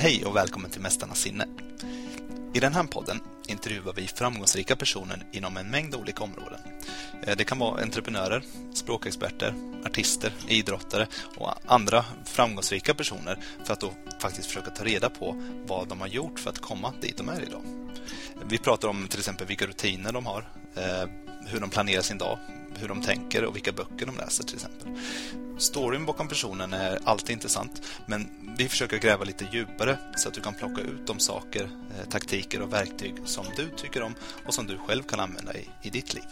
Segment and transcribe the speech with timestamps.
[0.00, 1.46] Hej och välkommen till Mästarnas sinne.
[2.54, 6.60] I den här podden intervjuar vi framgångsrika personer inom en mängd olika områden.
[7.22, 8.42] Eh, det kan vara entreprenörer,
[8.74, 9.54] språkexperter,
[9.86, 11.06] artister, idrottare
[11.36, 16.08] och andra framgångsrika personer för att då faktiskt försöka ta reda på vad de har
[16.08, 17.62] gjort för att komma dit de är idag.
[18.48, 21.08] Vi pratar om till exempel vilka rutiner de har, eh,
[21.50, 22.38] hur de planerar sin dag,
[22.74, 24.88] hur de tänker och vilka böcker de läser till exempel.
[25.58, 30.40] Storyn bakom personen är alltid intressant, men vi försöker gräva lite djupare så att du
[30.40, 34.14] kan plocka ut de saker, eh, taktiker och verktyg som du tycker om
[34.46, 36.24] och som du själv kan använda i, i ditt liv.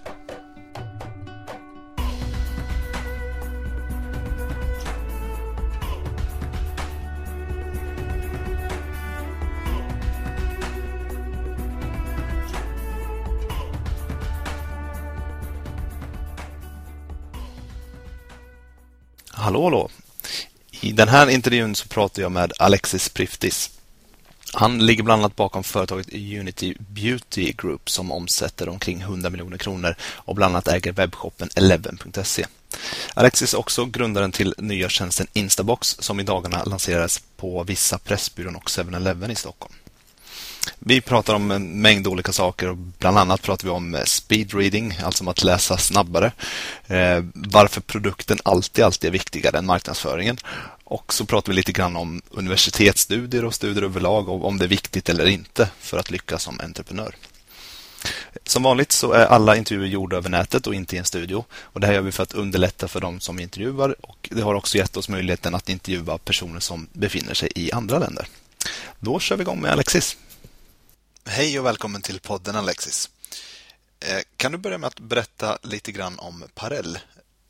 [19.47, 19.91] Hallå, hallå!
[20.81, 23.71] I den här intervjun så pratar jag med Alexis Priftis.
[24.53, 29.95] Han ligger bland annat bakom företaget Unity Beauty Group som omsätter omkring 100 miljoner kronor
[30.03, 32.47] och bland annat äger webbshoppen Eleven.se.
[33.15, 38.57] Alexis är också grundaren till nya tjänsten Instabox som i dagarna lanseras på vissa Pressbyrån
[38.57, 39.75] och 7-Eleven i Stockholm.
[40.79, 44.55] Vi pratar om en mängd olika saker och bland annat pratar vi om eh, speed
[44.55, 46.33] reading, alltså om att läsa snabbare.
[46.87, 50.39] Eh, varför produkten alltid, alltid är viktigare än marknadsföringen.
[50.85, 54.69] Och så pratar vi lite grann om universitetsstudier och studier överlag och om det är
[54.69, 57.15] viktigt eller inte för att lyckas som entreprenör.
[58.45, 61.45] Som vanligt så är alla intervjuer gjorda över nätet och inte i en studio.
[61.53, 64.55] Och Det här gör vi för att underlätta för de som intervjuar och det har
[64.55, 68.27] också gett oss möjligheten att intervjua personer som befinner sig i andra länder.
[68.99, 70.17] Då kör vi igång med Alexis.
[71.29, 73.11] Hej och välkommen till podden Alexis.
[74.01, 76.99] Eh, kan du börja med att berätta lite grann om Parell?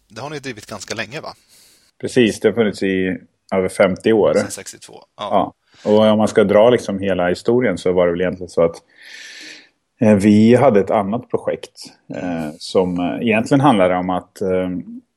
[0.08, 1.28] Det har ni drivit ganska länge va?
[2.00, 3.18] Precis, det har funnits i
[3.54, 4.34] över 50 år.
[4.34, 4.92] Sedan 62.
[4.92, 5.04] Ja.
[5.84, 5.90] ja.
[5.90, 8.76] Och om man ska dra liksom hela historien så var det väl egentligen så att
[10.00, 11.80] eh, vi hade ett annat projekt
[12.14, 14.68] eh, som egentligen handlade om att eh,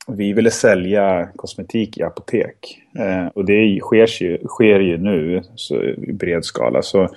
[0.07, 2.81] vi ville sälja kosmetik i apotek.
[3.00, 6.81] Eh, och det sker ju, sker ju nu så, i bred skala.
[6.81, 7.09] Så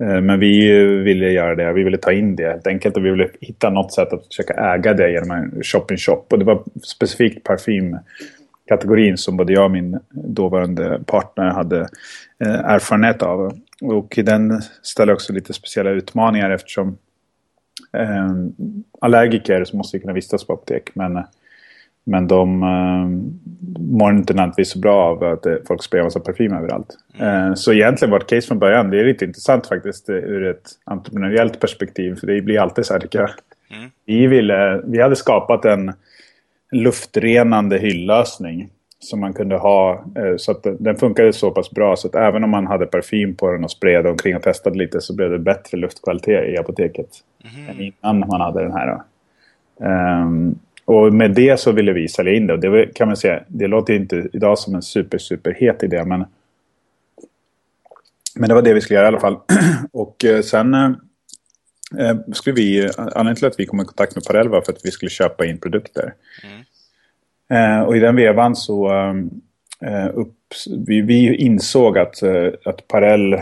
[0.00, 3.10] Eh, men vi ville göra det, vi ville ta in det helt enkelt och vi
[3.10, 6.26] ville hitta något sätt att försöka äga det genom en shop-in-shop.
[6.30, 11.80] Och det var specifikt parfymkategorin som både jag och min dåvarande partner hade
[12.44, 13.60] eh, erfarenhet av.
[13.82, 16.98] Och den ställer också lite speciella utmaningar eftersom
[17.92, 18.30] eh,
[19.00, 20.90] allergiker måste kunna vistas på apotek.
[20.94, 21.24] Men eh,
[22.04, 23.08] men de uh,
[23.78, 26.98] mår inte nödvändigtvis så bra av att uh, folk sprayar massa parfym överallt.
[27.18, 27.48] Mm.
[27.48, 31.60] Uh, så egentligen vårt case från början, det är lite intressant faktiskt ur ett entreprenöriellt
[31.60, 32.14] perspektiv.
[32.14, 33.30] För det blir alltid så här tycker jag.
[33.78, 33.90] Mm.
[34.06, 35.92] Vi, ville, vi hade skapat en
[36.72, 38.68] luftrenande hyllösning.
[39.02, 40.04] Som man kunde ha,
[40.36, 43.52] så att den funkade så pass bra så att även om man hade parfym på
[43.52, 47.08] den och sprayade omkring och testade lite så blev det bättre luftkvalitet i apoteket.
[47.54, 47.68] Mm.
[47.70, 49.00] Än innan man hade den här.
[50.22, 52.52] Um, och med det så ville vi sälja in det.
[52.52, 56.04] Och det kan man säga, det låter inte idag som en super, super het idé.
[56.04, 56.24] Men,
[58.34, 59.36] men det var det vi skulle göra i alla fall.
[59.92, 60.90] och eh, sen eh,
[61.98, 64.84] eh, skulle vi, anledningen till att vi kom i kontakt med Parell var för att
[64.84, 66.14] vi skulle köpa in produkter.
[66.44, 66.60] Mm.
[67.50, 68.90] Eh, och i den vevan så
[69.80, 70.36] eh, upp,
[70.86, 73.34] vi, vi, insåg att, eh, att Parell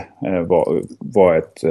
[0.47, 1.63] var, var ett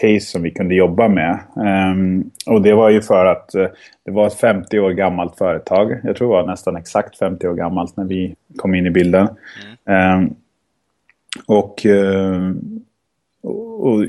[0.00, 1.38] case som vi kunde jobba med.
[1.54, 3.66] Um, och det var ju för att uh,
[4.04, 6.00] det var ett 50 år gammalt företag.
[6.04, 9.28] Jag tror det var nästan exakt 50 år gammalt när vi kom in i bilden.
[9.86, 10.18] Mm.
[10.18, 10.34] Um,
[11.46, 12.54] och, uh,
[13.80, 14.04] och,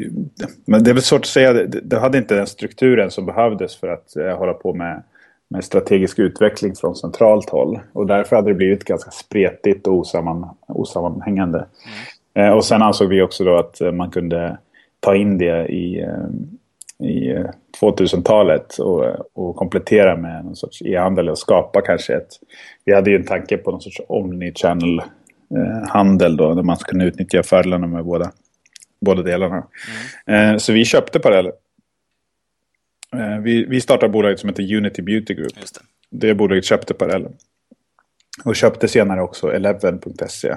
[0.66, 3.88] men det är väl svårt att säga, det, hade inte den strukturen som behövdes för
[3.88, 5.04] att uh, hålla på med,
[5.50, 7.80] med strategisk utveckling från centralt håll.
[7.94, 11.66] Och därför hade det blivit ganska spretigt och osamman, osammanhängande.
[12.34, 12.58] Mm.
[12.58, 14.58] och sen ansåg vi också då att man kunde
[15.08, 17.46] ta in det i, eh, i
[17.82, 22.28] 2000-talet eh, och, och komplettera med någon sorts e-handel och skapa kanske ett...
[22.86, 27.04] Vi hade ju en tanke på någon sorts omni-channel eh, då, där man skulle kunna
[27.04, 28.32] utnyttja fördelarna med båda,
[29.02, 29.68] båda delarna.
[30.26, 30.60] Mm.
[30.60, 31.52] så vi köpte Parallel.
[33.42, 35.52] vi, vi startade bolaget som heter Unity Beauty Group.
[35.60, 36.28] Just det.
[36.28, 37.32] det bolaget köpte Parallel.
[38.46, 40.56] Och köpte senare också Eleven.se.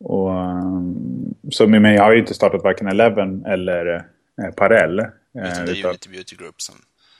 [0.00, 4.06] Och, um, så med mig har jag inte startat varken Eleven eller
[4.42, 4.98] eh, Parell.
[4.98, 6.74] Utan det är utan, Unity Beauty Group som...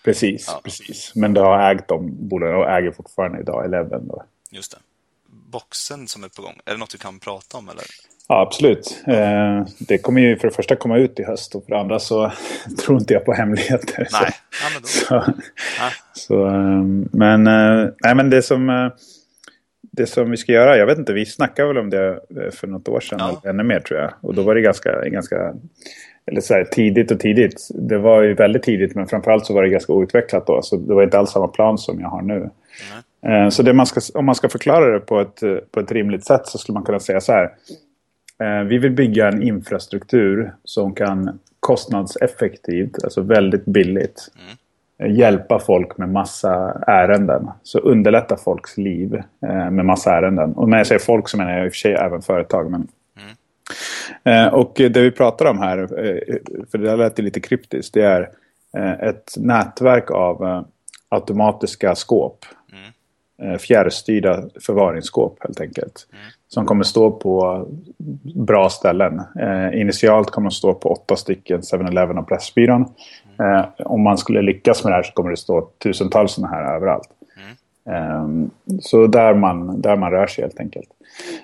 [0.04, 0.60] Precis, ja.
[0.64, 1.12] precis.
[1.14, 4.08] Men det har ägt de bolagen och äger fortfarande idag Eleven.
[4.08, 4.24] Då.
[4.50, 4.78] Just det.
[5.26, 7.84] Boxen som är på gång, är det något du kan prata om eller?
[8.28, 9.02] Ja, absolut.
[9.06, 11.98] Eh, det kommer ju för det första komma ut i höst och för det andra
[11.98, 12.32] så
[12.78, 14.08] tror inte jag på hemligheter.
[14.12, 14.88] Nej, så, ja, men då.
[14.88, 15.32] Så,
[16.12, 18.90] så, um, men, uh, nej, men det som...
[19.90, 22.20] Det som vi ska göra, jag vet inte, vi snackade väl om det
[22.54, 23.40] för något år sedan, ja.
[23.42, 24.10] eller ännu mer tror jag.
[24.20, 25.54] Och då var det ganska, ganska
[26.26, 27.68] eller så här, tidigt och tidigt.
[27.74, 30.62] Det var ju väldigt tidigt men framförallt så var det ganska outvecklat då.
[30.62, 32.50] Så det var inte alls samma plan som jag har nu.
[33.22, 33.50] Mm.
[33.50, 36.58] Så man ska, om man ska förklara det på ett, på ett rimligt sätt så
[36.58, 37.50] skulle man kunna säga så här.
[38.42, 44.56] Eh, vi vill bygga en infrastruktur som kan kostnadseffektivt, alltså väldigt billigt, mm.
[45.02, 47.50] Eh, hjälpa folk med massa ärenden.
[47.62, 49.22] Så underlätta folks liv
[49.70, 50.52] med massa ärenden.
[50.52, 52.70] Och när jag säger folk så menar jag i och för sig även företag.
[52.70, 52.88] Men
[54.24, 56.36] Eh, och det vi pratar om här, eh,
[56.70, 58.30] för det lät lite kryptiskt, det är
[58.76, 60.64] eh, ett nätverk av
[61.08, 62.44] automatiska skåp.
[62.72, 63.58] Mm.
[63.58, 66.06] Fjärrstyrda förvaringsskåp helt enkelt.
[66.12, 66.24] Mm.
[66.48, 67.66] Som kommer stå på
[68.34, 69.22] bra ställen.
[69.72, 72.84] initialt kommer de stå på åtta stycken 7-Eleven och Pressbyrån.
[73.38, 73.66] Mm.
[73.78, 77.08] om man skulle lyckas med det här så kommer det stå tusentals sådana här överallt.
[77.88, 78.50] Um,
[78.80, 80.88] så där man, där man rör sig helt enkelt.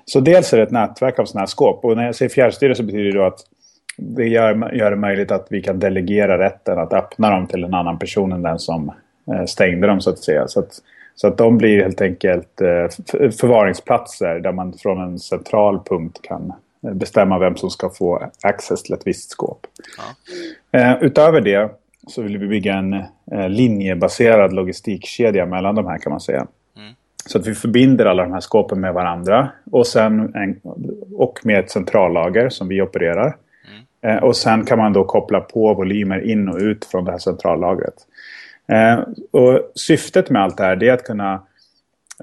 [0.04, 1.84] Så dels är det ett nätverk av sådana här skåp.
[1.84, 3.40] Och när jag säger fjärrstyre så betyder det att
[3.96, 7.74] det gör, gör det möjligt att vi kan delegera rätten att öppna dem till en
[7.74, 8.92] annan person än den som
[9.32, 10.48] eh, stängde dem så att säga.
[10.48, 10.82] Så att,
[11.14, 12.88] så att de blir helt enkelt eh,
[13.30, 16.52] förvaringsplatser där man från en central punkt kan
[16.86, 19.66] eh, bestämma vem som ska få access till ett visst skåp.
[20.70, 20.98] Ja.
[21.00, 21.70] Utöver det
[22.06, 23.04] så vill vi bygga en
[23.48, 26.46] linjebaserad logistikkedja mellan de här kan man säga.
[27.26, 29.48] Så att vi förbinder alla de här skåpen med varandra.
[29.70, 30.60] Och, sen en,
[31.12, 33.36] och med ett centrallager som vi opererar.
[34.02, 34.16] Mm.
[34.16, 37.18] Eh, och sen kan man då koppla på volymer in och ut från det här
[37.18, 37.94] centrallagret.
[38.68, 41.42] Eh, och syftet med allt det här är att kunna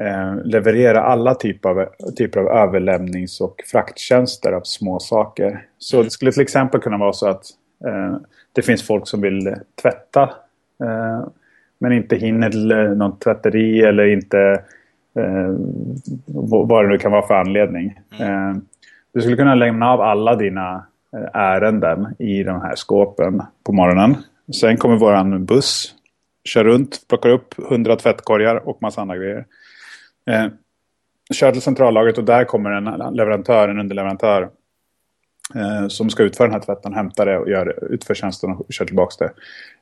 [0.01, 1.86] eh, leverera alla typer av,
[2.18, 5.66] typer av överlämnings och frakttjänster av små saker.
[5.78, 6.06] Så mm.
[6.06, 7.45] det skulle till exempel kunna vara så att
[7.86, 8.18] eh,
[8.51, 10.24] det finns folk som vill tvätta
[10.83, 11.27] eh,
[11.77, 14.63] men inte hinner till eh, någon tvätteri eller inte
[15.15, 15.56] Eh,
[16.27, 18.00] vad det nu kan vara för anledning.
[18.19, 18.50] Mm.
[18.50, 18.57] Eh,
[19.13, 20.86] du skulle kunna lämna av alla dina
[21.18, 24.15] eh, ärenden i de här skåpen på morgonen.
[24.62, 25.95] Sen kommer våran buss,
[26.44, 29.45] kör runt, plockar upp hundra tvättkorgar och massa andra grejer.
[30.30, 30.45] Eh,
[31.33, 34.50] kör till centrallagret och där kommer en leverantör, en underleverantör eh,
[35.89, 39.25] som ska utföra den här tvätten, hämta det och gör, utför tjänsten och kör tillbaka
[39.25, 39.31] det.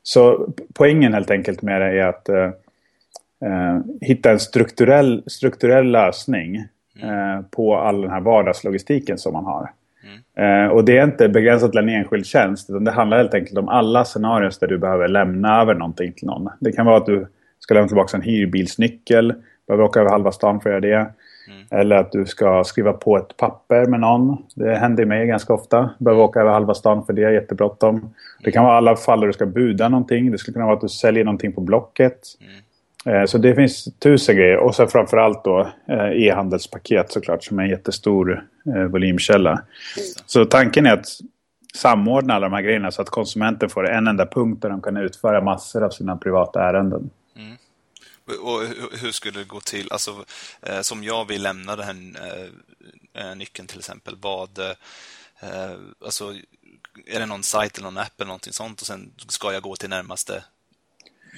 [0.04, 2.51] Så poängen helt enkelt med det är att eh,
[3.45, 6.63] eh, hitta en strukturell, strukturell lösning
[7.01, 7.38] mm.
[7.38, 9.71] eh, på all den här vardagslogistiken som man har.
[10.04, 10.66] Mm.
[10.66, 13.57] Eh, och det är inte begränsat till en enskild tjänst utan det handlar helt enkelt
[13.57, 16.50] om alla scenarier där du behöver lämna över någonting till någon.
[16.60, 17.27] Det kan vara att du
[17.60, 19.33] ska lämna tillbaka en hyrbilsnyckel,
[19.68, 21.13] behöver åka över halva stan för att göra det.
[21.50, 21.81] Mm.
[21.81, 24.38] Eller att du ska skriva på ett papper med någon.
[24.56, 25.90] Det händer mig ganska ofta.
[26.00, 28.13] Behöver åka över halva stan för det, är jättebråttom.
[28.44, 30.31] Det kan vara alla fall där du ska buda någonting.
[30.31, 32.19] Det skulle kunna vara att du säljer någonting på Blocket.
[32.42, 32.60] Mm.
[33.06, 34.57] Eh, så det finns tusen grejer.
[34.57, 38.44] Och sen framförallt då eh, e-handelspaket såklart som är en jättestor
[38.75, 39.62] eh, volymkälla.
[40.25, 41.07] Så tanken är att
[41.74, 44.98] samordna alla de här grejerna så att konsumenten får en enda punkt där de kan
[44.98, 47.10] utföra massor av sina privata ärenden.
[48.38, 48.62] Och
[49.02, 49.88] hur skulle det gå till?
[49.92, 50.26] Alltså,
[50.62, 51.96] eh, som jag vill lämna den här
[53.14, 54.16] eh, eh, nyckeln till exempel.
[54.22, 54.50] Vad,
[56.06, 56.34] alltså,
[57.06, 59.76] är det någon sajt eller någon app eller någonting sånt och sen ska jag gå
[59.76, 60.44] till närmaste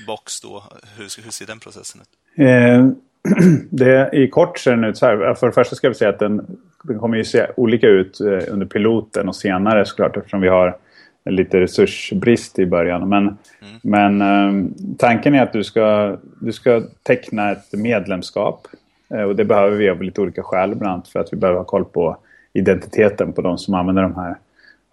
[0.08, 0.64] box då?
[0.98, 2.40] Hur, hur ser den processen ut?
[2.40, 2.88] Eh,
[3.70, 5.34] det, I kort ser den ut så här.
[5.34, 8.66] För det första ska vi säga att den, den kommer ju se olika ut under
[8.66, 10.78] piloten och senare såklart eftersom vi har
[11.26, 13.10] lite resursbrist i början.
[13.10, 13.38] Men, mm.
[13.84, 18.68] men eh, tanken är att du ska, du ska teckna ett medlemskap.
[19.14, 21.60] Eh, och det behöver vi av lite olika skäl, bland annat för att vi behöver
[21.60, 22.18] ha koll på
[22.54, 24.36] identiteten på de som använder de här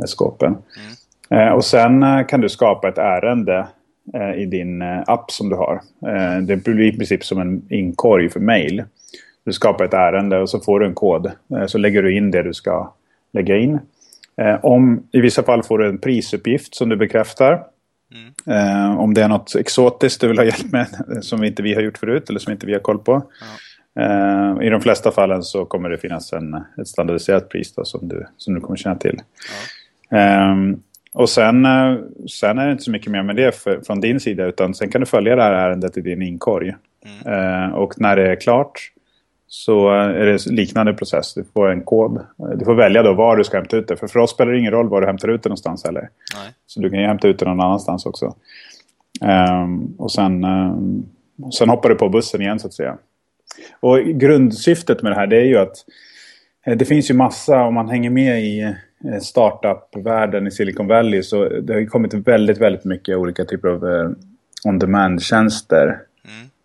[0.03, 0.57] eh, skåpen.
[1.31, 1.49] Mm.
[1.49, 3.67] Eh, och sen kan du skapa ett ärende
[4.15, 5.81] Eh, i din eh, app som du har.
[6.07, 8.85] Eh, det blir i princip som en inkorg för mail.
[9.45, 11.31] Du skapar ett ärende och så får du en kod.
[11.67, 12.93] Så lägger du in det du ska
[13.33, 13.79] lägga in.
[14.63, 17.63] Om, I vissa fall får du en prisuppgift som du bekräftar.
[18.47, 18.99] Mm.
[18.99, 20.87] Om det är något exotiskt du vill ha hjälp med
[21.21, 23.23] som inte vi har gjort förut eller som inte vi har koll på.
[23.41, 24.63] Ja.
[24.63, 28.27] I de flesta fallen så kommer det finnas en, ett standardiserat pris då, som, du,
[28.37, 29.21] som du kommer känna till.
[30.11, 30.53] Ja.
[30.53, 31.97] Um, och sen, eh,
[32.31, 34.91] sen är det inte så mycket mer med det för, från din sida utan sen
[34.91, 36.75] kan du följa det här ärendet i din inkorg.
[37.25, 37.65] Mm.
[37.65, 38.91] Eh, och när det är klart
[39.49, 41.35] så är det liknande process.
[41.35, 42.21] Du får en kod.
[42.57, 43.97] Du får välja då var du ska hämta ut det.
[43.97, 46.09] För för oss spelar det ingen roll var du hämtar ut det någonstans heller.
[46.35, 46.53] Nej.
[46.67, 48.35] Så du kan ju hämta ut det någon annanstans också.
[49.21, 51.07] Um, och sen, um,
[51.59, 52.99] sen hoppar du på bussen igen så att säga.
[53.81, 55.77] Och grundsyftet med det här det är ju att
[56.67, 58.75] eh, det finns ju massa, om man hänger med i
[59.05, 63.89] Eh, startup-världen i Silicon Valley så det har kommit väldigt, väldigt mycket olika typer av
[63.89, 64.11] eh,
[64.65, 66.01] on-demand-tjänster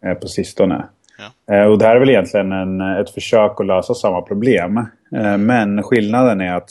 [0.03, 0.19] mm.
[0.19, 0.85] på sistone.
[1.17, 1.55] Ja.
[1.55, 4.77] Eh, och det här är väl egentligen en, ett försök att lösa samma problem.
[5.15, 6.69] Eh, men skillnaden är att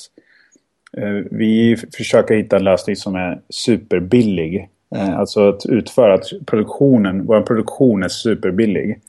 [0.96, 4.68] eh, vi försöker hitta en lösning som är superbillig.
[4.94, 5.14] Mm.
[5.14, 9.00] Alltså att utföra att produktionen, vår produktion är superbillig.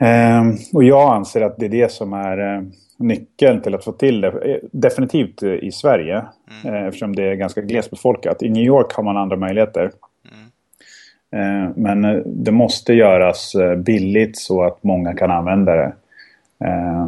[0.00, 0.56] Mm.
[0.72, 2.66] Och jag anser att det är det som är
[2.96, 4.60] nyckeln till att få till det.
[4.72, 6.24] Definitivt i Sverige.
[6.64, 6.86] Mm.
[6.86, 8.42] Eftersom det är ganska glesbefolkat.
[8.42, 9.90] I New York har man andra möjligheter.
[11.32, 15.92] Eh, men eh, det måste göras eh, billigt så att många kan använda det.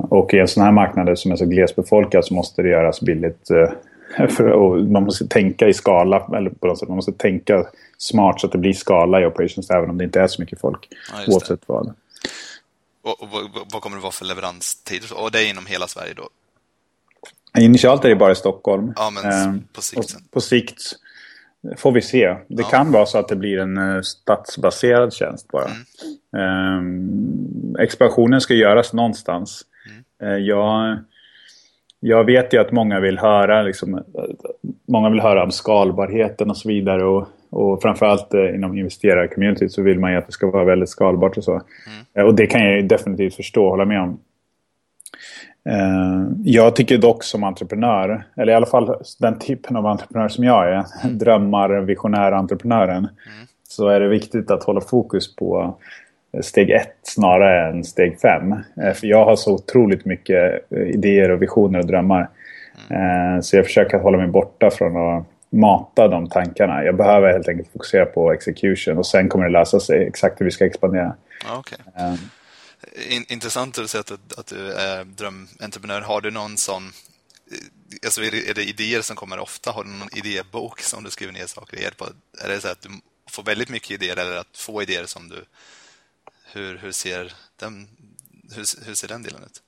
[0.09, 3.49] Och i en sån här marknad som är så glesbefolkad så måste det göras billigt.
[4.29, 7.67] För, man måste tänka i skala, eller på något sätt, man måste tänka
[7.99, 10.61] smart så att det blir skala i operations även om det inte är så mycket
[10.61, 10.89] folk.
[11.13, 11.95] Ja, oavsett vad.
[13.03, 13.29] Och, och,
[13.73, 15.23] vad kommer det vara för leveranstider?
[15.23, 16.29] Och det är inom hela Sverige då?
[17.61, 18.93] Initialt är det bara i Stockholm.
[18.97, 20.31] Ja, men på sikt?
[20.31, 20.83] På sikt
[21.77, 22.27] får vi se.
[22.49, 22.69] Det ja.
[22.69, 25.67] kan vara så att det blir en uh, stadsbaserad tjänst bara.
[26.35, 26.79] Mm.
[26.79, 29.63] Um, expansionen ska göras någonstans.
[30.21, 30.33] Mm.
[30.33, 30.99] Uh, jag,
[32.01, 34.05] jag vet ju att många vill höra liksom,
[34.89, 37.05] många vill höra om skalbarheten och så vidare.
[37.05, 41.37] Och, och framförallt inom investerarcommunity så vill man ju att det ska vara väldigt skalbart
[41.37, 41.61] och så.
[42.15, 42.27] Mm.
[42.27, 44.21] och det kan jag definitivt förstå och hålla med om.
[45.65, 50.45] Eh, jag tycker dock som entreprenör, eller i alla fall den typen av entreprenör som
[50.45, 53.47] jag är, drömmar, visionär entreprenören, mm.
[53.69, 55.77] så är det viktigt att hålla fokus på
[56.43, 58.53] steg ett snarare än steg fem.
[58.53, 62.29] Eh, för jag har så otroligt mycket eh, idéer och visioner och drömmar.
[62.91, 63.43] Mm.
[63.43, 66.85] Så jag försöker hålla mig borta från att mata de tankarna.
[66.85, 70.45] Jag behöver helt enkelt fokusera på execution och sen kommer det lösa sig exakt hur
[70.45, 71.15] vi ska expandera.
[71.59, 71.79] Okay
[72.97, 76.01] in, intressant att du säger att, att du är drömentreprenör.
[76.01, 76.83] Har du någon sån...
[76.83, 77.59] Eh,
[78.05, 79.71] alltså är det, är det idéer som kommer ofta?
[79.71, 81.85] Har du någon idébok som du skriver ner saker i?
[81.85, 82.89] Är det så att du
[83.31, 85.45] får väldigt mycket idéer eller att få idéer som du...
[86.53, 87.89] Hur, hur, ser, den,
[88.57, 89.63] hur, hur ser den delen ut?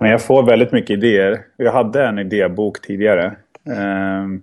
[0.00, 1.46] Jag får väldigt mycket idéer.
[1.56, 3.36] Jag hade en idébok tidigare.
[3.64, 4.42] Um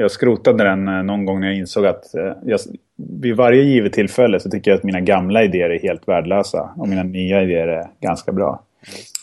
[0.00, 2.60] jag skrotade den eh, någon gång när jag insåg att eh, jag,
[2.96, 6.70] vid varje givet tillfälle så tycker jag att mina gamla idéer är helt värdelösa.
[6.76, 8.62] Och mina nya idéer är ganska bra.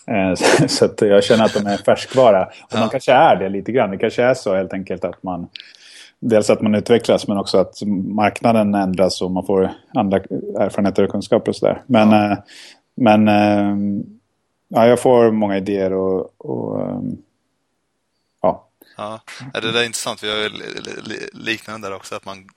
[0.08, 0.36] Mm.
[0.68, 2.46] Så att jag känner att de är färskvara.
[2.46, 2.80] Och ja.
[2.80, 3.92] man kanske är det lite grann.
[3.92, 5.48] Det kanske är så helt enkelt att man...
[6.20, 10.18] Dels att man utvecklas men också att marknaden ändras och man får andra
[10.60, 11.82] erfarenheter och kunskaper och sådär.
[11.86, 12.38] Men, ja.
[12.96, 13.28] men
[14.68, 17.04] ja, jag får många idéer och, och
[18.98, 19.22] Ja,
[19.54, 20.24] det där är intressant.
[20.24, 20.50] Vi har
[21.38, 22.50] liknande där också, att man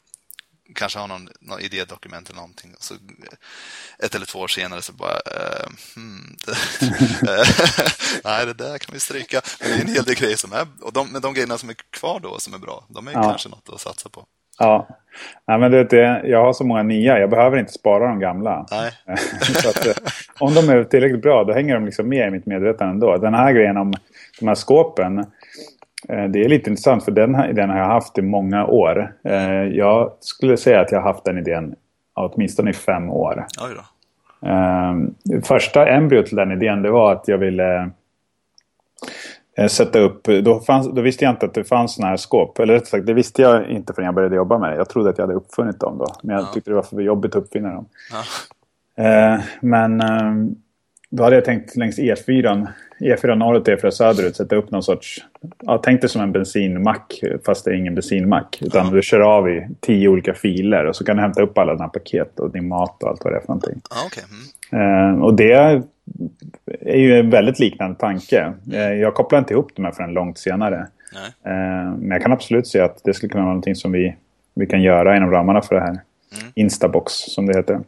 [0.74, 2.74] kanske har någon, någon idédokument eller någonting.
[2.76, 2.94] Och så
[4.04, 6.54] ett eller två år senare så bara, uh, hmm, det,
[8.24, 9.40] nej det där kan vi stryka.
[9.60, 11.68] Men det är en hel del grejer som är, och de, men de grejerna som
[11.68, 13.22] är kvar då som är bra, de är ja.
[13.22, 14.24] kanske något att satsa på.
[14.58, 14.88] Ja,
[15.46, 17.18] Nej, men det, det, jag har så många nya.
[17.18, 18.66] Jag behöver inte spara de gamla.
[18.70, 18.92] Nej.
[19.68, 19.92] att, eh,
[20.38, 23.16] om de är tillräckligt bra, då hänger de liksom med i mitt medvetande ändå.
[23.16, 23.92] Den här grejen om
[24.40, 25.26] de här skåpen, Eh,
[26.08, 29.14] det är lite intressant för den idén har jag haft i många år.
[29.24, 31.74] Eh, jag skulle säga att jag har haft den idén
[32.14, 33.46] åtminstone i fem år.
[33.60, 33.82] Oj då.
[34.48, 34.94] Eh,
[35.42, 37.90] första embryot till den idén det var att jag ville
[39.68, 40.24] sätta upp...
[40.24, 42.58] Då, fanns, då visste jag inte att det fanns sådana här skåp.
[42.58, 44.76] Eller rätt sagt, det visste jag inte förrän jag började jobba med det.
[44.76, 46.06] Jag trodde att jag hade uppfunnit dem då.
[46.22, 46.50] Men jag ja.
[46.54, 47.86] tyckte det var för jobbigt att uppfinna dem.
[48.96, 49.40] Ja.
[49.60, 50.02] Men
[51.10, 52.66] då hade jag tänkt längs E4
[53.00, 55.24] E4 norrut, E4 söderut sätta upp någon sorts...
[55.62, 58.58] Ja, tänk dig som en bensinmack fast det är ingen bensinmack.
[58.62, 58.92] Utan ja.
[58.92, 61.88] du kör av i tio olika filer och så kan du hämta upp alla dina
[61.88, 63.80] paket och din mat och allt vad det är för någonting.
[63.90, 64.24] Ah, okay.
[64.72, 65.14] mm.
[65.14, 65.52] eh, och det
[66.80, 68.52] är ju en väldigt liknande tanke.
[68.72, 70.86] Eh, jag kopplar inte ihop de här förrän långt senare.
[71.44, 74.16] Eh, men jag kan absolut se att det skulle kunna vara någonting som vi,
[74.54, 75.90] vi kan göra inom ramarna för det här.
[75.90, 76.52] Mm.
[76.54, 77.80] Instabox som det heter.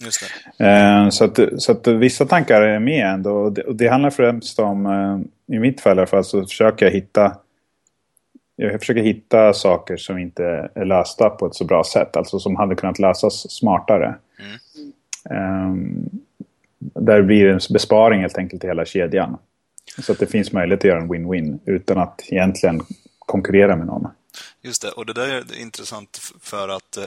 [0.00, 0.22] Just
[0.58, 3.32] eh, så, att, så att vissa tankar är med ändå.
[3.32, 6.46] Och det, och det handlar främst om, eh, i mitt fall i alla fall, så
[6.46, 7.36] försöker jag hitta
[8.56, 12.16] jag försöker hitta saker som inte är lösta på ett så bra sätt.
[12.16, 14.14] Alltså som hade kunnat lösas smartare.
[14.38, 15.70] Mm.
[15.70, 16.10] Um,
[16.78, 19.36] där det blir en besparing helt enkelt i hela kedjan.
[19.98, 22.82] Så att det finns möjlighet att göra en win-win utan att egentligen
[23.18, 24.08] konkurrera med någon.
[24.62, 27.04] Just det, och det där är intressant för att eh,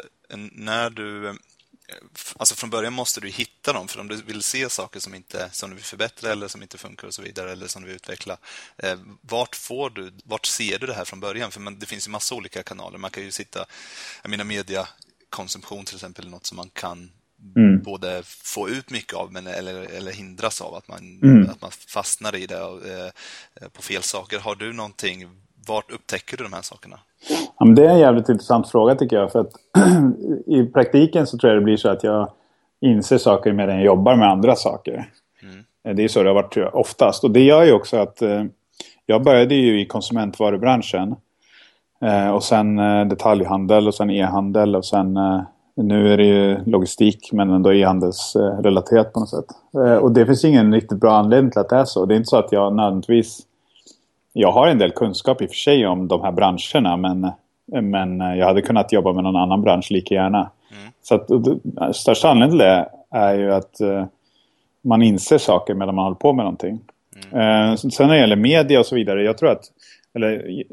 [0.52, 1.34] när du
[2.38, 5.50] Alltså från början måste du hitta dem, för om du vill se saker som, inte,
[5.52, 7.96] som du vill förbättra eller som inte funkar och så vidare, eller som du vill
[7.96, 8.38] utveckla.
[8.78, 11.52] Eh, vart får du, vart ser du det här från början?
[11.52, 12.98] För man, det finns ju massa olika kanaler.
[12.98, 13.66] Man kan ju sitta,
[14.22, 17.12] jag menar mediakonsumtion till exempel, är något som man kan
[17.56, 17.84] mm.
[17.84, 21.50] både få ut mycket av men, eller, eller hindras av, att man, mm.
[21.50, 23.12] att man fastnar i det och, eh,
[23.74, 24.40] på fel saker.
[24.40, 27.00] Har du någonting, vart upptäcker du de här sakerna?
[27.60, 29.32] Ja, men det är en jävligt intressant fråga tycker jag.
[29.32, 29.52] För att
[30.46, 32.30] I praktiken så tror jag det blir så att jag,
[32.84, 35.10] inser saker medan jag jobbar med andra saker.
[35.44, 35.98] Mm.
[35.98, 37.24] Det är så det har varit oftast.
[37.24, 38.44] Och det gör ju också att eh,
[39.06, 41.16] jag började ju i konsumentvarubranschen.
[42.02, 45.42] Eh, och sen eh, detaljhandel och sen e-handel och sen eh,
[45.76, 49.46] nu är det ju logistik men ändå e-handelsrelaterat på något sätt.
[49.76, 52.06] Eh, och det finns ingen riktigt bra anledning till att det är så.
[52.06, 53.42] Det är inte så att jag nödvändigtvis...
[54.34, 57.32] Jag har en del kunskap i och för sig om de här branscherna men,
[57.92, 60.52] men jag hade kunnat jobba med någon annan bransch lika gärna.
[60.72, 60.92] Mm.
[61.04, 64.06] Så att, största anledningen till det är ju att uh,
[64.82, 66.80] man inser saker medan man håller på med någonting.
[67.32, 67.70] Mm.
[67.70, 69.72] Uh, sen när det gäller media och så vidare, jag tror att...
[70.14, 70.64] Eller,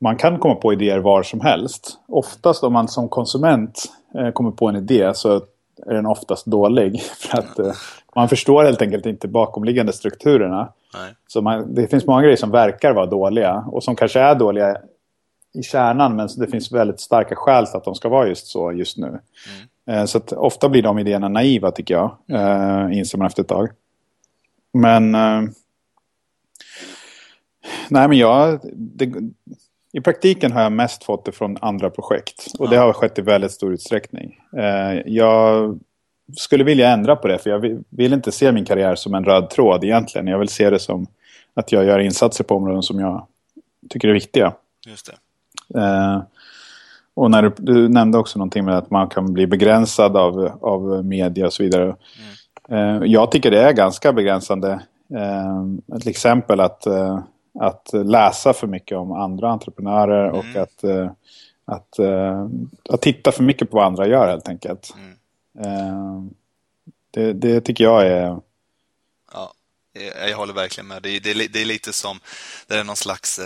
[0.00, 1.98] man kan komma på idéer var som helst.
[2.08, 3.84] Oftast om man som konsument
[4.18, 5.34] uh, kommer på en idé så
[5.86, 7.00] är den oftast dålig.
[7.18, 7.72] För att uh,
[8.14, 10.72] man förstår helt enkelt inte bakomliggande strukturerna.
[10.94, 11.14] Nej.
[11.26, 14.76] Så man, det finns många grejer som verkar vara dåliga och som kanske är dåliga
[15.54, 18.72] i kärnan men det finns väldigt starka skäl till att de ska vara just så
[18.72, 19.06] just nu.
[19.06, 19.20] Mm.
[20.00, 23.68] Eh, så ofta blir de idéerna naiva tycker jag, eh, inser man efter ett tag.
[24.72, 25.42] Men eh,
[27.88, 29.12] nej men jag, det,
[29.92, 33.22] i praktiken har jag mest fått det från andra projekt och det har skett i
[33.22, 34.40] väldigt stor utsträckning.
[34.56, 35.78] Eh, jag
[36.36, 39.24] skulle vilja ändra på det för jag vill, vill inte se min karriär som en
[39.24, 40.26] röd tråd egentligen.
[40.26, 41.06] Jag vill se det som
[41.54, 43.26] att jag gör insatser på områden som jag
[43.90, 44.52] tycker är viktiga.
[44.86, 45.80] Just det.
[45.80, 46.22] Eh,
[47.14, 51.04] och när du, du, nämnde också någonting med att man kan bli begränsad av, av
[51.04, 51.96] media och så vidare.
[52.68, 53.02] Mm.
[53.02, 54.80] Eh, jag tycker det är ganska begränsande.
[55.14, 57.18] Eh, till exempel att, eh,
[57.60, 60.38] att läsa för mycket om andra entreprenörer mm.
[60.38, 61.10] och att, eh,
[61.64, 62.48] att, eh,
[62.90, 64.94] att titta för mycket på vad andra gör helt enkelt.
[64.96, 65.13] Mm.
[67.10, 68.40] Det, det, tycker jag är...
[69.32, 69.54] Ja,
[70.28, 71.02] jag håller verkligen med.
[71.02, 72.20] Det, det, det är lite som,
[72.66, 73.40] det är någon slags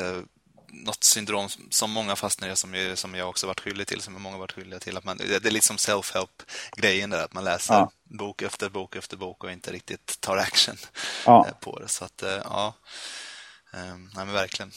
[0.70, 4.38] något syndrom som många fastnar i, som, som jag också varit skyldig till, som många
[4.38, 4.96] varit skyldiga till.
[4.96, 7.90] Att man, det är liksom self-help-grejen där, att man läser ja.
[8.02, 10.76] bok efter bok efter bok och inte riktigt tar action
[11.26, 11.46] ja.
[11.48, 11.88] Eh, på det.
[11.88, 12.74] Så att, eh, ja,
[13.72, 14.70] ehm, nej men verkligen.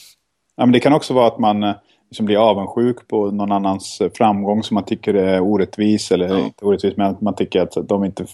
[0.56, 1.74] Ja, men det kan också vara att man
[2.12, 6.38] eh, liksom blir avundsjuk på någon annans framgång som man tycker är orättvis, eller ja.
[6.38, 8.26] inte orättvis, men att man tycker att de inte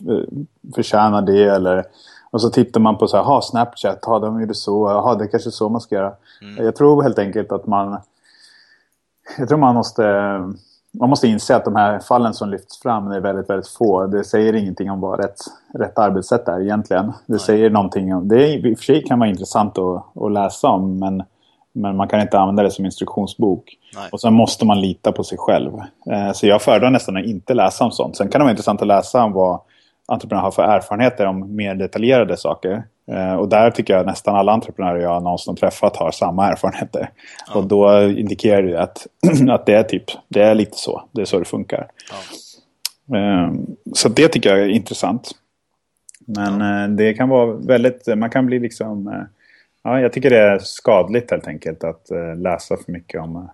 [0.74, 1.84] förtjänar det, eller
[2.30, 5.24] och så tittar man på så här, ha Snapchat, ha de gjorde så, ha det
[5.24, 6.12] är kanske så man ska göra.
[6.42, 6.64] Mm.
[6.64, 8.00] Jag tror helt enkelt att man,
[9.38, 10.02] jag tror man måste,
[10.92, 14.06] man måste inse att de här fallen som lyfts fram är väldigt, väldigt få.
[14.06, 15.38] Det säger ingenting om vad rätt,
[15.74, 17.06] rätt arbetssätt är egentligen.
[17.06, 17.40] Det Nej.
[17.40, 20.98] säger någonting om, det i och för sig kan vara intressant att, att läsa om,
[20.98, 21.22] men
[21.78, 23.76] men man kan inte använda det som instruktionsbok.
[23.94, 24.08] Nej.
[24.12, 25.72] Och sen måste man lita på sig själv.
[26.10, 28.16] Eh, så jag föredrar nästan att inte läsa om sånt.
[28.16, 29.60] Sen kan det vara intressant att läsa om vad
[30.06, 32.82] entreprenörer har för erfarenheter om mer detaljerade saker.
[33.10, 37.10] Eh, och där tycker jag nästan alla entreprenörer jag någonsin träffat har samma erfarenheter.
[37.48, 37.58] Ja.
[37.58, 39.06] Och då indikerar det att,
[39.50, 41.02] att det är typ, det är lite så.
[41.12, 41.90] Det är så det funkar.
[43.06, 43.18] Ja.
[43.18, 43.52] Eh,
[43.94, 45.30] så det tycker jag är intressant.
[46.26, 46.82] Men ja.
[46.82, 49.26] eh, det kan vara väldigt, man kan bli liksom,
[49.88, 53.50] ja jag tycker det är skadligt helt enkelt att eh, läsa för mycket om,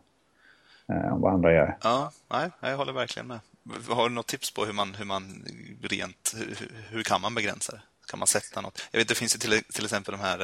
[0.89, 1.77] eh, om vad andra gör.
[1.83, 3.41] Ja, nej, jag håller verkligen med.
[3.89, 5.45] Har du något tips på hur man, hur man
[5.83, 6.57] rent, hur,
[6.91, 7.81] hur kan man begränsa det?
[8.11, 8.89] Kan man sätta något?
[8.91, 10.41] Jag vet, det finns ju till, till exempel de här,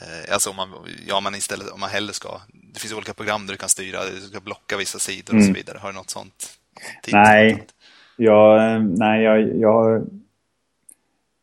[0.00, 0.68] eh, alltså om man,
[1.06, 2.40] ja, man istället, om man hellre ska,
[2.72, 5.38] det finns olika program där du kan styra, du ska blocka vissa sidor mm.
[5.38, 5.54] och så mm.
[5.54, 5.78] vidare.
[5.78, 6.58] Har du något sånt?
[7.12, 7.66] Nej,
[8.16, 10.06] jag, nej jag, jag,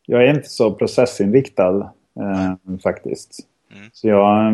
[0.05, 3.47] jag är inte så processinriktad eh, faktiskt.
[3.75, 3.89] Mm.
[3.93, 4.53] Så jag,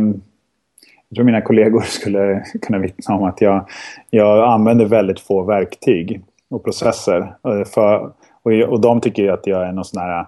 [1.09, 3.69] jag tror mina kollegor skulle kunna vittna om att jag,
[4.09, 7.35] jag använder väldigt få verktyg och processer.
[7.47, 8.11] Eh, för,
[8.43, 10.27] och, och de tycker ju att jag är någon sån här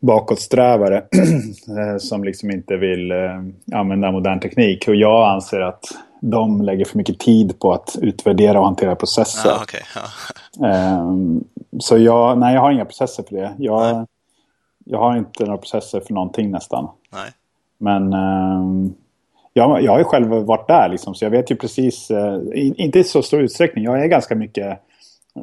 [0.00, 0.96] bakåtsträvare
[1.78, 4.88] eh, som liksom inte vill eh, använda modern teknik.
[4.88, 5.84] Och jag anser att
[6.20, 9.50] de lägger för mycket tid på att utvärdera och hantera processer.
[9.50, 9.80] Ah, okay.
[10.60, 11.00] ah.
[11.00, 11.44] um,
[11.78, 13.54] så jag, nej, jag har inga processer för det.
[13.58, 14.06] Jag,
[14.84, 16.88] jag har inte några processer för någonting nästan.
[17.12, 17.30] Nej.
[17.78, 18.94] Men um,
[19.52, 22.98] jag, jag har ju själv varit där liksom, så jag vet ju precis, uh, inte
[22.98, 23.84] i så stor utsträckning.
[23.84, 24.78] Jag är ganska mycket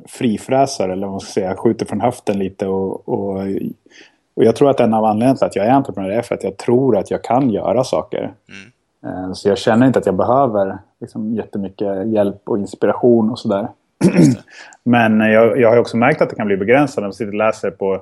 [0.07, 3.37] frifräsare eller vad man ska säga, skjuter från höften lite och, och,
[4.35, 6.43] och jag tror att en av anledningarna till att jag är entreprenör är för att
[6.43, 8.33] jag tror att jag kan göra saker.
[8.49, 8.73] Mm.
[9.05, 13.67] Eh, så jag känner inte att jag behöver liksom, jättemycket hjälp och inspiration och sådär.
[14.83, 17.33] Men jag, jag har också märkt att det kan bli begränsat när man sitter och
[17.33, 18.01] läser på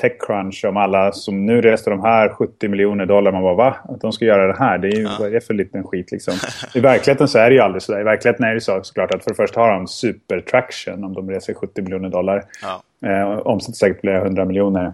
[0.00, 3.32] Techcrunch om alla som nu reste de här 70 miljoner dollar.
[3.32, 3.76] Man bara va?
[3.88, 4.78] Att de ska göra det här?
[4.78, 5.16] Det är ju ja.
[5.18, 6.34] vad är det för liten skit liksom.
[6.74, 7.98] I verkligheten så är det ju aldrig så.
[7.98, 11.30] I verkligheten är det så såklart att för det första har de supertraction om de
[11.30, 12.44] reser 70 miljoner dollar.
[12.62, 13.08] Ja.
[13.08, 14.92] Eh, omsätter säkert flera hundra miljoner.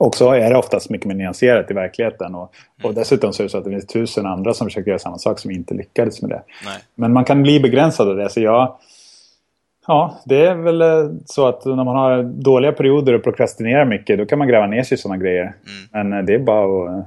[0.00, 2.34] Och så är det oftast mycket mer nyanserat i verkligheten.
[2.34, 2.88] Och, mm.
[2.88, 5.18] och dessutom så är det så att det finns tusen andra som försöker göra samma
[5.18, 6.42] sak som inte lyckades med det.
[6.64, 6.78] Nej.
[6.94, 8.30] Men man kan bli begränsad av det.
[8.30, 8.76] Så jag,
[9.86, 14.18] Ja, det är väl eh, så att när man har dåliga perioder och prokrastinerar mycket
[14.18, 15.42] då kan man gräva ner sig i sådana grejer.
[15.42, 16.08] Mm.
[16.08, 17.06] Men eh, det är bara att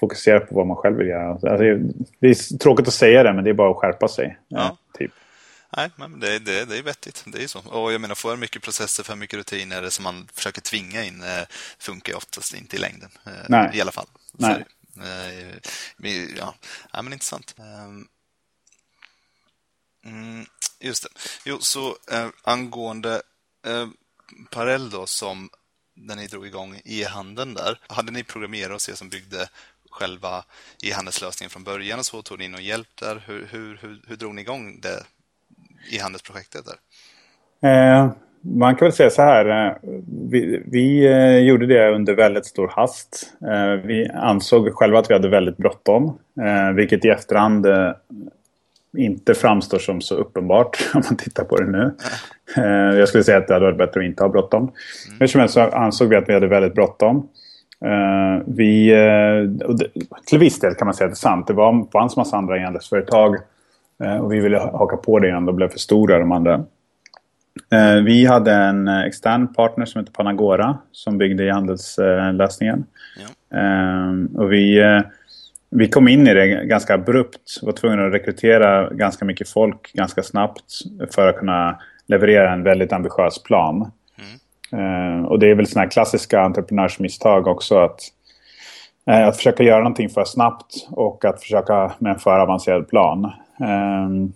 [0.00, 1.30] fokusera på vad man själv vill göra.
[1.30, 1.48] Alltså,
[2.18, 4.38] det är tråkigt att säga det, men det är bara att skärpa sig.
[4.48, 4.76] Ja.
[4.98, 5.12] Typ.
[5.76, 7.24] Nej, men det, det, det är vettigt.
[7.26, 7.58] Det är så.
[7.58, 11.22] Och jag menar, för mycket processer, för mycket rutiner som man försöker tvinga in
[11.78, 13.08] funkar oftast inte i längden.
[13.48, 13.70] Nej.
[13.74, 14.06] I alla fall.
[14.32, 14.64] Nej.
[16.38, 16.54] ja.
[16.92, 17.54] ja, men intressant.
[20.04, 20.44] Mm,
[20.80, 21.08] just det.
[21.44, 23.22] Jo, så eh, angående
[23.66, 23.86] eh,
[24.50, 25.48] Parell då, som
[25.96, 29.48] när ni drog igång e-handeln där, hade ni programmerat och se som byggde
[29.90, 30.44] själva
[30.82, 32.22] e-handelslösningen från början och så?
[32.22, 33.22] Tog ni någon hjälp där?
[33.26, 35.02] Hur, hur, hur, hur drog ni igång det
[35.92, 36.76] e-handelsprojektet där?
[37.70, 39.66] Eh, man kan väl säga så här.
[39.66, 39.76] Eh,
[40.30, 43.32] vi, vi eh, gjorde det under väldigt stor hast.
[43.42, 46.18] Eh, vi ansåg själva att vi hade väldigt bråttom.
[46.40, 47.92] Eh, vilket i efterhand eh,
[48.96, 51.94] inte framstår som så uppenbart om man tittar på det nu.
[52.56, 52.98] Mm.
[52.98, 54.62] Jag skulle säga att det hade varit bättre att inte ha bråttom.
[54.62, 54.74] Mm.
[55.20, 57.28] Hur som helst så ansåg vi att vi hade väldigt bråttom.
[57.84, 59.68] Eh, vi, eh,
[60.26, 61.46] till viss del kan man säga att det är sant.
[61.46, 63.36] Det var, fanns massa andra e-handelsföretag
[64.20, 66.64] och vi ville haka på det innan de blev för stora de andra.
[68.04, 72.84] Vi hade en extern partner som heter Panagora som byggde e-handelslösningen.
[73.50, 73.60] Ja.
[74.34, 74.80] Och vi
[75.76, 77.58] vi kom in i det ganska abrupt.
[77.62, 80.64] Var tvungna att rekrytera ganska mycket folk ganska snabbt
[81.14, 83.90] för att kunna leverera en väldigt ambitiös plan.
[84.72, 85.20] Mm.
[85.20, 88.00] Uh, och det är väl sådana här klassiska entreprenörsmisstag också att,
[89.10, 93.24] uh, att försöka göra någonting för snabbt och att försöka med en för avancerad plan.
[93.60, 94.28] Uh,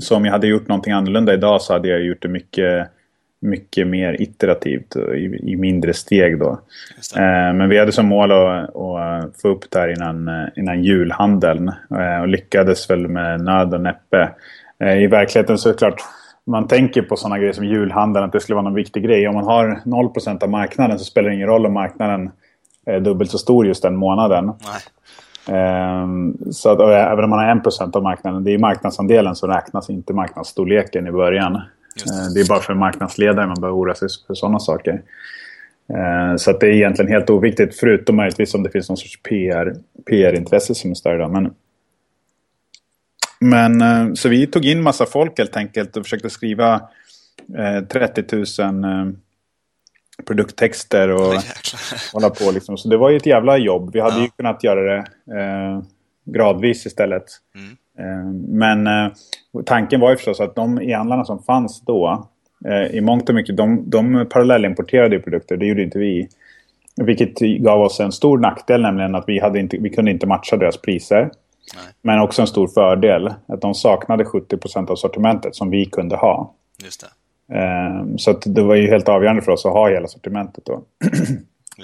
[0.00, 2.90] så om jag hade gjort någonting annorlunda idag så hade jag gjort det mycket
[3.40, 6.50] mycket mer iterativt i, i mindre steg då.
[7.16, 10.84] Eh, men vi hade som mål att, att, få upp det här innan, eh, innan
[10.84, 14.30] julhandeln eh, och lyckades väl med nöd och näppe.
[14.80, 16.02] Eh, I verkligheten så är det klart,
[16.46, 19.28] man tänker på sådana grejer som julhandeln, att det skulle vara någon viktig grej.
[19.28, 22.30] Om man har 0% av marknaden så spelar det ingen roll om marknaden
[22.86, 24.44] är dubbelt så stor just den månaden.
[24.46, 24.80] Nej.
[26.02, 29.90] Um, så att, även om man har 1% av marknaden, det är marknadsandelen som räknas,
[29.90, 31.62] inte marknadsstorleken i början.
[32.06, 35.02] Eh, det är bara för marknadsledare man behöver oroa sig för sådana saker.
[35.94, 39.22] Eh, så att det är egentligen helt oviktigt, förutom möjligtvis om det finns någon sorts
[39.22, 39.74] PR,
[40.06, 41.28] PR-intresse som är större.
[41.28, 41.54] Men,
[43.40, 46.80] men, eh, så vi tog in massa folk helt enkelt och försökte skriva
[47.88, 49.14] 30 000
[50.26, 51.42] produkttexter och oh,
[52.12, 52.50] hålla på.
[52.50, 52.78] Liksom.
[52.78, 53.90] Så det var ju ett jävla jobb.
[53.92, 54.22] Vi hade ja.
[54.22, 55.04] ju kunnat göra det
[55.40, 55.82] eh,
[56.24, 57.24] gradvis istället.
[57.54, 57.76] Mm.
[57.98, 59.12] Eh, men eh,
[59.66, 62.28] tanken var ju förstås att de e-handlarna som fanns då
[62.64, 66.28] eh, i mångt och mycket, de, de parallellimporterade produkter, det gjorde inte vi.
[66.96, 70.56] Vilket gav oss en stor nackdel, nämligen att vi, hade inte, vi kunde inte matcha
[70.56, 71.20] deras priser.
[71.20, 71.84] Nej.
[72.02, 76.54] Men också en stor fördel, att de saknade 70% av sortimentet som vi kunde ha.
[76.84, 77.08] Just det.
[78.16, 80.82] Så det var ju helt avgörande för oss att ha hela sortimentet då.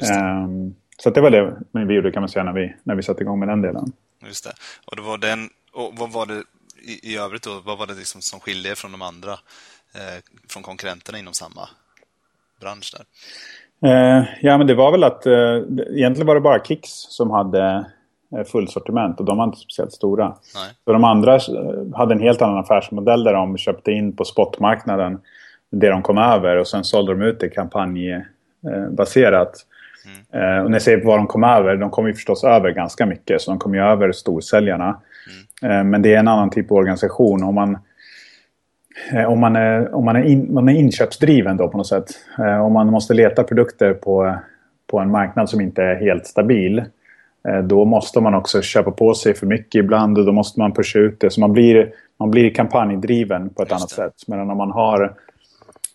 [1.02, 3.38] Så det var det vi gjorde kan man säga när vi, när vi satte igång
[3.38, 3.92] med den delen.
[4.26, 4.52] Just det.
[4.86, 6.42] Och det var den och vad var det
[6.82, 7.60] i, i övrigt då?
[7.64, 9.32] Vad var det liksom som skilde från de andra,
[9.94, 11.68] eh, från konkurrenterna inom samma
[12.60, 13.04] bransch där?
[13.84, 15.56] Eh, ja, men det var väl att eh,
[15.96, 17.86] egentligen var det bara Kicks som hade
[18.36, 20.28] eh, fullsortiment och de var inte speciellt stora.
[20.28, 20.36] Nej.
[20.84, 21.40] Så de andra eh,
[21.94, 25.20] hade en helt annan affärsmodell där de köpte in på spotmarknaden
[25.70, 29.66] det de kom över och sen sålde de ut det kampanjbaserat.
[30.32, 30.64] Mm.
[30.64, 33.42] och när jag säger vad de kom över, de kom ju förstås över ganska mycket
[33.42, 35.00] så de kom ju över storsäljarna.
[35.64, 37.42] Eh, men det är en annan typ av organisation.
[37.42, 37.78] Om man,
[39.12, 42.10] eh, om man, är, om man, är, in, man är inköpsdriven då på något sätt.
[42.38, 44.36] Eh, om man måste leta produkter på,
[44.90, 46.84] på en marknad som inte är helt stabil.
[47.64, 50.98] Då måste man också köpa på sig för mycket ibland och då måste man pusha
[50.98, 51.30] ut det.
[51.30, 54.14] Så man blir, man blir kampanjdriven på ett annat sätt.
[54.26, 55.14] Medan om man har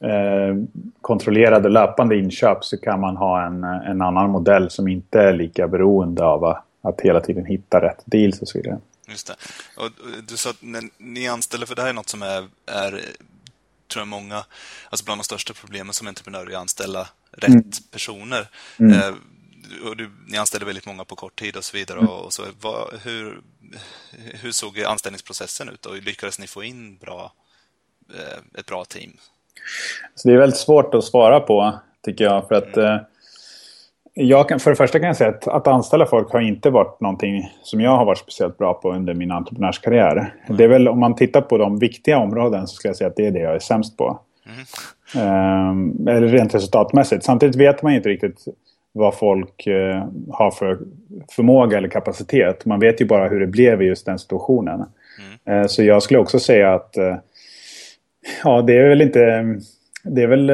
[0.03, 0.55] eh,
[1.01, 5.67] kontrollerade löpande inköp så kan man ha en, en annan modell som inte är lika
[5.67, 6.43] beroende av
[6.81, 8.77] att hela tiden hitta rätt deals och så vidare.
[9.09, 9.35] Just det.
[9.75, 9.91] Och
[10.27, 13.05] du sa att när ni anställer, för det här är något som är, är
[13.89, 14.45] tror jag många,
[14.89, 17.71] alltså bland de största problemen som entreprenörer är att anställa rätt mm.
[17.91, 18.49] personer.
[18.79, 18.99] Mm.
[18.99, 19.13] Eh,
[19.85, 21.99] och du, ni anställde väldigt många på kort tid och så vidare.
[21.99, 22.11] Mm.
[22.11, 23.41] Och så, vad, hur,
[24.17, 27.33] hur såg anställningsprocessen ut och lyckades ni få in bra,
[28.15, 29.17] eh, ett bra team?
[30.15, 32.47] Så det är väldigt svårt att svara på, tycker jag.
[32.47, 32.99] För att mm.
[34.15, 36.69] Eh, jag kan, för det första kan jag säga att, att anställa folk har inte
[36.69, 40.15] varit någonting som jag har varit speciellt bra på under min entreprenörskarriär.
[40.15, 40.57] Mm.
[40.57, 43.15] Det är väl om man tittar på de viktiga områden så skulle jag säga att
[43.15, 44.19] det är det jag är sämst på.
[44.45, 45.69] Mm.
[45.69, 47.23] Um, eller rent resultatmässigt.
[47.23, 48.45] Samtidigt vet man inte riktigt
[48.91, 50.79] vad folk uh, har för
[51.31, 52.65] förmåga eller kapacitet.
[52.65, 54.85] Man vet ju bara hur det blev i just den situationen.
[55.45, 55.61] Mm.
[55.61, 57.15] Uh, så jag skulle också säga att uh,
[58.43, 59.45] Ja, det är väl inte...
[60.03, 60.49] Det är väl...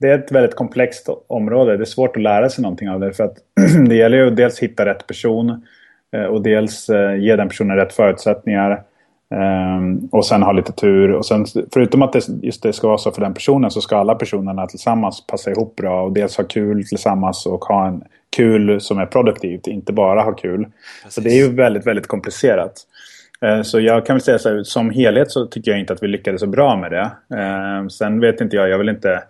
[0.00, 1.76] Eh, det är ett väldigt komplext område.
[1.76, 3.12] Det är svårt att lära sig någonting av det.
[3.12, 3.36] För att
[3.88, 5.66] det gäller ju att dels hitta rätt person
[6.12, 8.82] eh, och dels eh, ge den personen rätt förutsättningar.
[9.34, 11.12] Um, och sen ha lite tur.
[11.12, 13.96] Och sen, förutom att det, just det ska vara så för den personen så ska
[13.96, 16.02] alla personerna tillsammans passa ihop bra.
[16.02, 18.02] Och dels ha kul tillsammans och ha en
[18.36, 19.66] kul som är produktivt.
[19.66, 20.64] Inte bara ha kul.
[20.64, 21.14] Precis.
[21.14, 22.72] Så det är ju väldigt, väldigt komplicerat.
[23.44, 26.02] Uh, så jag kan väl säga så här, som helhet så tycker jag inte att
[26.02, 27.10] vi lyckades så bra med det.
[27.36, 29.22] Uh, sen vet inte jag, jag vill inte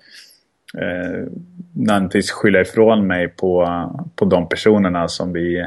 [0.79, 1.27] uh,
[1.75, 3.67] nödvändigtvis skylla ifrån mig på,
[4.17, 5.67] på de personerna som vi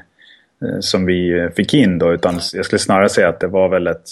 [0.64, 2.14] Eh, som vi fick in då.
[2.14, 4.08] Utan jag skulle snarare säga att det var väl ett...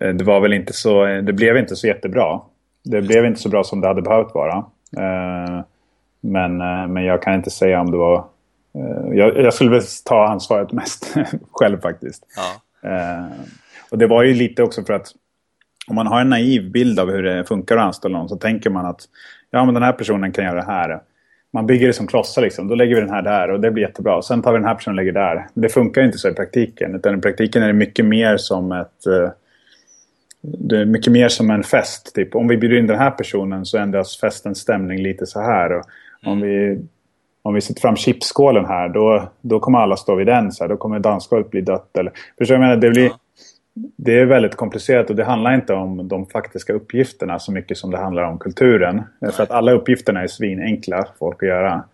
[0.00, 1.04] Eh, det var väl inte så...
[1.04, 2.40] Det blev inte så jättebra.
[2.84, 4.56] Det blev inte så bra som det hade behövt vara.
[4.96, 5.60] Eh,
[6.20, 6.56] men,
[6.92, 8.24] men jag kan inte säga om det var...
[9.12, 11.16] Jag, jag skulle väl ta ansvaret mest
[11.52, 12.26] själv faktiskt.
[12.36, 13.28] Ja.
[13.90, 15.06] Och det var ju lite också för att
[15.86, 18.70] om man har en naiv bild av hur det funkar att anställa någon så tänker
[18.70, 19.00] man att
[19.54, 21.00] ja men den här personen kan göra det här
[21.54, 22.68] man bygger det som klossar liksom.
[22.68, 24.22] Då lägger vi den här där och det blir jättebra.
[24.22, 25.46] Sen tar vi den här personen och lägger där.
[25.54, 26.94] Men det funkar inte så i praktiken.
[26.94, 29.06] Utan i praktiken är det mycket mer som ett...
[29.08, 29.28] Uh,
[30.40, 32.14] det är mycket mer som en fest.
[32.14, 32.34] Typ.
[32.34, 35.72] Om vi bjuder in den här personen så ändras festens stämning lite så här.
[35.72, 35.84] Och
[36.24, 36.78] om, vi,
[37.42, 40.52] om vi sätter fram chipskålen här då, då kommer alla stå vid den.
[40.52, 40.68] Så här.
[40.68, 41.96] Då kommer dansgolvet bli dött.
[41.98, 43.10] Eller, förstår jag menar, det blir...
[43.74, 47.90] Det är väldigt komplicerat och det handlar inte om de faktiska uppgifterna så mycket som
[47.90, 49.02] det handlar om kulturen.
[49.18, 49.32] Nej.
[49.32, 51.84] För att alla uppgifterna är svinenkla för folk att göra.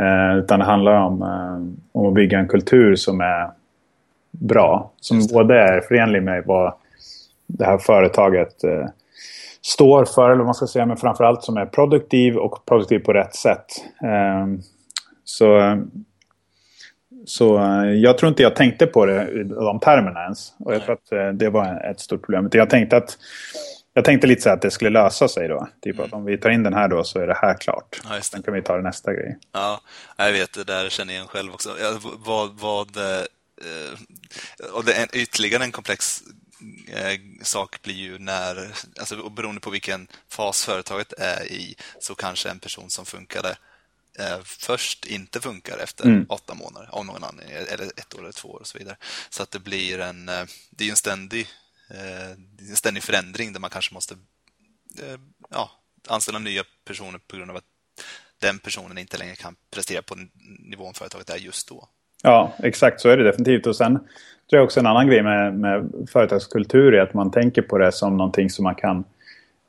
[0.00, 3.50] Eh, utan det handlar om, eh, om att bygga en kultur som är
[4.30, 4.90] bra.
[5.00, 6.74] Som både är förenlig med vad
[7.46, 8.86] det här företaget eh,
[9.62, 13.12] står för, eller vad man ska säga, men framförallt som är produktiv och produktiv på
[13.12, 13.66] rätt sätt.
[14.02, 14.46] Eh,
[15.24, 15.78] så
[17.26, 20.52] så eh, jag tror inte jag tänkte på det i de termerna ens.
[20.58, 22.48] Och jag tror att eh, det var ett stort problem.
[22.52, 23.18] Jag tänkte att
[23.92, 25.68] jag tänkte lite så att det skulle lösa sig då.
[25.82, 26.06] Typ mm.
[26.06, 28.00] att om vi tar in den här då så är det här klart.
[28.08, 29.38] Ja, Sen kan vi ta nästa grej.
[29.52, 29.80] Ja,
[30.16, 31.76] jag vet det där känner jag igen själv också.
[32.18, 33.24] vad, vad, eh,
[34.72, 36.22] och det är ytterligare en komplex
[37.42, 42.58] sak blir ju när, alltså beroende på vilken fas företaget är i, så kanske en
[42.58, 43.56] person som funkade
[44.18, 46.26] eh, först inte funkar efter mm.
[46.28, 48.96] åtta månader av någon anledning, eller ett år eller två år och så vidare.
[49.30, 51.46] Så att det blir en, eh, det är en ständig,
[51.90, 52.30] eh,
[52.70, 54.14] en ständig förändring där man kanske måste
[55.02, 55.70] eh, ja,
[56.08, 57.64] anställa nya personer på grund av att
[58.40, 60.16] den personen inte längre kan prestera på
[60.58, 61.88] nivån företaget är just då.
[62.22, 63.66] Ja, exakt så är det definitivt.
[63.66, 63.98] Och sen
[64.50, 67.92] tror jag också en annan grej med, med företagskultur är att man tänker på det
[67.92, 69.04] som någonting som man kan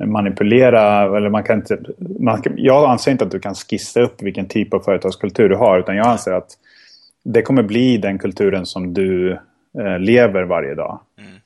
[0.05, 1.17] manipulera.
[1.17, 1.79] Eller man kan inte,
[2.19, 5.79] man, jag anser inte att du kan skissa upp vilken typ av företagskultur du har.
[5.79, 6.57] Utan jag anser att
[7.23, 9.31] det kommer bli den kulturen som du
[9.79, 10.99] eh, lever varje dag.
[11.19, 11.37] Mm.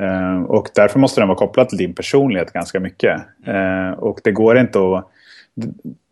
[0.00, 3.20] Eh, och därför måste den vara kopplad till din personlighet ganska mycket.
[3.46, 3.88] Mm.
[3.88, 5.06] Eh, och det går inte att...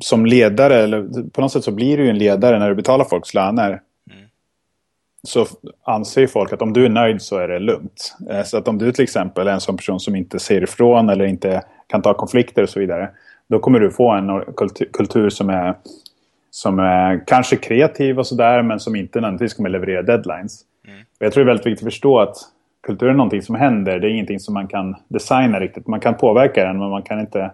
[0.02, 3.34] Som ledare, eller på något sätt så blir du en ledare när du betalar folks
[3.34, 3.68] löner.
[3.68, 4.26] Mm.
[5.22, 5.46] Så
[5.84, 8.16] anser ju folk att om du är nöjd så är det lugnt.
[8.30, 11.08] Eh, så att om du till exempel är en sån person som inte ser ifrån
[11.08, 13.10] eller inte kan ta konflikter och så vidare.
[13.48, 14.40] Då kommer du få en
[14.92, 15.74] kultur som är,
[16.50, 20.60] som är kanske kreativ och sådär men som inte nödvändigtvis kommer leverera deadlines.
[20.86, 21.00] Mm.
[21.18, 22.36] jag tror det är väldigt viktigt att förstå att
[22.86, 23.98] kultur är någonting som händer.
[23.98, 25.86] Det är ingenting som man kan designa riktigt.
[25.86, 27.50] Man kan påverka den men man kan inte,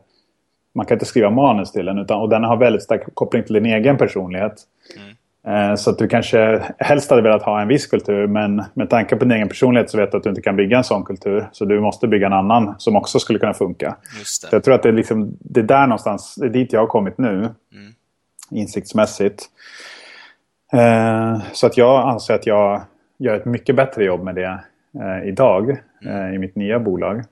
[0.75, 1.99] man kan inte skriva manus till den.
[1.99, 4.55] Utan, och den har väldigt stark koppling till din egen personlighet.
[4.97, 5.16] Mm.
[5.46, 9.16] Eh, så att du kanske helst hade velat ha en viss kultur men med tanke
[9.16, 11.48] på din egen personlighet så vet du att du inte kan bygga en sån kultur.
[11.52, 13.96] Så du måste bygga en annan som också skulle kunna funka.
[14.24, 16.80] Så jag tror att det är, liksom, det är där någonstans, det är dit jag
[16.80, 17.35] har kommit nu.
[17.35, 17.54] Mm.
[18.50, 19.44] Insiktsmässigt.
[20.72, 22.83] Eh, så att jag anser att jag
[23.18, 24.61] gör ett mycket bättre jobb med det
[25.00, 26.35] eh, idag mm.
[26.35, 27.24] i mitt nya bolag.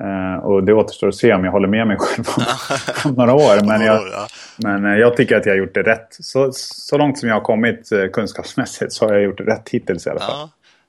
[0.00, 2.44] Uh, och det återstår att se om jag håller med mig själv om,
[3.04, 3.66] om några år.
[3.66, 6.08] Men jag, men uh, jag tycker att jag har gjort det rätt.
[6.10, 9.68] Så, så långt som jag har kommit uh, kunskapsmässigt så har jag gjort det rätt
[9.68, 10.48] hittills i alla fall.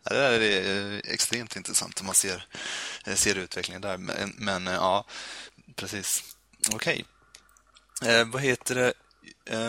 [0.10, 2.46] Ja, det är extremt intressant om man ser,
[3.16, 3.98] ser utvecklingen där.
[3.98, 5.06] Men, men ja,
[5.76, 6.24] precis.
[6.76, 7.06] Okej.
[8.02, 8.24] Okay.
[8.24, 8.94] vad heter det?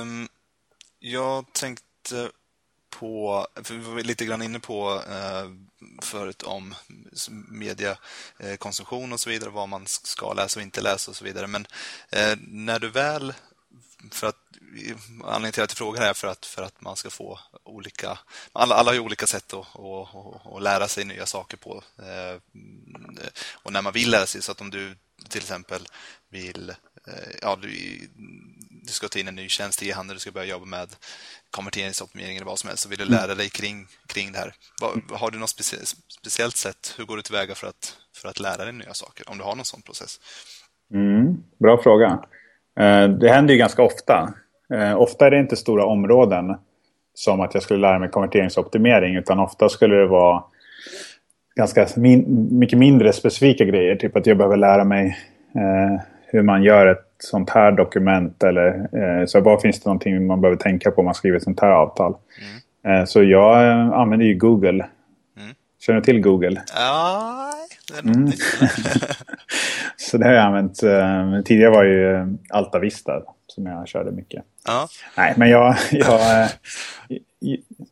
[0.00, 0.28] Um,
[1.00, 1.84] jag tänkte
[2.90, 5.50] på, för vi var lite grann inne på eh,
[6.02, 6.74] förut om
[7.48, 11.46] mediekonsumtion och så vidare, vad man ska läsa och inte läsa och så vidare.
[11.46, 11.66] Men
[12.10, 13.34] eh, när du väl,
[14.10, 14.36] för att
[15.24, 18.18] anledningen till att jag frågar är för att, för att man ska få olika,
[18.52, 21.82] alla, alla har ju olika sätt att, att, att, att lära sig nya saker på.
[21.98, 22.40] Eh,
[23.52, 24.96] och när man vill lära sig, så att om du
[25.28, 25.88] till exempel
[26.28, 26.70] vill,
[27.06, 27.68] eh, ja, du
[28.88, 30.88] du ska ta in en ny tjänst i e-handel, du ska börja jobba med
[31.50, 34.52] konverteringsoptimering eller vad som helst, så vill du lära dig kring, kring det här.
[35.12, 35.78] Har du något specie
[36.20, 36.94] speciellt sätt?
[36.98, 39.30] Hur går du tillväga för att, för att lära dig nya saker?
[39.30, 40.20] Om du har någon sån process?
[40.94, 42.18] Mm, bra fråga.
[42.80, 44.34] Eh, det händer ju ganska ofta.
[44.74, 46.56] Eh, ofta är det inte stora områden
[47.14, 50.44] som att jag skulle lära mig konverteringsoptimering utan ofta skulle det vara
[51.56, 53.96] ganska min mycket mindre specifika grejer.
[53.96, 55.18] Typ att jag behöver lära mig
[55.54, 58.42] eh, hur man gör ett sånt här dokument.
[58.42, 61.42] Eller, eh, så vad finns det någonting man behöver tänka på om man skriver ett
[61.42, 62.14] sånt här avtal.
[62.84, 63.00] Mm.
[63.00, 64.86] Eh, så jag eh, använder ju Google.
[65.38, 65.54] Mm.
[65.80, 66.62] Känner du till Google?
[66.74, 67.52] Ja,
[67.88, 68.30] det är mm.
[69.96, 70.82] Så det har jag använt.
[70.82, 74.44] Eh, tidigare var ju eh, Alta Vista som jag körde mycket.
[74.66, 74.88] Ja.
[75.16, 76.48] Nej, men jag, jag, eh,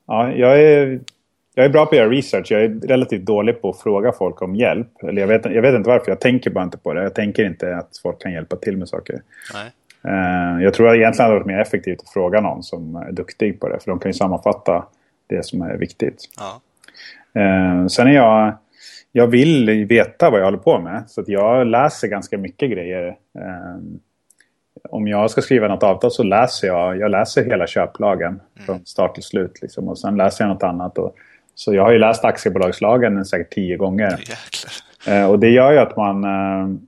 [0.07, 1.01] ja, jag är
[1.57, 2.53] jag är bra på att göra research.
[2.53, 5.03] Jag är relativt dålig på att fråga folk om hjälp.
[5.03, 6.11] Eller jag vet, jag vet inte varför.
[6.11, 7.03] Jag tänker bara inte på det.
[7.03, 9.23] Jag tänker inte att folk kan hjälpa till med saker.
[9.55, 9.73] Nej.
[10.15, 13.61] Uh, jag tror att egentligen hade varit mer effektivt att fråga någon som är duktig
[13.61, 13.79] på det.
[13.81, 14.87] För de kan ju sammanfatta
[15.27, 16.25] det som är viktigt.
[16.37, 16.61] Ja.
[17.43, 18.55] Uh, sen är jag...
[19.13, 21.05] Jag vill veta vad jag håller på med.
[21.09, 23.09] Så att jag läser ganska mycket grejer.
[23.39, 23.79] Uh,
[24.91, 28.67] om jag ska skriva något avtal så läser jag, jag läser hela köplagen mm.
[28.67, 29.63] från start till slut.
[29.63, 30.99] Liksom, och sen läser jag något annat.
[30.99, 31.17] Och
[31.57, 34.21] så jag har ju läst aktiebolagslagen säkert tio gånger.
[35.09, 36.79] Eh, och det gör ju att man, eh,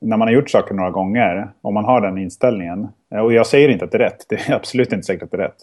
[0.00, 2.88] när man har gjort saker några gånger, om man har den inställningen.
[3.14, 5.30] Eh, och jag säger inte att det är rätt, det är absolut inte säkert att
[5.30, 5.56] det är rätt.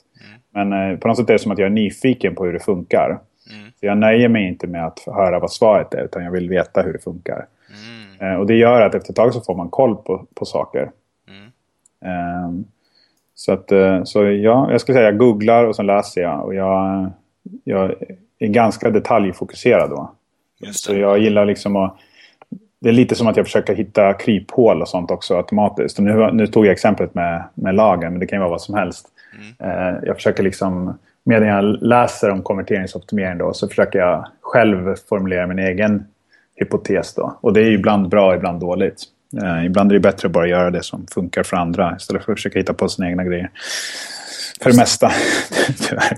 [0.53, 0.69] Mm.
[0.69, 3.09] Men på något sätt är det som att jag är nyfiken på hur det funkar.
[3.09, 3.71] Mm.
[3.79, 6.81] Så jag nöjer mig inte med att höra vad svaret är, utan jag vill veta
[6.81, 7.45] hur det funkar.
[8.19, 8.39] Mm.
[8.39, 10.91] Och det gör att efter ett tag så får man koll på, på saker.
[12.01, 12.65] Mm.
[13.35, 13.71] Så att,
[14.07, 16.45] så ja, jag skulle säga jag googlar och sen läser jag.
[16.45, 17.11] Och jag,
[17.63, 17.93] jag
[18.39, 20.11] är ganska detaljfokuserad då.
[20.71, 21.97] Så jag gillar liksom att...
[22.79, 25.97] Det är lite som att jag försöker hitta kryphål och sånt också automatiskt.
[25.97, 28.61] Och nu, nu tog jag exemplet med, med lagen, men det kan ju vara vad
[28.61, 29.07] som helst.
[29.35, 29.77] Mm.
[29.77, 35.47] Eh, jag försöker liksom, medan jag läser om konverteringsoptimering då, så försöker jag själv formulera
[35.47, 36.05] min egen
[36.55, 37.37] hypotes då.
[37.41, 39.03] Och det är ibland bra, ibland dåligt.
[39.43, 42.31] Eh, ibland är det bättre att bara göra det som funkar för andra istället för
[42.31, 43.49] att försöka hitta på sina egna grejer.
[44.61, 45.11] För det mesta,
[45.89, 46.17] tyvärr.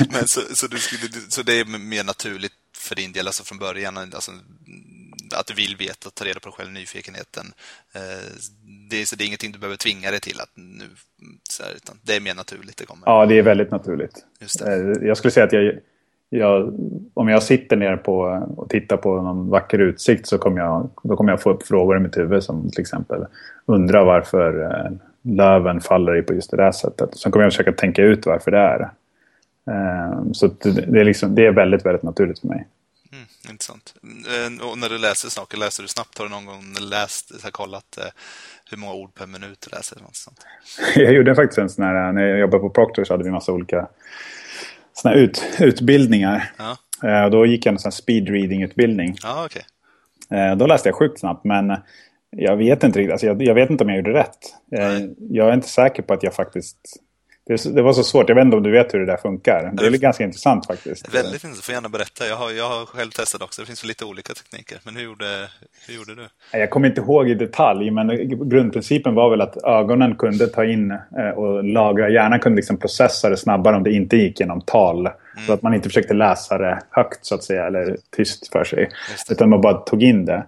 [0.12, 3.58] Men så, så, du skulle, så det är mer naturligt för din del, alltså från
[3.58, 4.32] början, alltså,
[5.34, 7.46] att du vill veta, ta reda på själv, nyfikenheten.
[7.94, 8.26] Eh,
[8.90, 10.84] det, är, så det är ingenting du behöver tvinga dig till att nu,
[11.50, 13.02] så här, utan det är mer naturligt det kommer.
[13.06, 14.24] Ja, det är väldigt naturligt.
[14.40, 15.74] Eh, jag skulle säga att jag,
[16.30, 16.74] jag,
[17.14, 18.16] om jag sitter ner på
[18.56, 21.96] och tittar på någon vacker utsikt så kommer jag, då kommer jag få upp frågor
[21.96, 23.26] i mitt huvud som till exempel
[23.66, 27.16] undra varför eh, löven faller på just det där sättet.
[27.16, 28.90] Sen kommer jag försöka tänka ut varför det är.
[29.70, 32.68] Ehm, så det är, liksom, det är väldigt, väldigt naturligt för mig.
[33.12, 33.94] Mm, intressant.
[34.02, 36.18] Eh, och när du läser saker, läser du snabbt?
[36.18, 38.04] Har du någon gång läst, så kollat eh,
[38.70, 40.00] hur många ord per minut du läser?
[40.00, 40.46] Något sånt?
[40.94, 43.52] Jag gjorde faktiskt en sån här, när jag jobbade på Proctor så hade vi massa
[43.52, 43.88] olika
[44.92, 46.52] såna ut, utbildningar.
[46.56, 46.76] Ja.
[47.08, 49.16] Eh, då gick jag en sån speed reading-utbildning.
[49.22, 49.62] Ja, okay.
[50.56, 51.76] Då läste jag sjukt snabbt, men
[52.30, 53.12] jag vet inte riktigt.
[53.12, 54.38] Alltså jag, jag, vet inte om jag gjorde rätt.
[54.66, 55.14] Nej.
[55.18, 56.78] Jag är inte säker på att jag faktiskt
[57.48, 58.28] det, det, var så svårt.
[58.28, 59.70] Jag vet inte om du vet hur det där funkar.
[59.72, 61.14] Det är det, ganska intressant faktiskt.
[61.14, 61.64] Väldigt intressant.
[61.64, 62.26] Får gärna berätta.
[62.26, 63.62] Jag har, jag har själv testat också.
[63.62, 64.78] Det finns lite olika tekniker.
[64.84, 65.48] Men hur gjorde,
[65.86, 66.28] hur gjorde du?
[66.58, 68.08] Jag kommer inte ihåg i detalj, men
[68.48, 72.10] grundprincipen var väl att ögonen kunde ta in eh, och lagra.
[72.10, 75.06] Hjärnan kunde liksom processa det snabbare om det inte gick genom tal.
[75.06, 75.46] Mm.
[75.46, 78.90] Så att man inte försökte läsa det högt så att säga, eller tyst för sig.
[79.30, 80.46] Utan man bara tog in det.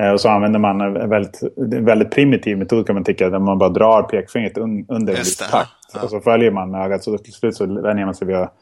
[0.00, 3.30] Eh, och så använder man en väldigt, väldigt primitiv metod kan man tycka.
[3.30, 5.77] Där man bara drar pekfingret under en viss takt.
[5.94, 6.02] Ja.
[6.02, 7.04] Och så följer man med ögat.
[7.04, 8.54] Så till slut så vänjer man sig vid att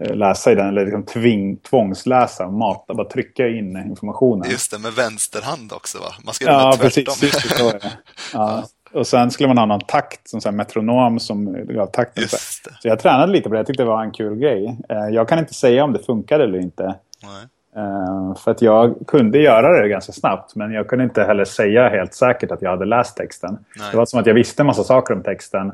[0.00, 0.68] eh, läsa i den.
[0.68, 2.50] Eller liksom tving, tvångsläsa.
[2.50, 4.50] Mata, bara trycka in informationen.
[4.50, 6.14] Just det, med vänsterhand också va?
[6.24, 7.20] Man ska ja, precis.
[7.20, 7.92] precis det.
[8.32, 8.64] Ja.
[8.92, 12.24] Och sen skulle man ha någon takt, som så metronom som gav takten.
[12.28, 13.58] Så jag tränade lite på det.
[13.58, 14.78] Jag tyckte det var en kul grej.
[14.88, 16.94] Eh, jag kan inte säga om det funkade eller inte.
[17.22, 17.46] Nej.
[17.76, 21.88] Uh, för att jag kunde göra det ganska snabbt men jag kunde inte heller säga
[21.88, 23.58] helt säkert att jag hade läst texten.
[23.76, 23.88] Nej.
[23.90, 25.72] Det var som att jag visste en massa saker om texten.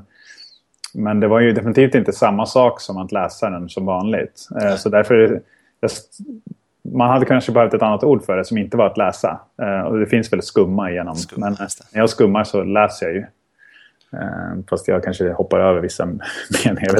[0.94, 4.48] Men det var ju definitivt inte samma sak som att läsa den som vanligt.
[4.62, 5.42] Uh, så därför...
[6.94, 9.40] Man hade kanske behövt ett annat ord för det som inte var att läsa.
[9.62, 11.16] Uh, och det finns väl skumma igenom.
[11.16, 11.56] Skumma, men
[11.92, 13.20] när jag skummar så läser jag ju.
[14.14, 16.06] Uh, fast jag kanske hoppar över vissa
[16.64, 16.98] meningar.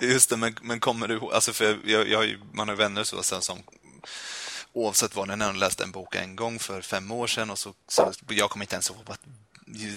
[0.00, 3.22] Just det, men, men kommer du ihåg, alltså för jag, jag, man har vänner så
[3.22, 3.56] sen som
[4.72, 7.70] oavsett vad, när jag läste en bok en gång för fem år sedan och så,
[7.88, 8.98] så jag kommer inte ens ihåg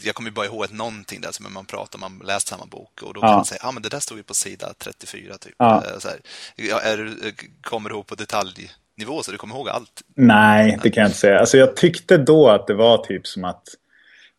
[0.03, 3.13] jag kommer bara ihåg att någonting där som man pratar man läst samma bok och
[3.13, 5.55] då kan man säga, ja ah, men det där stod ju på sida 34 typ.
[5.57, 5.75] Ja.
[5.75, 6.17] Eh, så här.
[6.57, 7.15] Är,
[7.61, 10.01] kommer du ihåg på detaljnivå så du kommer ihåg allt?
[10.15, 11.39] Nej, det kan jag inte säga.
[11.39, 13.63] Alltså jag tyckte då att det var typ som att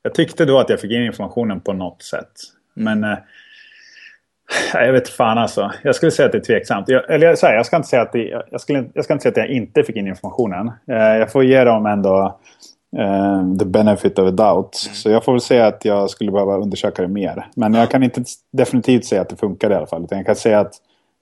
[0.03, 2.33] jag tyckte då att jag fick in informationen på något sätt.
[2.75, 3.19] Men eh,
[4.73, 5.73] jag vet fan alltså.
[5.83, 6.89] Jag skulle säga att det är tveksamt.
[6.89, 9.23] Jag, eller så här, jag ska inte säga att det, jag, skulle, jag ska inte
[9.23, 10.73] säga att jag inte fick in informationen.
[10.91, 12.41] Eh, jag får ge dem ändå
[12.99, 14.87] uh, the benefit of a doubt.
[14.87, 14.95] Mm.
[14.95, 17.47] Så jag får väl säga att jag skulle behöva undersöka det mer.
[17.57, 20.05] Men jag kan inte definitivt säga att det funkade i alla fall.
[20.05, 20.73] Utan jag kan säga att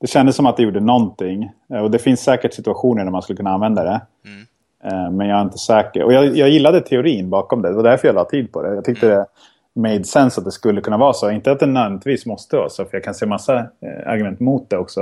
[0.01, 1.51] det kändes som att det gjorde någonting.
[1.75, 4.01] Uh, och det finns säkert situationer där man skulle kunna använda det.
[4.27, 4.47] Mm.
[4.93, 6.03] Uh, men jag är inte säker.
[6.03, 7.69] Och jag, jag gillade teorin bakom det.
[7.69, 8.75] Det var därför jag la tid på det.
[8.75, 9.19] Jag tyckte mm.
[9.19, 9.27] det
[9.75, 11.31] made sense att det skulle kunna vara så.
[11.31, 14.71] Inte att det nödvändigtvis måste vara så, för jag kan se massa eh, argument mot
[14.71, 15.01] det också.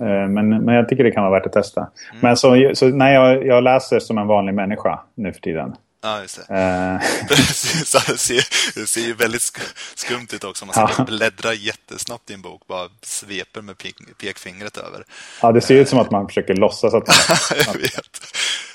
[0.00, 0.22] Mm.
[0.22, 1.80] Eh, men, men jag tycker det kan vara värt att testa.
[1.80, 1.92] Mm.
[2.20, 5.74] Men så, så när jag, jag läser som en vanlig människa nu för tiden.
[6.06, 6.46] Ja, just det.
[6.56, 7.28] Uh...
[7.28, 9.52] det, ser, det ser ju väldigt
[9.94, 10.66] skumt ut också.
[10.66, 11.04] Man ska ja.
[11.04, 15.04] bläddra jättesnabbt i en bok, bara sveper med pek, pekfingret över.
[15.42, 17.58] Ja, det ser ut som att man försöker låtsas att man...
[17.66, 18.20] jag vet.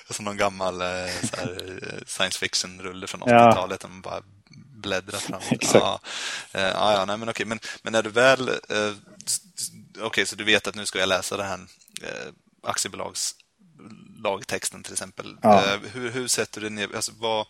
[0.09, 1.09] Som någon gammal här,
[2.05, 3.79] science fiction-rulle från 80-talet.
[3.83, 3.89] Ja.
[3.89, 4.21] Man bara
[4.81, 5.51] bläddra framåt.
[5.51, 5.85] Exakt.
[5.85, 5.99] Ja,
[6.51, 7.45] eh, ja, ja nej, men okej.
[7.45, 8.49] Men, men när du väl...
[8.49, 8.93] Eh,
[9.99, 11.59] okej, så du vet att nu ska jag läsa den här
[12.01, 13.35] eh, aktiebolags
[14.23, 15.37] lagtexten till exempel.
[15.41, 15.57] Ja.
[15.57, 16.95] Eh, hur, hur sätter du ner...
[16.95, 17.45] Alltså, vad,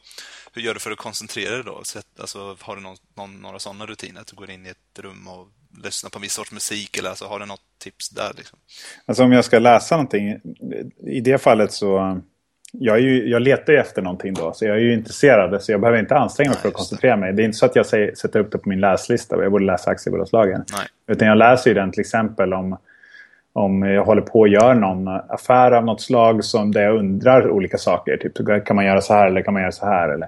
[0.53, 1.83] hur gör du för att koncentrera dig då?
[2.19, 4.21] Alltså, har du någon, någon, några sådana rutiner?
[4.21, 5.47] Att du går in i ett rum och
[5.83, 6.97] lyssnar på en viss sorts musik?
[6.97, 8.31] Eller alltså, har du något tips där?
[8.37, 8.59] Liksom?
[9.05, 10.39] Alltså om jag ska läsa någonting,
[11.07, 12.21] i det fallet så
[12.71, 15.63] jag, är ju, jag letar ju efter någonting då, så jag är ju intresserad.
[15.63, 17.33] Så jag behöver inte anstränga mig Nej, för att koncentrera mig.
[17.33, 19.43] Det är inte så att jag säger, sätter upp det på min läslista.
[19.43, 20.65] Jag borde läsa aktiebolagslagen.
[21.07, 22.77] Utan jag läser ju den till exempel om,
[23.53, 27.49] om jag håller på att göra någon affär av något slag som där jag undrar
[27.49, 28.17] olika saker.
[28.17, 30.09] Typ, kan man göra så här eller kan man göra så här?
[30.09, 30.27] Eller,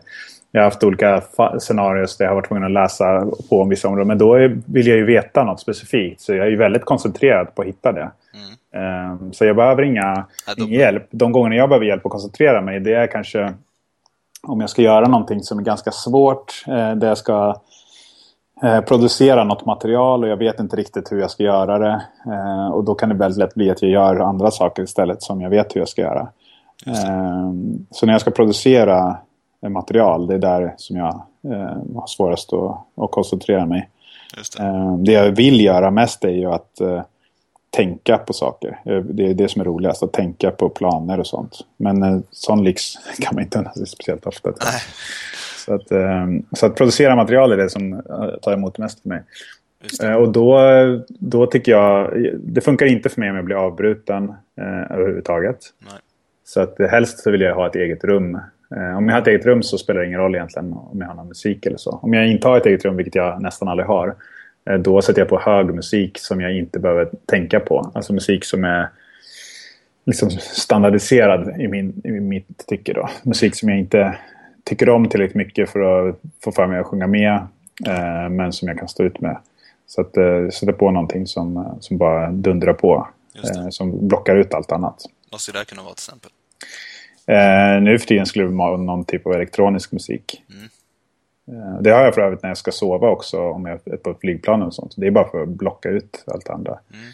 [0.52, 1.22] jag har haft olika
[1.60, 4.08] scenarier där jag har varit tvungen att läsa på om vissa områden.
[4.08, 6.22] Men då vill jag ju veta något specifikt.
[6.22, 8.12] Så jag är ju väldigt koncentrerad på att hitta det.
[8.34, 9.12] Mm.
[9.12, 11.08] Ehm, så jag behöver inga, ja, ingen hjälp.
[11.12, 13.54] De gångerna jag behöver hjälp att koncentrera mig det är kanske
[14.48, 16.64] om jag ska göra någonting som är ganska svårt.
[16.68, 17.56] Eh, där jag ska
[18.64, 22.02] eh, producera något material och jag vet inte riktigt hur jag ska göra det.
[22.26, 25.42] Eh, och då kan det väldigt lätt bli att jag gör andra saker istället som
[25.42, 26.28] jag vet hur jag ska göra.
[26.86, 29.18] Ehm, så när jag ska producera
[29.68, 31.22] material, det är där som jag
[31.96, 33.90] har svårast att, att koncentrera mig.
[34.58, 34.98] Det.
[34.98, 36.82] Det jag vill göra mest är ju att
[37.76, 38.80] tänka på saker.
[38.86, 41.60] Eh, det är det som är roligast, att tänka på planer och sånt.
[41.78, 44.50] Men eh, sån lyx kan man inte unna sig speciellt ofta.
[45.66, 48.02] Så att, eh, så att producera material är det som
[48.42, 49.22] tar emot mest för mig.
[50.18, 50.60] Och då,
[51.08, 55.58] då tycker jag, det funkar inte för mig om jag blir avbruten eh, överhuvudtaget.
[55.80, 56.00] Nej.
[56.46, 58.36] Så att helst så vill jag ha ett eget rum.
[58.76, 61.08] Eh, om jag har ett eget rum så spelar det ingen roll egentligen om jag
[61.08, 62.00] har någon musik eller så.
[62.02, 64.16] Om jag inte har ett eget rum, vilket jag nästan aldrig har,
[64.70, 67.92] Eh, då sätter jag på hög musik som jag inte behöver tänka på.
[67.94, 68.90] Alltså musik som är
[70.06, 72.94] liksom standardiserad i, min, i mitt tycke.
[72.94, 73.10] Då.
[73.24, 74.18] Musik som jag inte
[74.64, 77.48] tycker om tillräckligt mycket för att få för mig att sjunga med.
[77.88, 79.38] Eh, men som jag kan stå ut med.
[79.88, 83.08] Så att eh, sätta på någonting som, som bara dundrar på.
[83.36, 85.06] Eh, som blockar ut allt annat.
[85.32, 86.32] Vad skulle det kunna vara till exempel?
[87.26, 90.44] Eh, nu för tiden skulle det vara någon typ av elektronisk musik.
[90.50, 90.70] Mm.
[91.48, 94.14] Eh, det har jag för övrigt när jag ska sova också, om jag är på
[94.22, 94.94] flygplan och sånt.
[94.98, 96.80] Det är bara för att blocka ut allt andra.
[96.94, 97.06] Mm.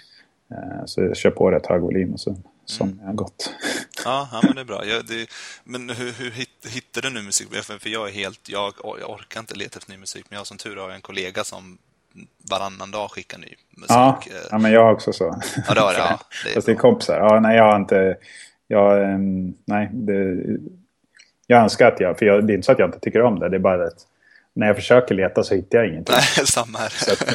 [0.52, 2.36] Eh, så jag kör på rätt hög volym och så
[2.70, 3.06] somnar mm.
[3.06, 3.54] jag gott.
[4.06, 4.86] Ja, ja, men det är bra.
[4.86, 5.30] Jag, det,
[5.64, 6.32] men hur, hur
[6.70, 7.48] hittar du nu musik?
[7.64, 10.58] För jag är helt, jag, jag orkar inte leta efter ny musik, men jag som
[10.58, 11.78] tur har en kollega som
[12.50, 13.90] varannan dag skickar ny musik.
[13.90, 14.20] Ja,
[14.52, 15.42] ja men jag har också så.
[15.68, 16.00] Ja, det har det.
[16.10, 17.18] Ja, det är Fast det är kompisar.
[17.18, 18.18] Ja, nej, jag har inte...
[18.68, 20.38] Jag, ehm, nej, det,
[21.48, 22.20] jag önskar att jag...
[22.20, 23.50] För jag, det är inte så att jag inte tycker om det.
[23.50, 24.06] Det är bara att
[24.54, 26.16] när jag försöker leta så hittar jag ingenting.
[26.16, 26.90] Nej, samma här.
[26.90, 27.30] Så, att,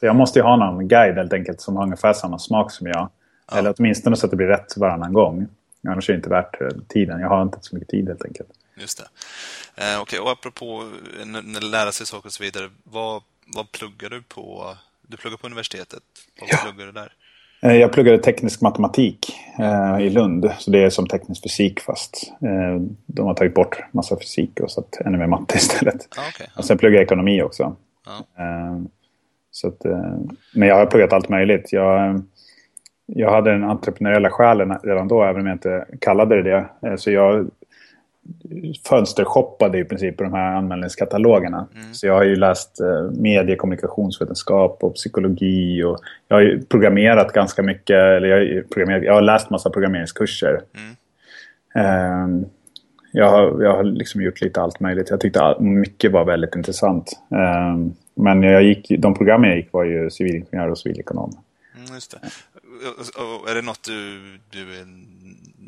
[0.00, 2.86] så jag måste ju ha någon guide helt enkelt som har ungefär samma smak som
[2.86, 3.10] jag.
[3.50, 3.58] Ja.
[3.58, 5.46] Eller åtminstone så att det blir rätt varannan gång.
[5.88, 7.20] Annars är det inte värt eh, tiden.
[7.20, 8.48] Jag har inte så mycket tid helt enkelt.
[8.76, 9.04] Just det.
[9.82, 10.18] Eh, Okej, okay.
[10.18, 10.90] och apropå
[11.24, 12.70] när lära sig saker och så vidare.
[12.84, 14.76] Vad, vad pluggar du på?
[15.02, 16.02] Du pluggar på universitetet.
[16.40, 16.56] Vad ja.
[16.62, 17.12] pluggar du där?
[17.64, 20.50] Eh, jag pluggade teknisk matematik eh, i Lund.
[20.58, 24.70] Så det är som teknisk fysik fast eh, de har tagit bort massa fysik och
[24.70, 26.08] satt ännu mer matte istället.
[26.16, 26.46] Ah, okay.
[26.56, 27.76] Och sen pluggade jag ekonomi också.
[28.06, 28.42] Ah.
[28.42, 28.78] Eh,
[29.50, 30.18] så att, eh,
[30.54, 31.72] men jag har pluggat allt möjligt.
[31.72, 32.22] Jag,
[33.06, 36.88] jag hade den entreprenöriella själen redan då, även om jag inte kallade det det.
[36.88, 37.50] Eh, så jag
[38.88, 41.66] fönstershoppade i princip på de här anmälningskatalogerna.
[41.74, 41.94] Mm.
[41.94, 45.82] Så jag har ju läst eh, medie, kommunikationsvetenskap och psykologi.
[45.82, 45.98] Och
[46.28, 47.96] jag har ju programmerat ganska mycket.
[47.96, 50.60] Eller jag, har programmerat, jag har läst massa programmeringskurser.
[50.74, 50.94] Mm.
[51.74, 52.46] Eh,
[53.12, 55.10] jag, har, jag har liksom gjort lite allt möjligt.
[55.10, 57.12] Jag tyckte all, mycket var väldigt intressant.
[57.30, 57.76] Eh,
[58.14, 61.32] men jag gick, de program jag gick var ju civilingenjör och civilekonom.
[61.76, 62.00] Mm,
[63.48, 64.20] är det något du,
[64.50, 64.86] du är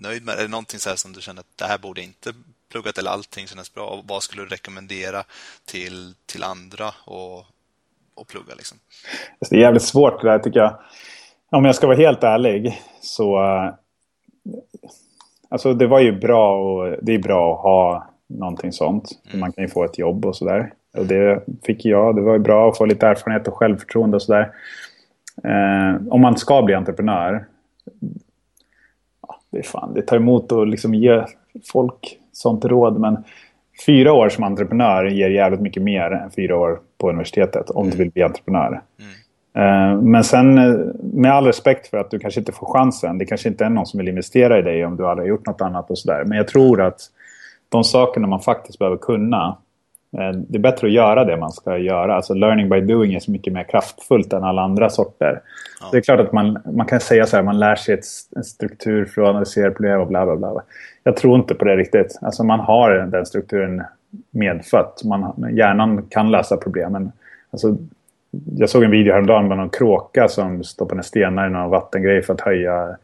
[0.03, 0.39] nöjd med?
[0.39, 2.33] Är det någonting så som du känner att det här borde inte
[2.73, 3.87] pluggat eller allting kändes bra?
[3.87, 5.25] Och vad skulle du rekommendera
[5.65, 7.39] till, till andra och,
[8.15, 8.79] och plugga liksom?
[9.51, 10.79] Det är jävligt svårt det där tycker jag.
[11.51, 13.39] Om jag ska vara helt ärlig så...
[15.49, 19.11] Alltså det var ju bra och det är bra att ha någonting sånt.
[19.27, 19.41] Mm.
[19.41, 20.73] Man kan ju få ett jobb och sådär.
[20.97, 22.17] Och det fick jag.
[22.17, 24.53] Det var ju bra att få lite erfarenhet och självförtroende och sådär.
[25.45, 27.45] Eh, om man ska bli entreprenör.
[29.29, 31.25] Ja, det är fan, det tar emot att liksom ge
[31.73, 33.01] folk sånt råd.
[33.01, 33.25] Men
[33.87, 37.71] fyra år som entreprenör ger jävligt mycket mer än fyra år på universitetet.
[37.71, 38.83] Om du vill bli entreprenör.
[38.99, 39.13] Mm.
[39.57, 40.75] Eh, men sen eh,
[41.13, 43.19] med all respekt för att du kanske inte får chansen.
[43.19, 45.47] Det kanske inte är någon som vill investera i dig om du aldrig har gjort
[45.47, 46.25] något annat och sådär.
[46.25, 47.01] Men jag tror att
[47.69, 49.57] de sakerna man faktiskt behöver kunna.
[50.19, 52.15] Eh, det är bättre att göra det man ska göra.
[52.15, 55.41] Alltså learning by doing är så mycket mer kraftfullt än alla andra sorter.
[55.81, 55.87] Ja.
[55.93, 58.05] Det är klart att man, man kan säga så här, man lär sig ett,
[58.37, 60.63] en struktur för att analysera problem och bla bla bla.
[61.05, 62.19] Jag tror inte på det riktigt.
[62.23, 63.83] Alltså man har den strukturen
[64.31, 65.05] medfött.
[65.05, 67.13] Man, hjärnan kan lösa problemen.
[67.51, 67.77] Alltså,
[68.57, 72.35] jag såg en video häromdagen med någon kråka som stoppade stenar i någon vattengrej för
[72.35, 72.97] att höja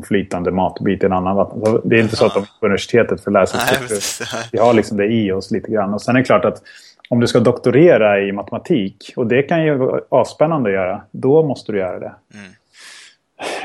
[0.00, 1.80] en flytande matbit i en annan vatten.
[1.84, 4.28] Det är inte så att de på universitetet får läsa struktur.
[4.52, 5.94] Vi har liksom det i oss lite grann.
[5.94, 6.62] Och sen är det klart att
[7.08, 11.42] om du ska doktorera i matematik, och det kan ju vara avspännande att göra, då
[11.42, 12.12] måste du göra det.
[12.34, 12.46] Mm.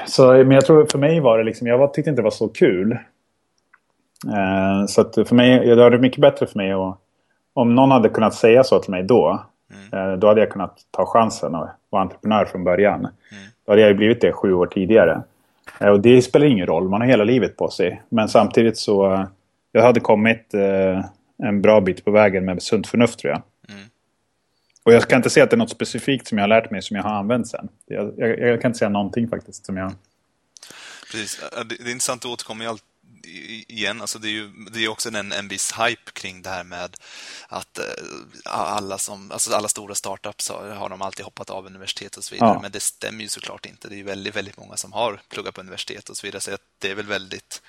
[0.07, 2.47] Så, men jag tror för mig var det liksom, jag tyckte inte det var så
[2.47, 2.91] kul.
[4.27, 6.97] Eh, så att för mig, det hade mycket bättre för mig att,
[7.53, 10.11] om någon hade kunnat säga så till mig då, mm.
[10.11, 12.99] eh, då hade jag kunnat ta chansen och vara entreprenör från början.
[12.99, 13.11] Mm.
[13.65, 15.21] Då hade jag blivit det sju år tidigare.
[15.79, 18.01] Eh, och det spelar ingen roll, man har hela livet på sig.
[18.09, 19.25] Men samtidigt så, eh,
[19.71, 21.05] jag hade kommit eh,
[21.43, 23.41] en bra bit på vägen med sunt förnuft tror jag.
[23.69, 23.89] Mm.
[24.83, 26.81] Och jag kan inte säga att det är något specifikt som jag har lärt mig
[26.81, 27.67] som jag har använt sen.
[27.85, 29.91] Jag, jag, jag kan inte säga någonting faktiskt som jag...
[31.11, 32.83] Precis, det, är intressant att återkomma i allt
[33.67, 36.63] igen, alltså det är ju det är också en, en viss hype kring det här
[36.63, 36.97] med
[37.49, 37.85] att uh,
[38.45, 42.35] alla som, alltså alla stora startups har, har de alltid hoppat av universitet och så
[42.35, 42.59] vidare, ja.
[42.61, 43.87] men det stämmer ju såklart inte.
[43.87, 46.51] Det är ju väldigt, väldigt många som har pluggat på universitet och så vidare, så
[46.81, 47.61] det är väl väldigt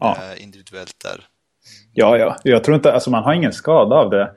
[0.00, 0.16] ja.
[0.22, 1.26] uh, individuellt där.
[1.92, 2.36] Ja, ja.
[2.42, 4.32] Jag tror inte, alltså man har ingen skada av det.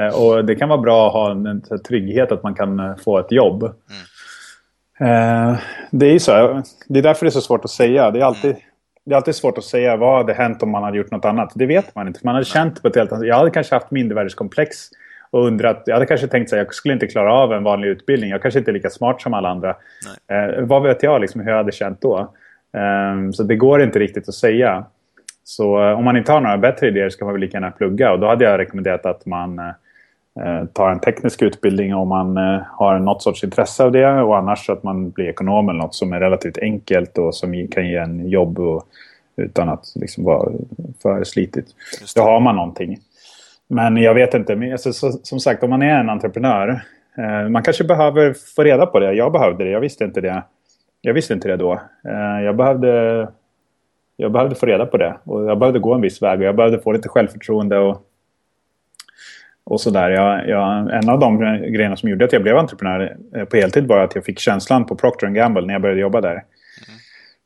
[0.00, 3.18] Uh, och det kan vara bra att ha en, en trygghet att man kan få
[3.18, 3.62] ett jobb.
[3.62, 5.56] Mm.
[5.90, 8.10] det är ju så, det är därför det är så svårt att säga.
[8.10, 8.62] Det är alltid mm
[9.04, 11.52] det är alltid svårt att säga vad hade hänt om man hade gjort något annat.
[11.54, 12.20] Det vet man inte.
[12.22, 14.76] Man hade känt på ett helt annat Jag hade kanske haft mindervärdeskomplex
[15.30, 15.82] och undrat.
[15.86, 18.30] Jag hade kanske tänkt att jag skulle inte klara av en vanlig utbildning.
[18.30, 19.76] Jag kanske inte är lika smart som alla andra.
[20.30, 22.18] Eh, vad vet jag liksom, hur jag hade känt då?
[22.76, 24.84] Eh, så det går inte riktigt att säga.
[25.44, 28.12] Så eh, om man inte har några bättre idéer ska man väl lika gärna plugga.
[28.12, 29.64] Och då hade jag rekommenderat att man eh,
[30.72, 34.70] tar en teknisk utbildning om man eh, har något sorts intresse av det och annars
[34.70, 38.28] att man blir ekonom eller något som är relativt enkelt och som kan ge en
[38.28, 38.86] jobb och,
[39.36, 40.52] utan att liksom vara
[41.02, 41.68] för slitigt.
[42.16, 42.98] Då har man någonting.
[43.68, 46.82] Men jag vet inte, men alltså, så, som sagt om man är en entreprenör
[47.18, 49.12] eh, man kanske behöver få reda på det.
[49.12, 50.42] Jag behövde det, jag visste inte det.
[51.00, 51.72] Jag visste inte det då.
[52.08, 53.28] Eh, jag behövde
[54.16, 56.56] jag behövde få reda på det och jag behövde gå en viss väg och jag
[56.56, 58.02] behövde få lite självförtroende och
[59.72, 60.10] och sådär.
[60.10, 61.38] Jag, jag, en av de
[61.72, 64.86] grejerna som gjorde att jag blev entreprenör eh, på heltid var att jag fick känslan
[64.86, 66.44] på Procter Gamble när jag började jobba där.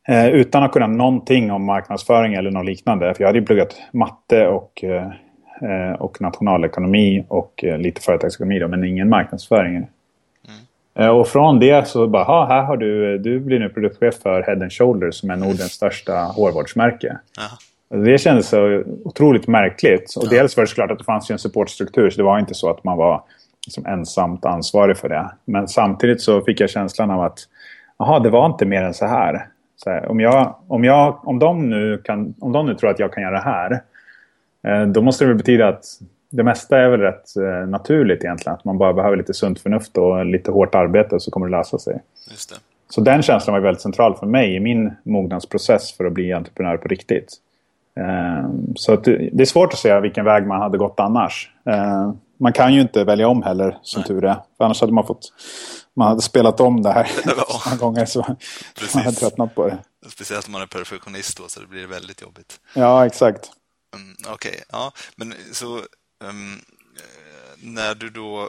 [0.09, 0.27] Mm.
[0.27, 3.15] Eh, utan att kunna någonting om marknadsföring eller något liknande.
[3.15, 5.07] För jag hade ju pluggat matte och, eh,
[5.63, 9.75] eh och nationalekonomi och eh, lite företagsekonomi då, men ingen marknadsföring.
[9.75, 9.89] Mm.
[10.99, 14.71] Eh, och från det så bara, här har du, du blir nu produktchef för Head
[14.71, 17.19] Shoulders som är Nordens största hårvårdsmärke.
[17.39, 17.57] Aha.
[17.89, 20.15] Det kändes så otroligt märkligt.
[20.17, 22.71] Och dels var det såklart att det fanns en supportstruktur så det var inte så
[22.71, 23.23] att man var
[23.67, 25.31] liksom ensamt ansvarig för det.
[25.45, 27.39] Men samtidigt så fick jag känslan av att
[27.97, 29.49] aha, det var inte mer än så här.
[29.77, 32.99] Så här, om, jag, om, jag, om, de nu kan, om de nu tror att
[32.99, 33.83] jag kan göra det här
[34.63, 35.85] eh, då måste det väl betyda att
[36.31, 38.55] det mesta är väl rätt eh, naturligt egentligen.
[38.55, 41.79] Att man bara behöver lite sunt förnuft och lite hårt arbete så kommer det lösa
[41.79, 42.01] sig.
[42.89, 46.77] Så den känslan var väldigt central för mig i min mognadsprocess för att bli entreprenör
[46.77, 47.41] på riktigt.
[48.01, 51.51] Ehm, så det är svårt att säga vilken väg man hade gått annars.
[51.67, 54.09] Ehm, man kan ju inte välja om heller, som Nej.
[54.09, 54.35] tur är.
[54.57, 55.33] För annars hade man fått...
[55.97, 57.11] Man hade spelat om det här
[57.65, 58.37] många gånger så
[58.75, 58.95] Precis.
[58.95, 59.79] man hade tröttnat på det.
[60.09, 62.61] Speciellt om man är perfektionist då, så det blir väldigt jobbigt.
[62.75, 63.51] Ja, exakt.
[63.95, 64.63] Mm, Okej, okay.
[64.73, 64.93] ja.
[65.17, 65.77] Men så
[66.25, 66.61] um,
[67.57, 68.49] när du då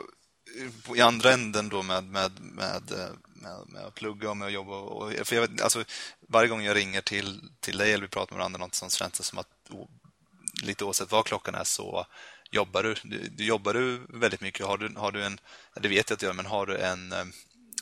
[0.96, 3.10] i andra änden då med, med, med eh,
[3.42, 4.76] med, med att plugga och med att jobba.
[4.76, 5.84] Och, för jag vet, alltså,
[6.28, 9.18] varje gång jag ringer till, till dig eller vi pratar med varandra något som känns
[9.18, 9.48] det som att
[10.64, 12.06] lite oavsett vad klockan är så
[12.52, 12.96] jobbar du.
[13.04, 14.66] du, du jobbar du väldigt mycket.
[14.66, 15.38] Har du, har du en,
[15.82, 17.26] det vet jag att du gör, men har du en eh,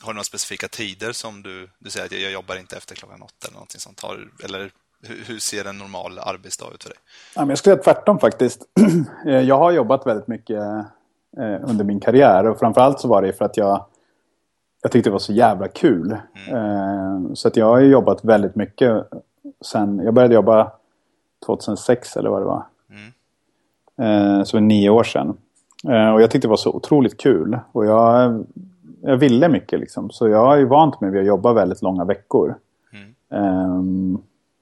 [0.02, 2.94] har du några specifika tider som du, du säger att jag, jag jobbar inte efter
[2.94, 4.00] klockan åtta eller någonting sånt?
[4.00, 4.70] Har, eller
[5.02, 6.98] Hur, hur ser en normal arbetsdag ut för dig?
[7.34, 8.62] jag skulle säga tvärtom faktiskt.
[9.26, 10.60] Eh, jag har jobbat väldigt mycket
[11.38, 13.86] eh, under min karriär och framförallt så var det för att jag
[14.86, 16.16] jag tyckte det var så jävla kul.
[16.48, 17.36] Mm.
[17.36, 19.06] Så att jag har jobbat väldigt mycket
[19.64, 20.72] sen, jag började jobba
[21.46, 22.66] 2006 eller vad det var.
[23.98, 24.44] Mm.
[24.44, 25.36] Så det var nio år sedan.
[25.88, 27.58] Eh, och jag tyckte det var så otroligt kul.
[27.72, 28.44] Och jag,
[29.02, 30.10] jag ville mycket liksom.
[30.10, 32.54] Så jag har ju vant mig vid att jobba väldigt långa veckor.
[33.30, 34.18] Mm.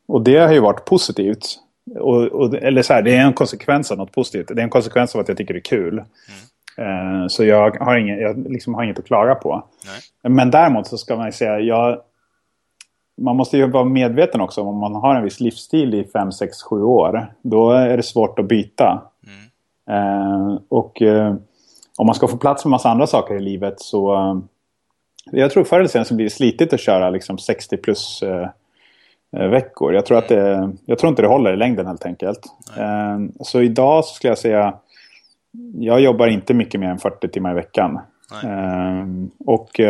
[0.07, 1.59] Och det har ju varit positivt.
[1.99, 4.49] Och, och, eller så här, det är en konsekvens av något positivt.
[4.49, 6.03] Det är en konsekvens av att jag tycker det är kul.
[6.79, 7.23] Mm.
[7.23, 9.65] Uh, så jag har, ingen, jag liksom har inget att klaga på.
[9.87, 10.33] Nej.
[10.33, 11.99] Men däremot så ska man säga, jag,
[13.21, 16.63] man måste ju vara medveten också om man har en viss livsstil i 5, 6,
[16.63, 17.33] 7 år.
[17.43, 19.03] Då är det svårt att byta.
[19.91, 21.35] Eh, och eh,
[21.97, 24.15] om man ska få plats med massa andra saker i livet så...
[24.15, 24.37] Eh,
[25.31, 28.49] jag tror förr eller senare så blir det slitigt att köra liksom 60 plus eh,
[29.37, 29.95] eh, veckor.
[29.95, 32.41] Jag tror, att det, jag tror inte det håller i längden helt enkelt.
[32.79, 34.75] Eh, så idag så skulle jag säga...
[35.75, 37.99] Jag jobbar inte mycket mer än 40 timmar i veckan.
[39.47, 39.81] och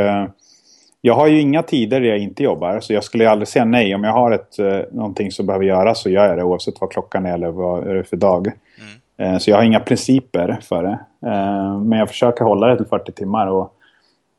[1.01, 2.81] jag har ju inga tider där jag inte jobbar.
[2.81, 3.95] Så jag skulle aldrig säga nej.
[3.95, 4.59] Om jag har ett,
[4.93, 7.95] någonting som behöver göras så gör jag det oavsett vad klockan är eller vad är
[7.95, 8.47] det för dag.
[8.47, 8.95] Mm.
[9.17, 10.99] Eh, så jag har inga principer för det.
[11.31, 13.47] Eh, men jag försöker hålla det till 40 timmar.
[13.47, 13.75] Och,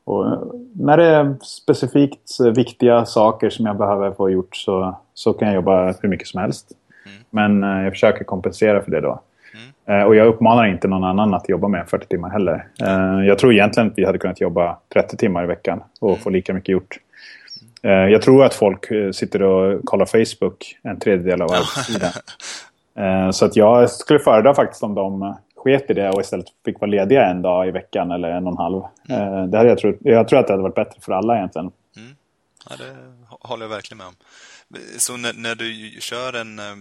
[0.04, 0.24] och
[0.72, 5.54] när det är specifikt viktiga saker som jag behöver få gjort så, så kan jag
[5.54, 6.72] jobba hur mycket som helst.
[7.06, 7.18] Mm.
[7.30, 9.20] Men eh, jag försöker kompensera för det då.
[9.86, 10.06] Mm.
[10.06, 12.66] Och jag uppmanar inte någon annan att jobba med 40 timmar heller.
[13.26, 16.20] Jag tror egentligen att vi hade kunnat jobba 30 timmar i veckan och mm.
[16.20, 16.96] få lika mycket gjort.
[17.82, 22.10] Jag tror att folk sitter och kollar Facebook en tredjedel av arbetstiden.
[22.96, 26.80] Eh, så att jag skulle föredra faktiskt om de sket i det och istället fick
[26.80, 28.82] vara lediga en dag i veckan eller en och en halv.
[29.08, 29.22] Mm.
[29.22, 31.70] Eh, det hade jag, tror, jag tror att det hade varit bättre för alla egentligen.
[31.96, 32.08] Mm.
[32.70, 32.96] Ja, det
[33.40, 34.14] håller jag verkligen med om.
[34.98, 36.58] Så när, när du kör en...
[36.58, 36.74] Eh,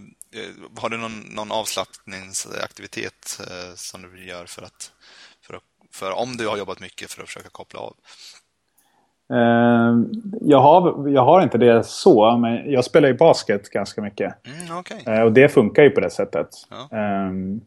[0.78, 3.42] har du någon, någon avslappningsaktivitet
[3.76, 4.92] som du gör för att,
[5.48, 5.64] för att...
[5.92, 7.96] För om du har jobbat mycket för att försöka koppla av?
[9.34, 10.06] Uh,
[10.42, 14.36] jag, har, jag har inte det så, men jag spelar ju basket ganska mycket.
[14.48, 15.22] Mm, okay.
[15.24, 16.48] och det funkar ju på det sättet.
[16.70, 16.98] Ja.
[17.28, 17.62] Um,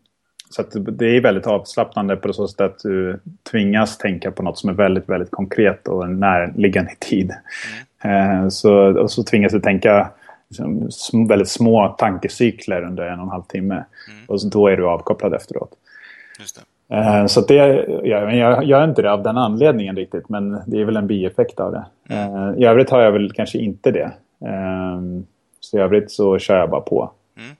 [0.50, 4.70] så det är väldigt avslappnande på så sätt att du tvingas tänka på något som
[4.70, 7.32] är väldigt, väldigt konkret och närliggande i tid.
[8.04, 10.10] Uh, så, och så tvingas du tänka
[10.48, 13.74] liksom, väldigt små tankecykler under en och en halv timme.
[13.74, 14.24] Mm.
[14.26, 15.72] Och så, då är du avkopplad efteråt.
[16.92, 17.54] Eh, så det,
[18.04, 21.60] ja, jag gör inte det av den anledningen riktigt, men det är väl en bieffekt
[21.60, 21.86] av det.
[22.14, 22.58] Mm.
[22.58, 24.12] I övrigt har jag väl kanske inte det.
[24.44, 25.00] Eh,
[25.60, 27.12] så i övrigt så kör jag bara på.
[27.36, 27.56] Mm.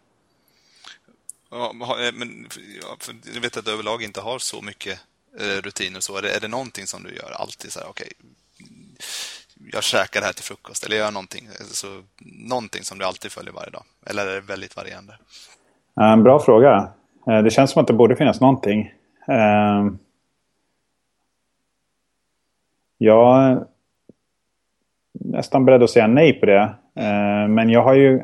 [1.51, 1.73] Ja,
[2.15, 2.47] men
[3.35, 4.99] jag vet att du överlag inte har så mycket
[5.63, 6.01] rutiner.
[6.01, 8.29] Så är, det, är det någonting som du gör alltid så här, okej, okay,
[9.73, 11.87] jag käkar det här till frukost eller gör någonting, så,
[12.49, 13.83] någonting som du alltid följer varje dag?
[14.07, 15.13] Eller är det väldigt varierande?
[16.01, 16.93] En bra fråga.
[17.29, 18.93] Eh, det känns som att det borde finnas någonting.
[19.29, 19.87] Eh,
[22.99, 23.65] jag är
[25.13, 26.75] nästan beredd att säga nej på det.
[26.95, 28.23] Eh, men jag har ju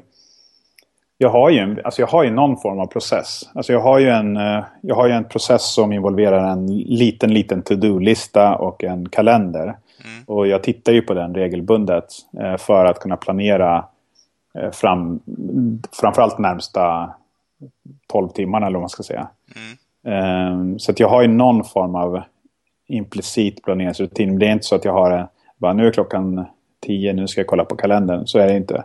[1.19, 3.51] jag har ju, alltså jag har ju någon form av process.
[3.55, 4.37] Alltså jag, har ju en,
[4.81, 9.77] jag har ju en process som involverar en liten, liten to-do-lista och en kalender.
[10.05, 10.25] Mm.
[10.27, 12.05] Och jag tittar ju på den regelbundet
[12.41, 13.85] eh, för att kunna planera
[14.59, 15.21] eh, fram,
[16.01, 17.15] framförallt närmsta
[18.07, 19.29] 12 timmarna eller vad man ska säga.
[19.57, 19.79] Mm.
[20.53, 22.23] Um, så att jag har ju någon form av
[22.87, 24.29] implicit planeringsrutin.
[24.29, 25.27] Men det är inte så att jag har en,
[25.57, 26.47] bara nu är klockan
[26.87, 28.27] tio, nu ska jag kolla på kalendern.
[28.27, 28.85] Så är det inte.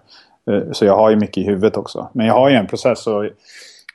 [0.71, 2.09] Så jag har ju mycket i huvudet också.
[2.13, 3.25] Men jag har ju en process och,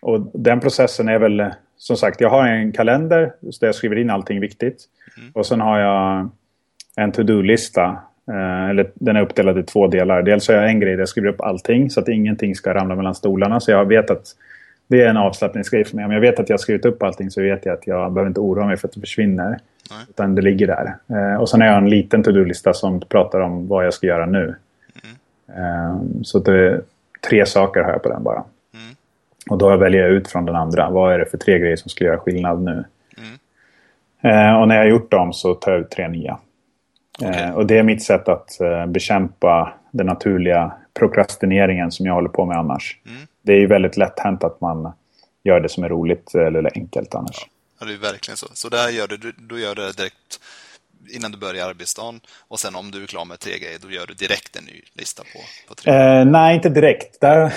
[0.00, 4.10] och den processen är väl som sagt, jag har en kalender där jag skriver in
[4.10, 4.84] allting viktigt.
[5.18, 5.30] Mm.
[5.34, 6.30] Och sen har jag
[6.96, 7.98] en to-do-lista.
[8.30, 10.22] Uh, eller den är uppdelad i två delar.
[10.22, 12.96] Dels har jag en grej där jag skriver upp allting så att ingenting ska ramla
[12.96, 13.60] mellan stolarna.
[13.60, 14.26] Så jag vet att
[14.86, 16.04] det är en avslappningsgrej för mig.
[16.04, 18.28] Om jag vet att jag har skrivit upp allting så vet jag att jag behöver
[18.28, 19.58] inte oroa mig för att det försvinner.
[19.90, 20.06] Nej.
[20.08, 20.96] Utan det ligger där.
[21.08, 24.26] Eh, och sen har jag en liten to-do-lista som pratar om vad jag ska göra
[24.26, 24.54] nu.
[25.04, 25.58] Mm.
[25.58, 26.80] Eh, så det,
[27.28, 28.44] tre saker har jag på den bara.
[28.74, 28.94] Mm.
[29.50, 30.90] Och då väljer jag ut från den andra.
[30.90, 32.84] Vad är det för tre grejer som ska göra skillnad nu?
[33.18, 34.48] Mm.
[34.50, 36.38] Eh, och när jag har gjort dem så tar jag ut tre nya.
[37.18, 37.42] Okay.
[37.42, 42.28] Eh, och det är mitt sätt att eh, bekämpa den naturliga prokrastineringen som jag håller
[42.28, 42.98] på med annars.
[43.06, 44.92] Mm det är ju väldigt lätt hänt att man
[45.44, 47.46] gör det som är roligt eller enkelt annars.
[47.80, 48.46] Ja, det är verkligen så.
[48.54, 50.40] Så där gör du, då gör du det direkt
[51.10, 54.06] innan du börjar arbetsdagen och sen om du är klar med tre grejer då gör
[54.06, 55.38] du direkt en ny lista på,
[55.68, 55.92] på tre.
[55.92, 57.20] Eh, nej, inte direkt.
[57.20, 57.54] Där,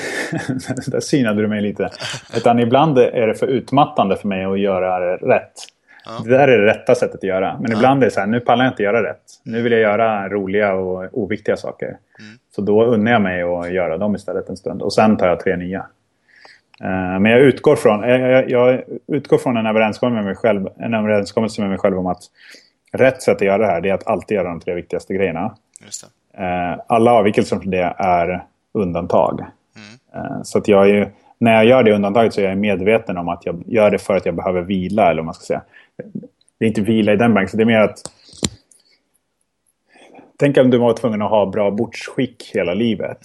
[0.91, 1.89] där synade du mig lite.
[2.35, 5.53] Utan ibland är det för utmattande för mig att göra rätt.
[6.07, 6.23] Ja.
[6.23, 7.57] Det där är det rätta sättet att göra.
[7.61, 7.77] Men ja.
[7.77, 9.23] ibland är det så här, nu pallar jag inte göra rätt.
[9.43, 11.87] Nu vill jag göra roliga och oviktiga saker.
[11.87, 12.37] Mm.
[12.55, 14.81] Så då unnar jag mig att göra dem istället en stund.
[14.81, 15.85] Och sen tar jag tre nya.
[16.81, 20.93] Eh, men jag utgår från, jag, jag utgår från en, överenskommelse med mig själv, en
[20.93, 22.23] överenskommelse med mig själv om att
[22.91, 25.55] rätt sätt att göra det här är att alltid göra de tre viktigaste grejerna.
[26.37, 28.43] Eh, alla avvikelser från det är
[28.73, 29.39] undantag.
[29.39, 30.25] Mm.
[30.25, 33.29] Eh, så att jag är, när jag gör det undantaget så är jag medveten om
[33.29, 35.11] att jag gör det för att jag behöver vila.
[35.11, 35.61] Eller man ska säga.
[36.59, 38.01] Det är inte vila i den banken, det är mer att
[40.39, 43.17] Tänk om du var tvungen att ha bra bordsskick hela livet.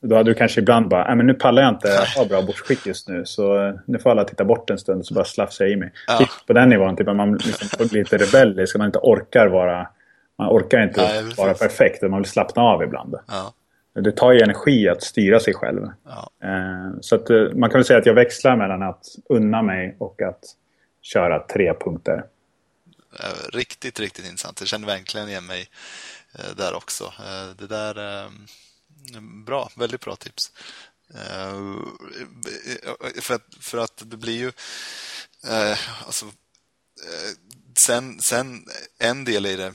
[0.00, 3.08] Då hade du kanske ibland bara, men nu pallar jag inte ha bra bordsskick just
[3.08, 3.24] nu.
[3.24, 5.92] Så nu får alla titta bort en stund och så bara slafsar jag i mig.
[6.06, 6.18] Ja.
[6.18, 8.76] Typ på den nivån, typ att man liksom blir lite rebellisk.
[8.76, 9.88] Man inte orkar vara,
[10.38, 12.02] man orkar inte ja, vara perfekt.
[12.02, 13.14] Man vill slappna av ibland.
[13.26, 13.52] Ja.
[14.02, 15.84] Det tar ju energi att styra sig själv.
[16.42, 19.96] Eh, så att, eh, man kan väl säga att jag växlar mellan att unna mig
[19.98, 20.44] och att
[21.02, 22.24] köra tre punkter.
[23.52, 24.60] Riktigt, riktigt intressant.
[24.60, 25.68] Jag känner verkligen igen mig
[26.38, 27.12] Eh, där också.
[27.58, 28.30] Det där är
[29.44, 30.52] bra, väldigt bra tips.
[33.20, 34.52] För att, för att det blir ju
[36.06, 36.26] alltså,
[37.76, 38.64] sen, sen
[38.98, 39.72] en del i det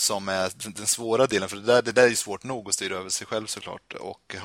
[0.00, 2.96] som är den svåra delen, för det där, det där är svårt nog att styra
[2.96, 4.36] över sig själv såklart och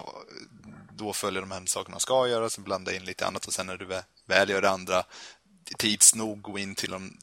[0.91, 3.85] då följer de här sakerna ska göras, blanda in lite annat och sen när du
[4.25, 5.03] väl gör det andra
[5.77, 7.17] tids nog gå in till de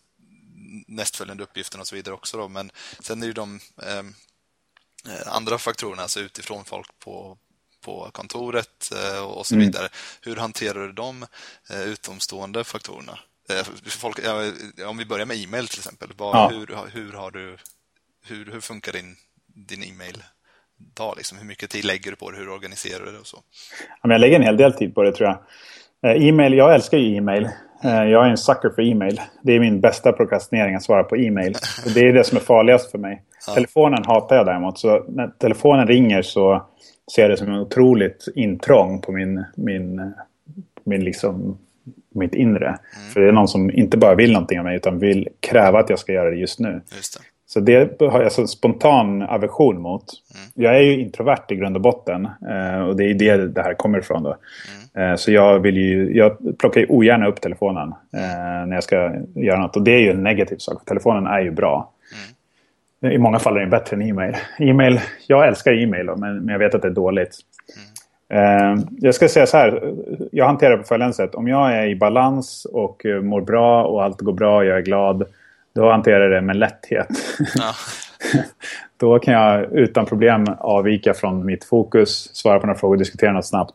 [0.86, 2.36] nästföljande uppgifterna och så vidare också.
[2.36, 2.48] Då.
[2.48, 2.70] Men
[3.00, 4.14] sen är ju de ehm,
[5.08, 7.38] eh, andra faktorerna, alltså utifrån folk på,
[7.80, 9.66] på kontoret eh, och så mm.
[9.66, 9.88] vidare.
[10.20, 11.26] Hur hanterar du de
[11.70, 13.18] eh, utomstående faktorerna?
[13.48, 14.18] Eh, folk,
[14.86, 16.12] om vi börjar med e-mail till exempel.
[16.16, 16.48] Vad, ja.
[16.48, 17.58] hur, hur, har du,
[18.28, 19.16] hur, hur funkar din,
[19.54, 20.22] din e-mail?
[20.94, 21.38] Dag, liksom?
[21.38, 22.36] Hur mycket tid lägger du på det?
[22.36, 23.18] Hur organiserar du det?
[23.18, 23.38] Och så?
[24.02, 25.38] jag lägger en hel del tid på det tror jag.
[26.10, 27.48] Eh, e-mail, jag älskar ju e-mail.
[27.84, 29.20] Eh, jag är en sucker för e-mail.
[29.42, 31.54] Det är min bästa prokrastinering att svara på e-mail.
[31.94, 33.22] Det är det som är farligast för mig.
[33.46, 33.54] Ja.
[33.54, 34.78] Telefonen hatar jag däremot.
[34.78, 36.66] Så när telefonen ringer så
[37.14, 40.12] ser jag det som en otroligt intrång på min, min,
[40.84, 41.58] min liksom,
[42.14, 42.66] mitt inre.
[42.66, 43.10] Mm.
[43.12, 45.90] För det är någon som inte bara vill någonting av mig utan vill kräva att
[45.90, 46.80] jag ska göra det just nu.
[46.96, 47.20] Just.
[47.52, 50.04] Så det har jag så spontan aversion mot.
[50.34, 50.50] Mm.
[50.54, 52.28] Jag är ju introvert i grund och botten.
[52.50, 54.22] Eh, och det är det det här kommer ifrån.
[54.22, 54.36] Då.
[54.94, 55.10] Mm.
[55.10, 59.12] Eh, så jag, vill ju, jag plockar ju ogärna upp telefonen eh, när jag ska
[59.34, 59.76] göra något.
[59.76, 60.84] Och det är ju en negativ sak.
[60.84, 61.90] Telefonen är ju bra.
[63.02, 63.14] Mm.
[63.14, 64.36] I många fall är den bättre än e-mail.
[64.58, 67.36] e-mail jag älskar e-mail men, men jag vet att det är dåligt.
[68.28, 68.78] Mm.
[69.00, 69.94] Jag ska säga så här.
[70.32, 71.34] Jag hanterar det på följande sätt.
[71.34, 74.82] Om jag är i balans och mår bra och allt går bra och jag är
[74.82, 75.24] glad.
[75.74, 77.08] Då hanterar jag det med lätthet.
[77.54, 77.72] Ja.
[78.96, 83.32] Då kan jag utan problem avvika från mitt fokus, svara på några frågor och diskutera
[83.32, 83.72] något snabbt.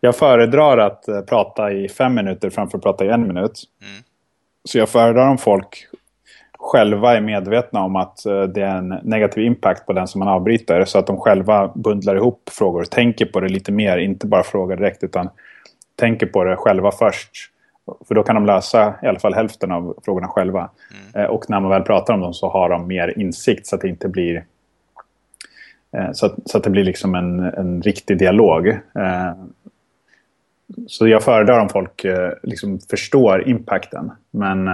[0.00, 3.62] Jag föredrar att uh, prata i fem minuter framför att prata i en minut.
[3.82, 4.02] Mm.
[4.64, 5.86] Så jag föredrar om folk
[6.58, 10.28] själva är medvetna om att uh, det är en negativ impact på den som man
[10.28, 10.84] avbryter.
[10.84, 14.76] Så att de själva bundlar ihop frågor, tänker på det lite mer, inte bara frågar
[14.76, 15.28] direkt utan
[15.96, 17.30] tänker på det själva först.
[18.08, 20.70] För då kan de lösa i alla fall hälften av frågorna själva.
[20.90, 21.24] Mm.
[21.24, 23.82] Eh, och när man väl pratar om dem så har de mer insikt så att
[23.82, 24.44] det inte blir
[25.96, 28.68] Eh, så att, så att det blir liksom en, en riktig dialog.
[28.68, 29.32] Eh,
[30.86, 32.06] så jag föredrar om folk
[32.42, 34.10] liksom förstår impacten.
[34.30, 34.68] Men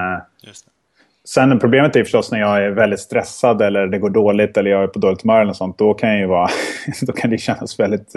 [1.24, 4.82] sen problemet är förstås när jag är väldigt stressad eller det går dåligt eller jag
[4.82, 5.78] är på dåligt humör eller sånt.
[5.78, 6.48] Då kan, ju vara,
[7.02, 8.12] då kan det kännas väldigt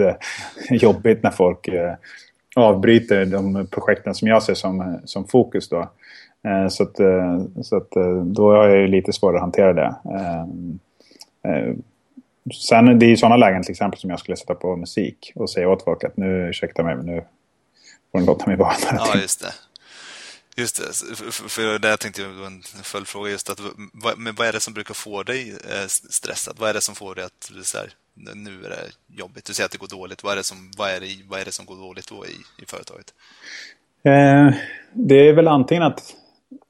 [0.70, 1.68] jobbigt när folk
[2.56, 5.68] avbryter de projekten som jag ser som, som fokus.
[5.68, 5.90] Då.
[6.44, 9.94] Eh, så, att, eh, så att eh, då har jag lite svårare att hantera det.
[12.54, 15.50] Sen det är i sådana lägen till exempel som jag skulle sätta på musik och
[15.50, 17.22] säga åt folk att nu, ursäkta mig, men nu
[18.12, 18.72] får ni låta mig vara.
[18.92, 19.69] Ja, just det.
[20.60, 23.60] Just det, för, för där tänkte jag en följdfråga just att
[24.16, 26.56] men vad är det som brukar få dig eh, stressad?
[26.58, 27.88] Vad är det som får dig att så här,
[28.34, 29.44] nu är det jobbigt?
[29.44, 30.24] Du säger att det går dåligt.
[30.24, 32.62] Vad är det som, vad är det, vad är det som går dåligt då i,
[32.62, 33.06] i företaget?
[34.04, 34.54] Eh,
[34.92, 36.14] det är väl antingen att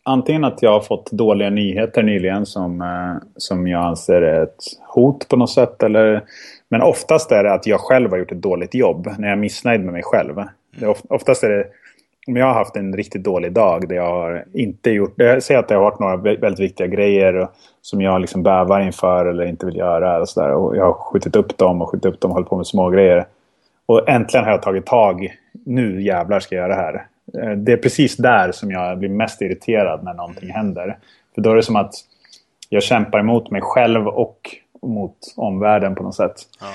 [0.02, 4.64] antingen att jag har fått dåliga nyheter nyligen som, eh, som jag anser är ett
[4.94, 5.82] hot på något sätt.
[5.82, 6.24] Eller,
[6.68, 9.40] men oftast är det att jag själv har gjort ett dåligt jobb när jag är
[9.40, 10.34] missnöjd med mig själv.
[10.76, 11.66] Det of, oftast är det
[12.26, 15.14] om jag har haft en riktigt dålig dag där jag har inte gjort...
[15.16, 17.48] Jag säger att det har varit några väldigt viktiga grejer
[17.82, 20.20] som jag liksom bävar inför eller inte vill göra.
[20.20, 22.48] Och, så där, och jag har skjutit upp dem och skjutit upp dem och hållit
[22.48, 23.26] på med små grejer.
[23.86, 25.36] Och äntligen har jag tagit tag.
[25.64, 27.06] Nu jävlar ska jag göra det här.
[27.42, 30.98] Eh, det är precis där som jag blir mest irriterad när någonting händer.
[31.34, 31.94] För då är det som att
[32.68, 36.34] jag kämpar emot mig själv och mot omvärlden på något sätt.
[36.60, 36.66] Ja.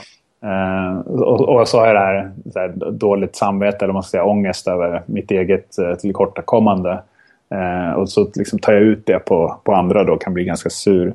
[0.45, 4.25] Uh, och, och, så har jag det här, här, dåligt samvete eller man ska säga
[4.25, 7.03] ångest över mitt eget uh, tillkortakommande.
[7.49, 10.69] Eh, och så liksom tar jag ut det på, på andra då kan bli ganska
[10.69, 11.13] sur.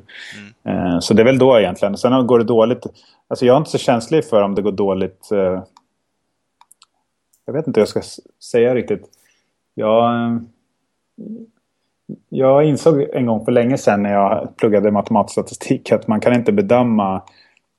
[0.63, 1.01] Mm.
[1.01, 1.97] Så det är väl då egentligen.
[1.97, 2.85] Sen går det dåligt.
[3.27, 5.27] Alltså jag är inte så känslig för om det går dåligt.
[7.45, 8.01] Jag vet inte hur jag ska
[8.51, 9.05] säga riktigt.
[9.73, 10.11] Jag,
[12.29, 16.33] jag insåg en gång för länge sedan när jag pluggade matematisk statistik att man kan
[16.33, 17.21] inte bedöma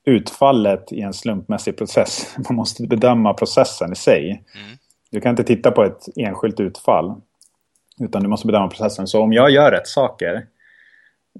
[0.05, 2.35] utfallet i en slumpmässig process.
[2.49, 4.29] Man måste bedöma processen i sig.
[4.29, 4.77] Mm.
[5.11, 7.15] Du kan inte titta på ett enskilt utfall.
[7.99, 9.07] Utan du måste bedöma processen.
[9.07, 10.45] Så om jag gör rätt saker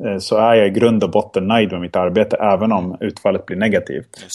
[0.05, 3.45] eh, så är jag i grund och botten nöjd med mitt arbete även om utfallet
[3.45, 4.25] blir negativt.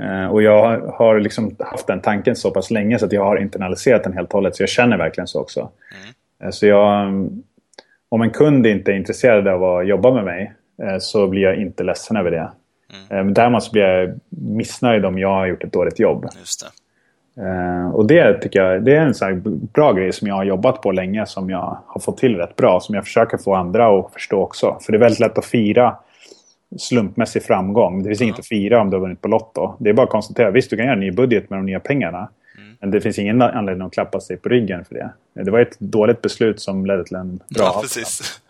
[0.00, 3.36] Eh, och jag har liksom haft den tanken så pass länge så att jag har
[3.36, 4.56] internaliserat den helt och hållet.
[4.56, 5.60] Så jag känner verkligen så också.
[5.60, 6.14] Mm.
[6.42, 7.06] Eh, så jag,
[8.08, 10.52] om en kund inte är intresserad av att jobba med mig
[11.00, 12.52] så blir jag inte ledsen över det.
[13.10, 13.34] Mm.
[13.34, 16.26] Däremot blir jag missnöjd om jag har gjort ett dåligt jobb.
[16.38, 16.70] Just det.
[17.42, 20.82] Uh, och det tycker jag det är en sån bra grej som jag har jobbat
[20.82, 22.80] på länge som jag har fått till rätt bra.
[22.80, 24.78] Som jag försöker få andra att förstå också.
[24.80, 25.96] För det är väldigt lätt att fira
[26.78, 28.02] slumpmässig framgång.
[28.02, 28.28] Det finns mm.
[28.28, 29.74] inget att fira om du har vunnit på Lotto.
[29.78, 30.50] Det är bara att konstatera.
[30.50, 32.28] Visst, du kan göra en ny budget med de nya pengarna.
[32.58, 32.76] Mm.
[32.80, 35.10] Men det finns ingen anledning att klappa sig på ryggen för det.
[35.44, 38.40] Det var ett dåligt beslut som ledde till en bra Ja, precis.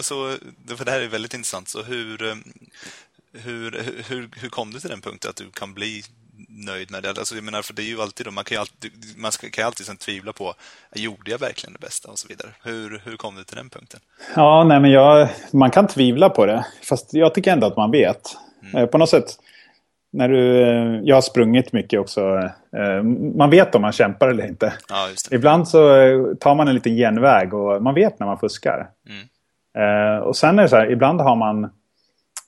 [0.00, 0.36] Så,
[0.76, 1.68] för det här är väldigt intressant.
[1.68, 2.34] Så hur, eh,
[3.32, 6.02] hur, hur, hur kom du till den punkten att du kan bli
[6.48, 7.08] nöjd med det.
[7.08, 9.50] Alltså, jag menar, för det är ju alltid då, man kan ju alltid, man ska,
[9.50, 10.54] kan ju alltid sen tvivla på,
[10.94, 12.50] gjorde jag verkligen det bästa och så vidare.
[12.62, 14.00] Hur, hur kom du till den punkten?
[14.36, 16.66] Ja, nej men jag, man kan tvivla på det.
[16.82, 18.36] Fast jag tycker ändå att man vet.
[18.62, 18.76] Mm.
[18.76, 19.38] Eh, på något sätt,
[20.12, 22.50] när du, eh, jag har sprungit mycket också.
[22.76, 23.02] Eh,
[23.36, 24.72] man vet om man kämpar eller inte.
[24.88, 25.78] Ja, Ibland så
[26.40, 28.88] tar man en liten genväg och man vet när man fuskar.
[29.08, 29.26] Mm.
[30.22, 31.70] Och sen är det så här, ibland har man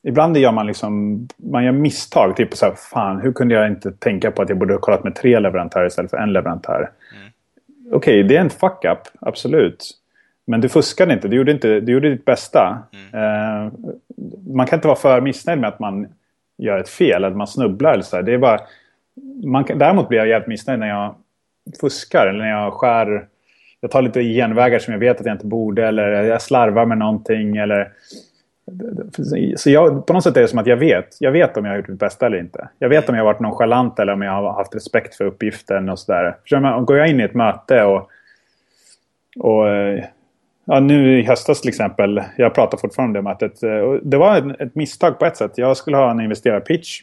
[0.02, 2.36] ibland gör man liksom, man gör misstag.
[2.36, 5.04] Typ så här, fan hur kunde jag inte tänka på att jag borde ha kollat
[5.04, 6.90] med tre leverantörer istället för en leverantör.
[7.16, 7.32] Mm.
[7.92, 9.90] Okej, okay, det är en fuck-up, absolut.
[10.46, 12.82] Men du fuskade inte, du gjorde, inte, du gjorde ditt bästa.
[13.12, 13.70] Mm.
[14.46, 16.08] Man kan inte vara för missnöjd med att man
[16.64, 17.92] gör ett fel eller att man snubblar.
[17.92, 18.22] Eller så här.
[18.22, 18.60] Det är bara,
[19.44, 21.14] man kan, däremot blir jag jävligt missnöjd när jag
[21.80, 23.26] fuskar eller när jag skär
[23.82, 26.98] jag tar lite genvägar som jag vet att jag inte borde eller jag slarvar med
[26.98, 27.92] någonting eller
[29.56, 31.16] så jag, på något sätt är det som att jag vet.
[31.20, 32.68] Jag vet om jag har gjort mitt bästa eller inte.
[32.78, 35.88] Jag vet om jag har varit nonchalant eller om jag har haft respekt för uppgiften
[35.88, 36.36] och sådär.
[36.84, 38.10] Går jag in i ett möte och,
[39.38, 40.04] och eh,
[40.64, 42.22] ja, nu i höstas till exempel.
[42.36, 43.60] Jag pratar fortfarande om det mötet.
[44.02, 45.52] Det var ett misstag på ett sätt.
[45.54, 47.00] Jag skulle ha en investerarpitch.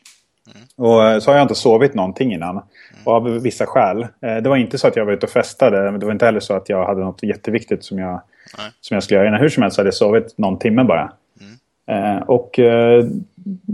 [0.55, 0.89] Mm.
[0.89, 2.49] Och så har jag inte sovit någonting innan.
[2.49, 2.63] Mm.
[3.03, 4.07] Av vissa skäl.
[4.19, 5.91] Det var inte så att jag var ute och festade.
[5.91, 8.21] Men det var inte heller så att jag hade något jätteviktigt som jag,
[8.81, 9.37] som jag skulle göra.
[9.37, 11.11] Hur som helst hade jag sovit någon timme bara.
[11.89, 13.05] Eh, och eh,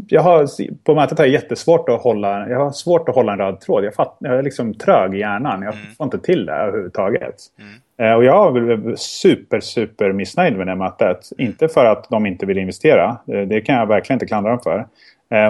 [0.07, 0.47] jag har,
[0.83, 3.85] på mötet har jag jättesvårt att hålla, jag har svårt att hålla en röd tråd.
[3.85, 5.61] Jag, fatt, jag är liksom trög i hjärnan.
[5.61, 5.85] Jag mm.
[5.97, 7.35] får inte till det överhuvudtaget.
[7.59, 8.11] Mm.
[8.11, 11.31] Eh, och jag blev super, super missnöjd med det mötet.
[11.37, 11.49] Mm.
[11.49, 13.17] Inte för att de inte vill investera.
[13.25, 14.85] Det kan jag verkligen inte klandra dem för.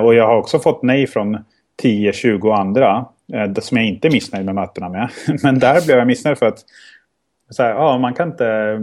[0.04, 1.38] Och jag har också fått nej från
[1.84, 3.06] 10-20 andra.
[3.60, 5.10] Som jag inte är missnöjd med mötena med.
[5.44, 6.60] Men där blev jag missnöjd för att
[7.50, 8.80] så här, ja, man, kan inte,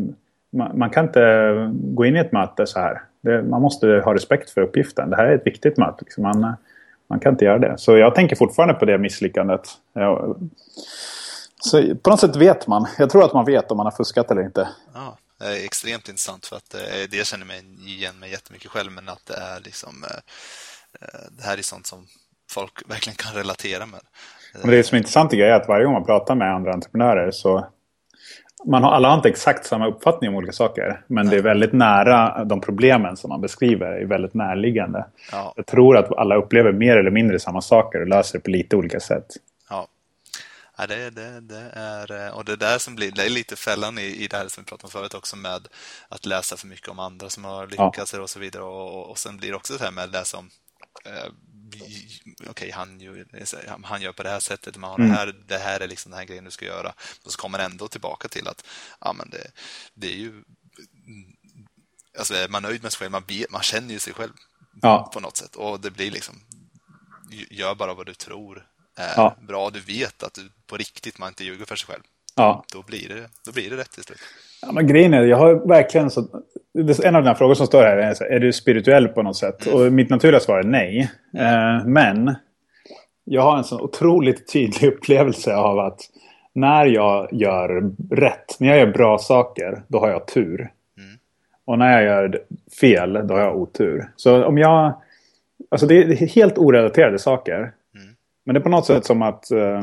[0.53, 3.01] man, man kan inte gå in i ett möte så här.
[3.23, 5.11] Det, man måste ha respekt för uppgiften.
[5.11, 6.05] Det här är ett viktigt möte.
[6.05, 6.23] Liksom.
[6.23, 6.55] Man,
[7.09, 7.79] man kan inte göra det.
[7.79, 9.69] Så jag tänker fortfarande på det misslyckandet.
[9.93, 10.37] Jag,
[11.61, 12.87] så på något sätt vet man.
[12.99, 14.69] Jag tror att man vet om man har fuskat eller inte.
[14.95, 18.93] Ja, det är extremt intressant för att eh, det känner mig igen med jättemycket själv
[18.93, 20.17] men att det är liksom eh,
[21.01, 22.07] eh, det här är sånt som
[22.51, 24.01] folk verkligen kan relatera med.
[24.61, 27.67] Men det som är intressant är att varje gång man pratar med andra entreprenörer så
[28.65, 31.03] man har alla har inte exakt samma uppfattning om olika saker.
[31.07, 31.35] Men Nej.
[31.35, 35.07] det är väldigt nära, de problemen som man beskriver är väldigt närliggande.
[35.33, 35.53] Ja.
[35.57, 38.77] Jag tror att alla upplever mer eller mindre samma saker och löser det på lite
[38.77, 39.27] olika sätt.
[39.71, 39.87] Ja,
[40.79, 44.25] ja det, det, det är, och det där som blir, det är lite fällan i,
[44.25, 45.69] i det här som vi pratade om förut också med
[46.09, 48.21] att läsa för mycket om andra som har lyckats ja.
[48.21, 48.63] och så vidare.
[48.63, 50.51] Och, och sen blir det också så här med att läsa om
[51.05, 51.33] eh,
[51.75, 55.11] okej, okay, han, han gör på det här sättet, man har mm.
[55.11, 56.95] det, här, det här är liksom den här grejen du ska göra.
[57.25, 58.65] Och så kommer man ändå tillbaka till att
[59.01, 59.51] ja, men det,
[59.95, 60.45] det är ju...
[62.19, 64.33] Alltså är man nöjd med sig själv, man, man känner ju sig själv
[64.83, 65.11] ja.
[65.15, 65.57] på något sätt.
[65.57, 66.41] Och det blir liksom,
[67.51, 68.67] gör bara vad du tror
[68.97, 69.37] är ja.
[69.41, 69.71] bra.
[69.71, 72.03] Du vet att du på riktigt man inte ljuger för sig själv.
[72.35, 72.65] Ja.
[72.73, 74.21] Då, blir det, då blir det rätt till slut.
[74.67, 76.25] Ja, men grejen är, jag har verkligen så...
[77.05, 79.67] En av dina frågor som står här är, är du spirituell på något sätt?
[79.67, 81.11] Och mitt naturliga svar är nej.
[81.39, 82.35] Eh, men
[83.25, 86.01] jag har en så otroligt tydlig upplevelse av att
[86.53, 90.61] när jag gör rätt, när jag gör bra saker, då har jag tur.
[90.99, 91.19] Mm.
[91.65, 92.43] Och när jag gör
[92.81, 94.11] fel, då har jag otur.
[94.17, 94.93] Så om jag...
[95.71, 97.59] Alltså det är helt orelaterade saker.
[97.59, 98.15] Mm.
[98.45, 99.45] Men det är på något sätt som att...
[99.53, 99.83] Uh,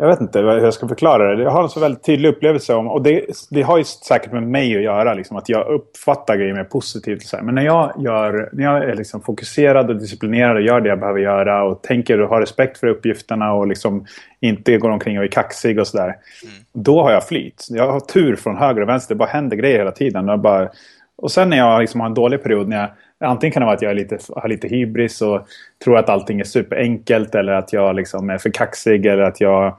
[0.00, 1.42] jag vet inte hur jag ska förklara det.
[1.42, 4.42] Jag har en så väldigt tydlig upplevelse om, och det, det har ju säkert med
[4.42, 7.22] mig att göra, liksom, att jag uppfattar grejer mer positivt.
[7.22, 7.44] Så här.
[7.44, 11.00] Men när jag, gör, när jag är liksom fokuserad och disciplinerad och gör det jag
[11.00, 14.06] behöver göra och tänker och har respekt för uppgifterna och liksom
[14.40, 16.04] inte går omkring och är kaxig och sådär.
[16.04, 16.54] Mm.
[16.72, 17.66] Då har jag flyt.
[17.70, 19.14] Jag har tur från höger och vänster.
[19.14, 20.28] Det bara händer grejer hela tiden.
[20.28, 20.68] Och, bara,
[21.16, 22.88] och sen när jag liksom har en dålig period när jag
[23.20, 25.48] Antingen kan det vara att jag lite, har lite hybris och
[25.84, 29.78] tror att allting är superenkelt eller att jag liksom är för kaxig eller att jag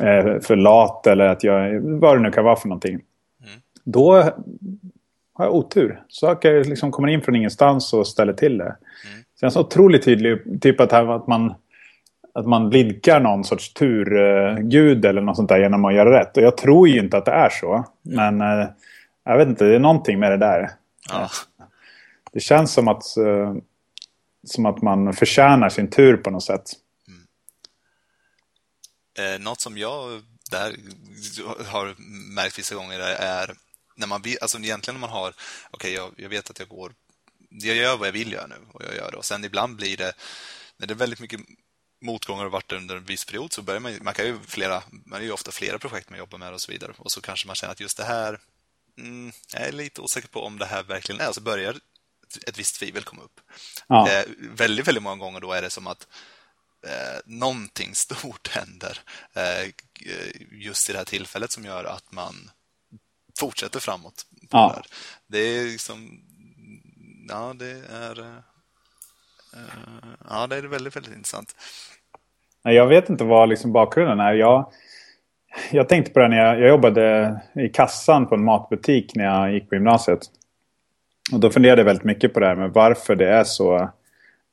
[0.00, 2.92] är för lat eller att jag, vad det nu kan vara för någonting.
[2.92, 3.60] Mm.
[3.84, 4.12] Då
[5.34, 6.02] har jag otur.
[6.08, 8.64] Saker liksom kommer in från ingenstans och ställer till det.
[8.64, 8.76] Mm.
[9.34, 11.54] Så jag är så otroligt tydlig, typ att, att man
[12.34, 16.36] att man blidkar någon sorts turgud eller något sånt där genom att göra rätt.
[16.36, 17.84] Och jag tror ju inte att det är så.
[18.02, 18.66] Men eh,
[19.24, 20.70] jag vet inte, det är någonting med det där.
[21.10, 21.28] Ja
[22.32, 23.54] det känns som att, eh,
[24.46, 26.72] som att man förtjänar sin tur på något sätt.
[27.08, 27.26] Mm.
[29.34, 30.76] Eh, något som jag där
[31.66, 31.94] har
[32.34, 33.54] märkt vissa gånger är
[33.96, 35.36] när man alltså egentligen när man har, okej
[35.70, 36.92] okay, jag, jag, vet att jag går,
[37.50, 39.96] jag gör vad jag vill göra nu och jag gör det och sen ibland blir
[39.96, 40.12] det,
[40.76, 41.40] när det är väldigt mycket
[42.02, 45.20] motgångar och varit under en viss period så börjar man, man kan ju flera, man
[45.20, 47.56] är ju ofta flera projekt man jobbar med och så vidare och så kanske man
[47.56, 48.40] känner att just det här,
[48.98, 51.76] mm, jag är lite osäker på om det här verkligen är, så börjar
[52.36, 53.40] ett visst tvivel komma upp.
[53.86, 54.08] Ja.
[54.10, 56.06] Eh, väldigt, väldigt många gånger då är det som att
[56.86, 58.98] eh, någonting stort händer
[59.34, 59.70] eh,
[60.50, 62.50] just i det här tillfället som gör att man
[63.40, 64.26] fortsätter framåt.
[64.50, 64.82] Ja.
[65.28, 66.20] Det, det är liksom,
[67.28, 68.38] ja det är, eh,
[70.28, 71.56] ja det är väldigt, väldigt intressant.
[72.62, 74.32] Jag vet inte vad liksom bakgrunden är.
[74.32, 74.72] Jag,
[75.70, 79.52] jag tänkte på det när jag, jag jobbade i kassan på en matbutik när jag
[79.52, 80.20] gick på gymnasiet.
[81.32, 83.90] Och då funderade jag väldigt mycket på det här med varför det är så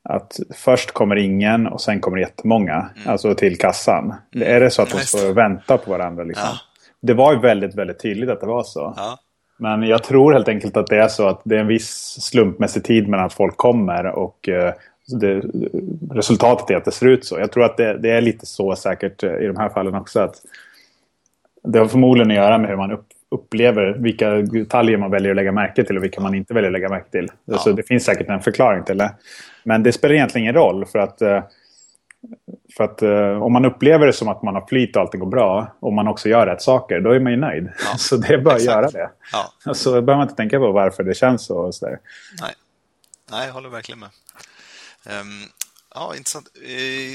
[0.02, 2.74] att först kommer ingen och sen kommer jättemånga.
[2.74, 2.90] Mm.
[3.06, 4.14] Alltså till kassan.
[4.34, 4.56] Mm.
[4.56, 6.24] Är det så att de står och väntar på varandra?
[6.24, 6.48] Liksom?
[6.52, 6.58] Ja.
[7.00, 8.94] Det var ju väldigt, väldigt tydligt att det var så.
[8.96, 9.18] Ja.
[9.56, 12.84] Men jag tror helt enkelt att det är så att det är en viss slumpmässig
[12.84, 14.74] tid mellan att folk kommer och eh,
[15.20, 15.42] det,
[16.10, 17.38] resultatet är att det ser ut så.
[17.38, 20.20] Jag tror att det, det, är lite så säkert i de här fallen också.
[20.20, 20.36] att
[21.62, 25.36] Det har förmodligen att göra med hur man upp, upplever vilka detaljer man väljer att
[25.36, 27.28] lägga märke till och vilka man inte väljer att lägga märke till.
[27.44, 27.58] Ja.
[27.58, 29.14] Så det finns säkert en förklaring till det.
[29.64, 31.42] Men det spelar egentligen ingen roll för att, eh,
[32.76, 35.26] för att eh, om man upplever det som att man har flyt och allting går
[35.26, 37.68] bra och man också gör rätt saker, då är man ju nöjd.
[37.78, 37.96] Ja.
[37.98, 39.10] Så det är bara att göra det.
[39.32, 39.74] Ja.
[39.74, 41.58] Så behöver man inte tänka på varför det känns så.
[41.58, 41.98] Och så där.
[42.40, 42.54] Nej.
[43.30, 44.10] Nej, jag håller verkligen med.
[45.20, 45.42] Um,
[45.94, 46.48] ja, intressant.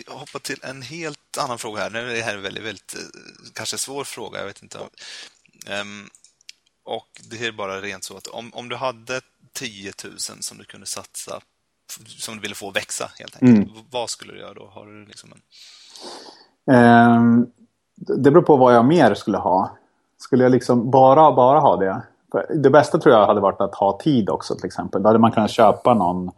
[0.07, 1.89] Jag hoppar till en helt annan fråga här.
[1.89, 3.01] Nu är det här en väldigt, väldigt eh,
[3.53, 4.39] kanske svår fråga.
[4.39, 4.77] Jag vet inte.
[5.81, 6.09] Um,
[6.83, 9.21] och det är bara rent så att om, om du hade
[9.53, 11.39] 10 000 som du kunde satsa,
[12.07, 13.83] som du ville få växa helt enkelt, mm.
[13.91, 14.69] vad skulle du göra då?
[14.73, 15.41] Har du liksom en...
[16.75, 17.51] Um,
[17.95, 19.77] det beror på vad jag mer skulle ha.
[20.17, 22.03] Skulle jag liksom bara, bara ha det?
[22.55, 25.03] Det bästa tror jag hade varit att ha tid också till exempel.
[25.03, 26.31] Då hade man kunnat köpa någon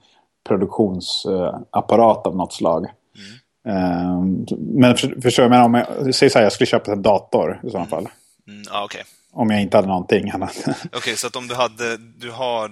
[0.48, 2.86] produktionsapparat av något slag.
[3.16, 4.18] Mm.
[4.20, 7.62] Um, men förstår jag, men om jag säger så här, jag skulle köpa en dator
[7.64, 7.88] i mm.
[7.88, 8.10] fall.
[8.48, 9.02] Mm, ah, okay.
[9.38, 10.58] Om jag inte hade någonting annat.
[10.68, 12.72] Okej, okay, så att om du hade, du har,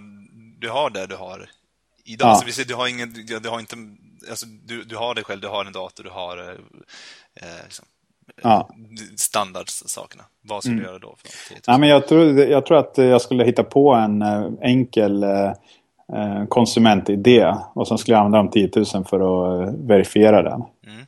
[0.60, 1.50] du har det du har
[2.04, 2.30] idag.
[2.30, 2.36] Ja.
[2.36, 3.14] Så vi säger, du har ingen,
[3.44, 3.76] du har inte,
[4.30, 6.50] alltså du, du har dig själv, du har en dator, du har eh,
[7.42, 7.86] eh liksom,
[8.44, 8.70] ja.
[9.16, 10.24] standardsakerna.
[10.42, 10.84] Vad skulle mm.
[10.84, 11.16] du göra då?
[11.18, 15.24] För ja, men jag, tror, jag tror att jag skulle hitta på en eh, enkel
[15.24, 15.52] eh,
[16.14, 20.64] eh konsumentidé och sen skulle jag använda de 10 000 för att verifiera den.
[20.88, 21.06] Mm.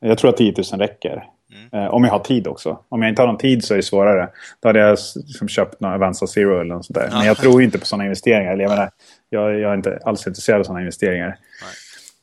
[0.00, 1.28] Jag tror att 10 000 räcker.
[1.72, 1.84] Mm.
[1.84, 2.78] Eh, om jag har tid också.
[2.88, 4.28] Om jag inte har någon tid så är det svårare.
[4.60, 7.08] Då hade jag liksom köpt någon Avanza Zero eller något sånt där.
[7.12, 8.52] Men jag tror inte på sådana investeringar.
[8.52, 8.90] Eller jag, menar,
[9.30, 11.36] jag, jag är inte alls intresserad av sådana investeringar.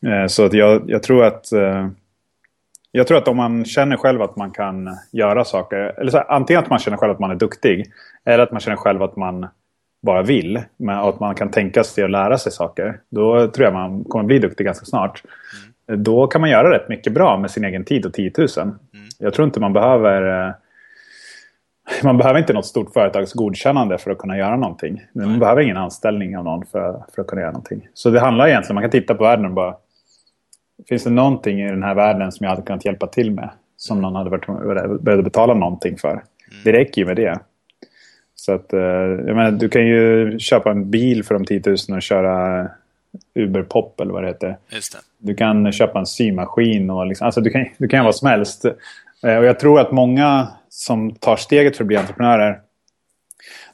[0.05, 1.51] Eh, så att jag, jag tror att...
[1.51, 1.87] Eh,
[2.91, 5.77] jag tror att om man känner själv att man kan göra saker.
[5.77, 7.85] Eller så här, antingen att man känner själv att man är duktig.
[8.25, 9.47] Eller att man känner själv att man
[10.01, 10.61] bara vill.
[10.77, 12.99] Men att man kan tänka sig att lära sig saker.
[13.09, 15.23] Då tror jag man kommer bli duktig ganska snart.
[15.25, 15.73] Mm.
[15.87, 18.47] Då kan man göra rätt mycket bra med sin egen tid och 10 000.
[18.57, 18.75] Mm.
[19.19, 20.47] Jag tror inte man behöver...
[20.47, 20.53] Eh,
[22.03, 25.05] man behöver inte något stort företags godkännande för att kunna göra någonting.
[25.13, 25.39] Man Nej.
[25.39, 27.87] behöver ingen anställning av någon för, för att kunna göra någonting.
[27.93, 29.75] Så det handlar egentligen, man kan titta på världen och bara...
[30.89, 33.49] Finns det någonting i den här världen som jag hade kunnat hjälpa till med?
[33.77, 36.11] Som någon hade varit beredd att betala någonting för.
[36.11, 36.23] Mm.
[36.63, 37.39] Det räcker ju med det.
[38.35, 41.75] Så att, eh, jag menar, du kan ju köpa en bil för de 10 000
[41.95, 42.67] och köra
[43.35, 44.57] Uber Pop eller vad det heter.
[44.69, 44.81] Det.
[45.17, 48.27] Du kan köpa en symaskin och liksom, alltså du kan, du kan göra vad som
[48.27, 48.65] helst.
[49.23, 52.59] Eh, och jag tror att många som tar steget för att bli entreprenörer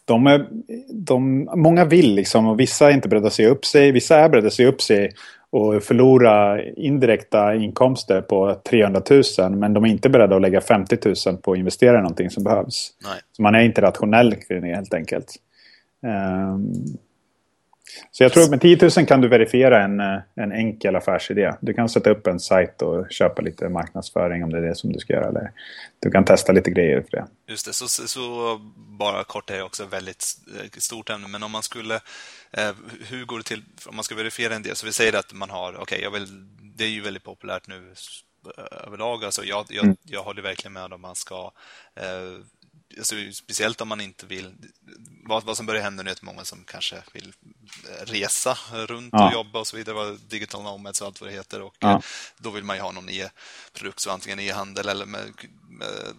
[0.06, 0.48] de är,
[0.90, 3.92] de, många vill liksom och vissa är inte beredda att se upp sig.
[3.92, 5.12] Vissa är beredda att se upp sig
[5.50, 9.02] och förlora indirekta inkomster på 300
[9.40, 12.30] 000 men de är inte beredda att lägga 50 000 på att investera i någonting
[12.30, 12.92] som behövs.
[13.04, 13.20] Nej.
[13.32, 15.36] Så man är inte rationell kring det helt enkelt.
[16.02, 16.74] Um,
[18.12, 21.54] så jag tror att med 10 000 kan du verifiera en, eh, en enkel affärsidé.
[21.62, 24.92] Du kan sätta upp en sajt och köpa lite marknadsföring om det är det som
[24.92, 25.28] du ska göra.
[25.28, 25.52] Eller
[26.00, 27.28] du kan testa lite grejer för det.
[27.48, 30.26] Just det, så, så bara kort är det också väldigt
[30.62, 31.96] eh, stort ämne, men om man skulle
[32.52, 32.72] eh,
[33.10, 34.76] hur går det till om man ska verifiera en del?
[34.76, 36.22] Så vi säger att man har, okej, okay,
[36.76, 37.94] det är ju väldigt populärt nu
[38.58, 39.24] eh, överlag.
[39.24, 39.98] Alltså jag, jag, mm.
[40.04, 41.52] jag håller verkligen med om man ska
[41.96, 42.44] eh,
[42.98, 44.56] alltså, speciellt om man inte vill...
[45.24, 47.34] Vad, vad som börjar hända nu är att många som kanske vill
[47.90, 49.28] eh, resa runt ja.
[49.28, 51.62] och jobba och så vidare, vad digital nomads och allt vad det heter.
[51.62, 51.92] Och ja.
[51.92, 52.00] Eh,
[52.38, 55.34] då vill man ju ha någon e-produkt, så antingen e-handel eller med,
[55.70, 56.16] med,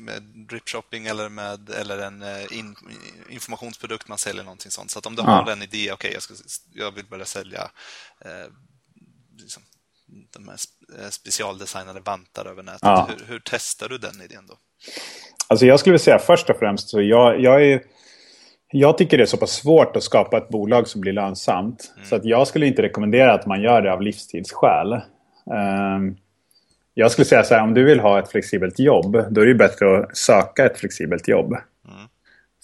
[0.00, 2.76] med dripshopping eller med eller en eh, in,
[3.28, 4.90] informationsprodukt man säljer någonting sånt.
[4.90, 5.30] Så om du ja.
[5.30, 6.36] har en idé, okej, okay,
[6.74, 7.70] jag, jag vill börja sälja
[8.20, 8.52] eh,
[9.38, 9.62] liksom,
[10.32, 10.58] de här
[11.10, 13.08] specialdesignade vantar över nätet.
[13.08, 14.58] Hur, hur testar du den idén då?
[15.48, 17.82] Alltså jag skulle säga först och främst så jag, jag är...
[18.72, 21.92] Jag tycker det är så pass svårt att skapa ett bolag som blir lönsamt.
[21.96, 22.08] Mm.
[22.08, 24.92] Så att jag skulle inte rekommendera att man gör det av livstidsskäl.
[24.92, 26.16] Um,
[26.94, 29.54] jag skulle säga så här, om du vill ha ett flexibelt jobb, då är det
[29.54, 31.52] bättre att söka ett flexibelt jobb.
[31.52, 32.08] Mm.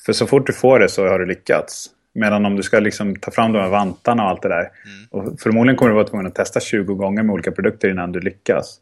[0.07, 1.91] För så fort du får det så har du lyckats.
[2.15, 4.61] Medan om du ska liksom ta fram de här vantarna och allt det där.
[4.61, 5.07] Mm.
[5.11, 8.21] Och förmodligen kommer du vara tvungen att testa 20 gånger med olika produkter innan du
[8.21, 8.81] lyckas.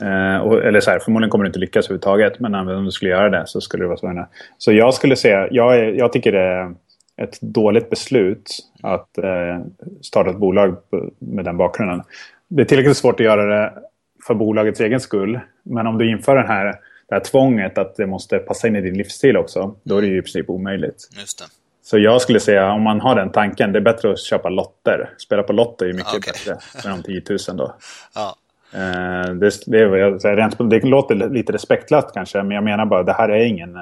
[0.00, 2.40] Mm, eh, och, eller så här, förmodligen kommer du inte lyckas överhuvudtaget.
[2.40, 4.24] Men om du skulle göra det så skulle du vara tvungen.
[4.58, 6.74] Så jag skulle säga, jag, är, jag tycker det är
[7.20, 8.50] ett dåligt beslut
[8.82, 9.60] att eh,
[10.00, 10.76] starta ett bolag
[11.18, 12.02] med den bakgrunden.
[12.48, 13.72] Det är tillräckligt svårt att göra det
[14.26, 15.40] för bolagets egen skull.
[15.62, 16.64] Men om du inför den här,
[17.08, 19.74] det här tvånget att det måste passa in i din livsstil också.
[19.82, 21.08] Då är det ju i princip omöjligt.
[21.18, 21.44] Just det.
[21.82, 25.14] Så jag skulle säga, om man har den tanken, det är bättre att köpa lotter.
[25.18, 26.32] Spela på Lotto är mycket okay.
[26.32, 27.76] bättre med de 10 000 då.
[28.14, 28.36] Ja.
[28.74, 33.44] Uh, det, det, det, låter lite respektlöst kanske, men jag menar bara det här är
[33.44, 33.76] ingen,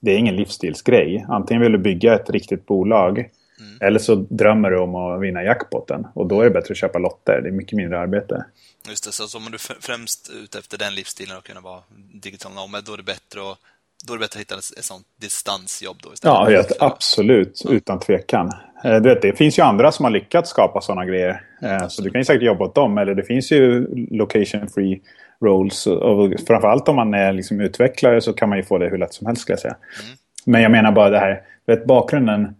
[0.00, 1.26] det är ingen livsstilsgrej.
[1.28, 3.78] Antingen vill du bygga ett riktigt bolag mm.
[3.80, 6.06] eller så drömmer du om att vinna jackpotten.
[6.14, 8.44] Och då är det bättre att köpa lotter, det är mycket mindre arbete.
[8.88, 12.84] Just det, så om du främst ute efter den livsstilen och kunna vara digital nomad,
[12.84, 13.58] då är det bättre att
[14.06, 16.34] då är det bättre att hitta ett sånt distansjobb då istället.
[16.34, 17.62] Ja, helt, absolut.
[17.64, 17.70] Ja.
[17.70, 18.52] Utan tvekan.
[18.84, 21.40] Eh, du vet, det finns ju andra som har lyckats skapa sådana grejer.
[21.62, 22.98] Mm, så du kan ju säkert jobba åt dem.
[22.98, 25.00] Eller det finns ju location free
[25.44, 25.86] roles.
[25.86, 29.14] Och framförallt om man är liksom utvecklare så kan man ju få det hur lätt
[29.14, 29.42] som helst.
[29.42, 29.76] Ska jag säga.
[30.04, 30.16] Mm.
[30.44, 31.42] Men jag menar bara det här.
[31.66, 32.56] Vet, bakgrunden.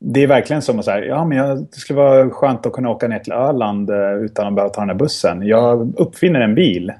[0.00, 2.90] Det är verkligen som att säga, ja men jag, det skulle vara skönt att kunna
[2.90, 5.46] åka ner till Öland eh, utan att behöva ta den här bussen.
[5.46, 6.92] Jag uppfinner en bil.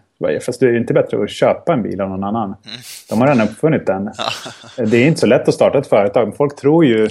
[0.47, 2.45] Fast det är inte bättre att köpa en bil av någon annan.
[2.45, 2.79] Mm.
[3.09, 4.11] De har redan uppfunnit den.
[4.91, 6.37] det är inte så lätt att starta ett företag.
[6.37, 7.09] Folk tror ju...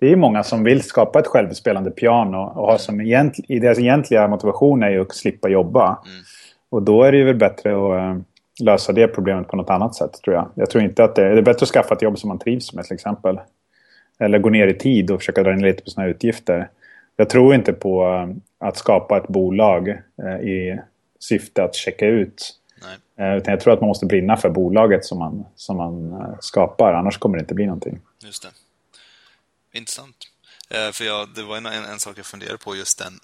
[0.00, 2.36] Det är många som vill skapa ett självspelande piano.
[2.36, 5.86] Och har som egent, deras egentliga motivation är ju att slippa jobba.
[5.86, 6.22] Mm.
[6.70, 8.22] Och då är det ju väl bättre att äh,
[8.62, 10.48] lösa det problemet på något annat sätt tror jag.
[10.54, 12.72] Jag tror inte att det, det är bättre att skaffa ett jobb som man trivs
[12.72, 13.40] med till exempel.
[14.18, 16.68] Eller gå ner i tid och försöka dra in lite på sina utgifter.
[17.16, 19.88] Jag tror inte på äh, att skapa ett bolag
[20.22, 20.80] äh, i
[21.22, 22.54] syfte att checka ut.
[22.82, 23.26] Nej.
[23.26, 26.38] Eh, utan jag tror att man måste brinna för bolaget som man, som man eh,
[26.40, 26.92] skapar.
[26.92, 28.00] Annars kommer det inte bli någonting.
[28.24, 28.48] Just det.
[29.78, 30.16] Intressant.
[30.70, 33.20] Eh, för jag, det var en, en, en, sak jag funderade på just den,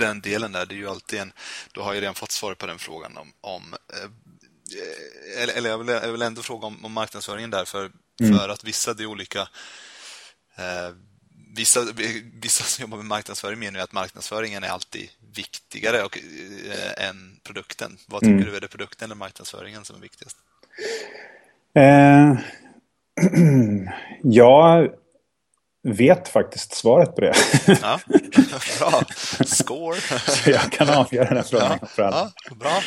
[0.00, 0.66] den delen där.
[0.66, 1.32] Det är ju alltid en...
[1.72, 3.32] Du har ju redan fått svar på den frågan om...
[3.40, 3.74] om
[5.38, 7.64] eller, eller jag, vill, jag vill ändå fråga om, om marknadsföringen där.
[7.64, 7.90] För,
[8.20, 8.38] mm.
[8.38, 9.40] för att vissa, det är olika...
[10.56, 10.94] Eh,
[11.58, 11.80] vissa,
[12.42, 17.40] vissa som jobbar med marknadsföring menar ju att marknadsföringen är alltid viktigare och, äh, än
[17.42, 17.98] produkten.
[18.06, 18.44] Vad tycker mm.
[18.44, 20.36] du, är det produkten eller marknadsföringen som är viktigast?
[21.74, 22.38] Eh,
[24.22, 24.88] jag
[25.82, 27.34] vet faktiskt svaret på det.
[27.82, 28.00] ja,
[28.78, 29.02] bra.
[29.46, 30.00] Score.
[30.26, 31.78] Så jag kan avgöra den frågan.
[31.96, 32.80] Ja, ja, bra.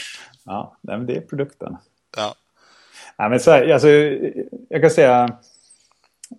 [0.43, 1.77] Ja, det är produkten.
[2.17, 2.35] Ja.
[3.17, 3.89] ja men så här, alltså,
[4.69, 5.37] jag kan säga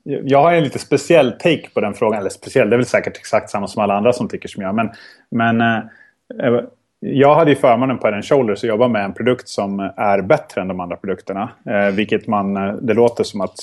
[0.02, 2.20] jag har en lite speciell take på den frågan.
[2.20, 4.74] Eller speciell, det är väl säkert exakt samma som alla andra som tycker som jag.
[4.74, 4.90] Men,
[5.30, 6.60] men eh,
[7.00, 10.60] jag hade ju förmånen på Head Shoulders att jobba med en produkt som är bättre
[10.60, 11.50] än de andra produkterna.
[11.66, 13.56] Eh, vilket man, eh, det låter som att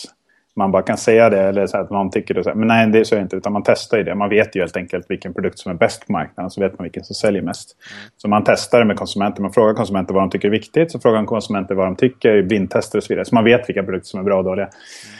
[0.55, 2.55] man bara kan säga det eller så att någon tycker det.
[2.55, 3.35] Men nej, det är så inte.
[3.35, 4.15] Utan man testar ju det.
[4.15, 6.49] Man vet ju helt enkelt vilken produkt som är bäst på marknaden.
[6.49, 7.77] Så vet man vilken som säljer mest.
[7.77, 8.11] Mm.
[8.17, 9.41] Så man testar det med konsumenter.
[9.41, 10.91] Man frågar konsumenter vad de tycker är viktigt.
[10.91, 12.41] Så frågar man konsumenter vad de tycker.
[12.41, 13.25] Blindtester och så vidare.
[13.25, 14.65] Så man vet vilka produkter som är bra och dåliga.
[14.65, 15.18] Mm.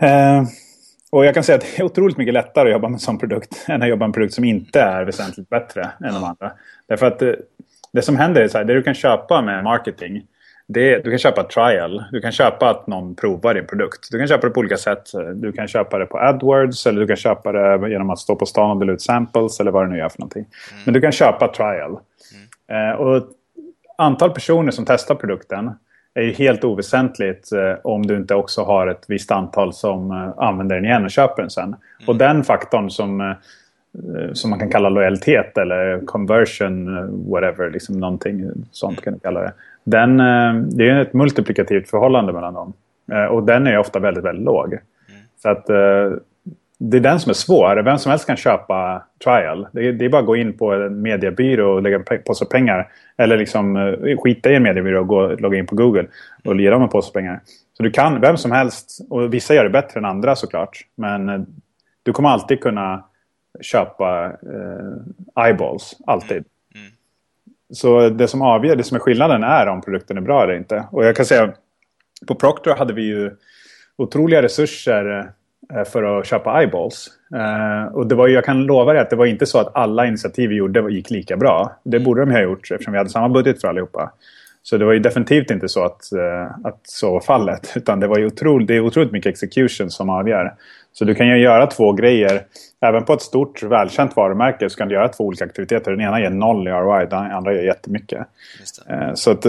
[0.00, 0.42] Eh,
[1.10, 3.18] och jag kan säga att det är otroligt mycket lättare att jobba med en sån
[3.18, 6.52] produkt än att jobba med en produkt som inte är väsentligt bättre än de andra.
[6.88, 7.36] Därför att det,
[7.92, 10.22] det som händer är så här, det du kan köpa med marketing
[10.68, 12.04] det, du kan köpa trial.
[12.12, 14.08] Du kan köpa att någon provar din produkt.
[14.10, 15.10] Du kan köpa det på olika sätt.
[15.34, 18.46] Du kan köpa det på AdWords eller du kan köpa det genom att stå på
[18.46, 20.44] stan och dela ut samples eller vad det nu är för någonting.
[20.70, 20.82] Mm.
[20.84, 21.98] Men du kan köpa trial.
[22.70, 22.90] Mm.
[22.90, 23.28] Eh, och
[23.98, 25.70] antal personer som testar produkten
[26.18, 30.32] är ju helt oväsentligt eh, om du inte också har ett visst antal som eh,
[30.36, 31.64] använder den igen och köper den sen.
[31.64, 31.78] Mm.
[32.06, 33.32] Och den faktorn som, eh,
[34.32, 36.86] som man kan kalla lojalitet eller conversion,
[37.30, 39.52] whatever, liksom någonting sånt kan du kalla det.
[39.84, 40.16] Den,
[40.76, 42.72] det är ett multiplikativt förhållande mellan dem.
[43.30, 44.66] Och den är ofta väldigt, väldigt låg.
[44.66, 44.82] Mm.
[45.42, 45.66] Så att
[46.78, 47.82] det är den som är svår.
[47.82, 49.66] Vem som helst kan köpa trial.
[49.72, 52.48] Det är, det är bara att gå in på en mediebyrå och lägga på sig
[52.48, 52.92] pengar.
[53.16, 56.06] Eller liksom uh, skita i en mediebyrå och gå, logga in på Google
[56.44, 57.40] och ge dem en påse pengar.
[57.76, 60.80] Så du kan, vem som helst, och vissa gör det bättre än andra såklart.
[60.94, 61.40] Men uh,
[62.02, 63.04] du kommer alltid kunna
[63.60, 65.96] köpa uh, eyeballs.
[66.06, 66.36] Alltid.
[66.36, 66.86] Mm.
[66.86, 66.92] Mm.
[67.70, 70.84] Så det som avgör, det som är skillnaden är om produkten är bra eller inte.
[70.90, 71.52] Och jag kan säga,
[72.26, 73.30] på Proctor hade vi ju
[73.96, 75.24] otroliga resurser Eh,
[75.86, 77.08] för att köpa eyeballs.
[77.34, 80.06] Uh, och det var, jag kan lova dig att det var inte så att alla
[80.06, 81.80] initiativ vi gjorde gick lika bra.
[81.84, 84.12] Det borde de ha gjort eftersom vi hade samma budget för allihopa.
[84.62, 87.72] Så det var ju definitivt inte så att, uh, att så var fallet.
[87.76, 90.54] Utan det, var ju otroligt, det är otroligt mycket execution som avgör.
[90.92, 92.42] Så du kan ju göra två grejer.
[92.80, 95.90] Även på ett stort välkänt varumärke så kan du göra två olika aktiviteter.
[95.90, 98.26] Den ena ger noll i ROI, den andra ger jättemycket.
[99.14, 99.46] Så att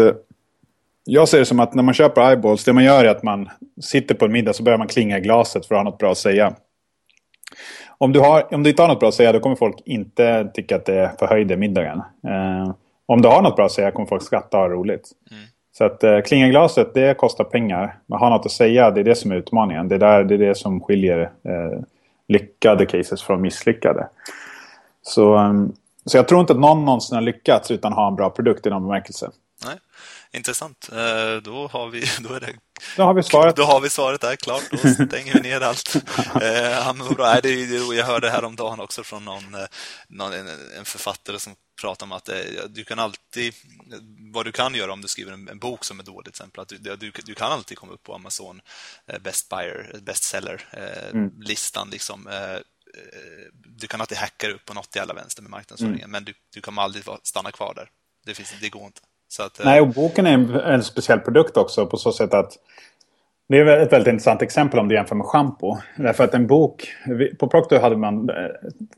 [1.09, 3.49] jag ser det som att när man köper eyeballs, det man gör är att man
[3.81, 6.11] sitter på en middag så börjar man klinga i glaset för att ha något bra
[6.11, 6.53] att säga.
[7.97, 10.51] Om du, har, om du inte har något bra att säga då kommer folk inte
[10.53, 12.01] tycka att det förhöjde middagen.
[12.27, 12.73] Eh,
[13.05, 15.11] om du har något bra att säga kommer folk skratta och ha roligt.
[15.31, 15.43] Mm.
[15.77, 17.97] Så att eh, klinga i glaset det kostar pengar.
[18.05, 19.87] Men ha något att säga det är det som är utmaningen.
[19.87, 21.79] Det är, där, det, är det som skiljer eh,
[22.27, 24.07] lyckade cases från misslyckade.
[25.01, 25.73] Så, um,
[26.05, 28.65] så jag tror inte att någon någonsin har lyckats utan att ha en bra produkt
[28.65, 29.29] i någon bemärkelse.
[29.65, 29.75] Nej.
[30.31, 30.89] Intressant.
[30.91, 32.53] Eh, då har vi, då är det,
[32.97, 33.55] då har vi svaret.
[33.55, 34.63] Då har vi svaret där, klart.
[34.71, 35.95] Då stänger vi ner allt.
[36.41, 37.39] Eh, ja, men bra.
[37.41, 39.65] Det är, jag hörde häromdagen också från någon, eh,
[40.07, 42.29] någon en författare som pratar om att
[42.69, 43.53] du kan alltid,
[44.33, 46.61] vad du kan göra om du skriver en, en bok som är dålig, till exempel,
[46.61, 48.61] att du, du, du kan alltid komma upp på Amazon
[49.21, 51.83] Best Buyer, Bestseller-listan.
[51.83, 51.91] Mm.
[51.91, 52.29] Liksom.
[53.53, 56.11] Du kan alltid hacka upp på något i alla vänster med marknadsföringen, mm.
[56.11, 57.89] men du, du kommer aldrig stanna kvar där.
[58.25, 59.01] Det, finns, det går inte.
[59.39, 62.53] Att, eh, Nej, och boken är en, en, speciell produkt också på så sätt att
[63.49, 65.77] det är ett väldigt intressant exempel om du jämför med schampo.
[65.95, 66.87] Därför att en bok,
[67.39, 68.35] på Proctor hade man eh,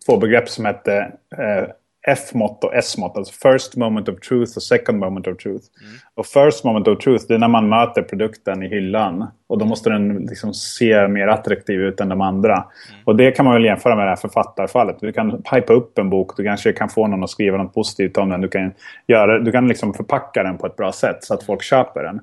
[0.06, 1.70] två begrepp som hette eh,
[2.07, 3.18] F-mått och S-mått.
[3.18, 5.65] Alltså first moment of truth och second moment of truth.
[5.82, 5.94] Mm.
[6.15, 9.28] Och first moment of truth det är när man möter produkten i hyllan.
[9.48, 12.53] Och då måste den liksom se mer attraktiv ut än de andra.
[12.53, 13.02] Mm.
[13.06, 14.98] Och det kan man väl jämföra med det här författarfallet.
[14.99, 16.38] Du kan pipa upp en bok.
[16.38, 18.41] Du kanske kan få någon att skriva något positivt om den.
[18.41, 18.72] Du kan,
[19.07, 22.22] göra, du kan liksom förpacka den på ett bra sätt så att folk köper den.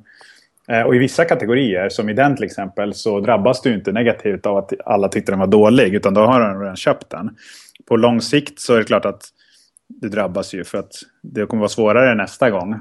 [0.69, 4.47] Eh, och i vissa kategorier, som i den till exempel, så drabbas du inte negativt
[4.47, 5.95] av att alla tyckte den var dålig.
[5.95, 7.31] Utan då har de redan köpt den.
[7.89, 9.23] På lång sikt så är det klart att
[9.89, 10.93] det drabbas ju för att
[11.23, 12.73] det kommer vara svårare nästa gång.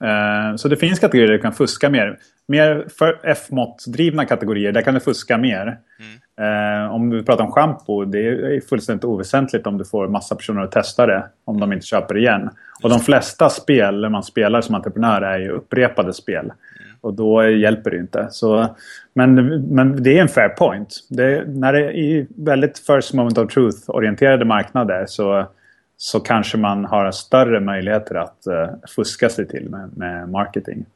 [0.00, 2.18] Eh, så det finns kategorier där du kan fuska mer.
[2.48, 2.86] Mer
[3.22, 5.78] F-mått-drivna kategorier, där kan du fuska mer.
[6.00, 6.90] Mm.
[6.90, 10.72] Om vi pratar om schampo, det är fullständigt oväsentligt om du får massa personer att
[10.72, 11.26] testa det.
[11.44, 12.50] Om de inte köper igen.
[12.82, 16.52] Och de flesta spel man spelar som entreprenör är ju upprepade spel.
[17.00, 18.26] Och då hjälper det inte.
[18.30, 18.76] Så,
[19.14, 19.34] men,
[19.74, 20.88] men det är en fair point.
[21.10, 25.46] Det, när det är i väldigt first moment of truth-orienterade marknader så
[25.96, 30.86] så kanske man har större möjligheter att uh, fuska sig till med, med marketing.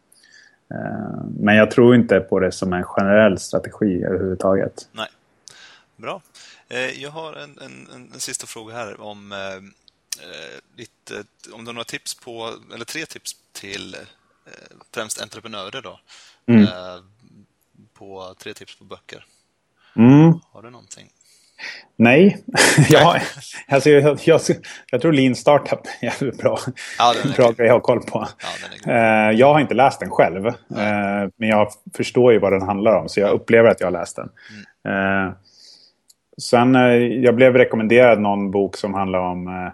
[0.74, 4.88] Uh, men jag tror inte på det som en generell strategi överhuvudtaget.
[4.92, 5.08] Nej.
[5.96, 6.22] Bra.
[6.68, 9.62] Eh, jag har en, en, en, sista fråga här om eh,
[10.76, 14.50] lite, om du har några tips på, eller tre tips till eh,
[14.94, 16.00] främst entreprenörer då.
[16.46, 16.66] Mm.
[17.92, 19.26] på tre tips på böcker.
[19.96, 20.40] Mm.
[20.52, 21.10] Har du någonting?
[22.00, 22.36] Nej,
[22.90, 23.20] jag,
[23.68, 24.40] alltså, jag, jag,
[24.90, 26.58] jag tror Lean Startup är jävligt bra.
[26.98, 28.26] Ja, bra grej att ha koll på.
[28.84, 28.92] Ja,
[29.30, 30.46] uh, jag har inte läst den själv.
[30.46, 30.52] Uh,
[31.36, 33.08] men jag förstår ju vad den handlar om.
[33.08, 34.28] Så jag upplever att jag har läst den.
[34.84, 35.26] Mm.
[35.26, 35.32] Uh,
[36.38, 36.74] sen
[37.22, 39.70] jag blev rekommenderad någon bok som handlar om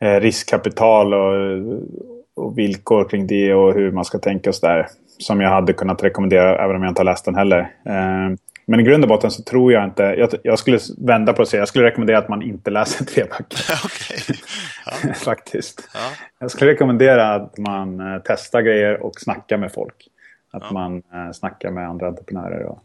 [0.00, 1.58] riskkapital och,
[2.36, 4.86] och villkor kring det och hur man ska tänka och sådär.
[5.18, 7.70] Som jag hade kunnat rekommendera även om jag inte har läst den heller.
[8.72, 10.02] Men i grund och botten så tror jag inte...
[10.02, 13.04] Jag, jag skulle vända på det och säga jag skulle rekommendera att man inte läser
[13.04, 13.58] tre böcker.
[13.84, 14.36] okay.
[14.86, 15.14] ja.
[15.14, 15.88] Faktiskt.
[15.94, 16.00] Ja.
[16.38, 20.08] Jag skulle rekommendera att man uh, testar grejer och snackar med folk.
[20.50, 20.72] Att ja.
[20.72, 22.64] man uh, snackar med andra entreprenörer.
[22.64, 22.82] Och,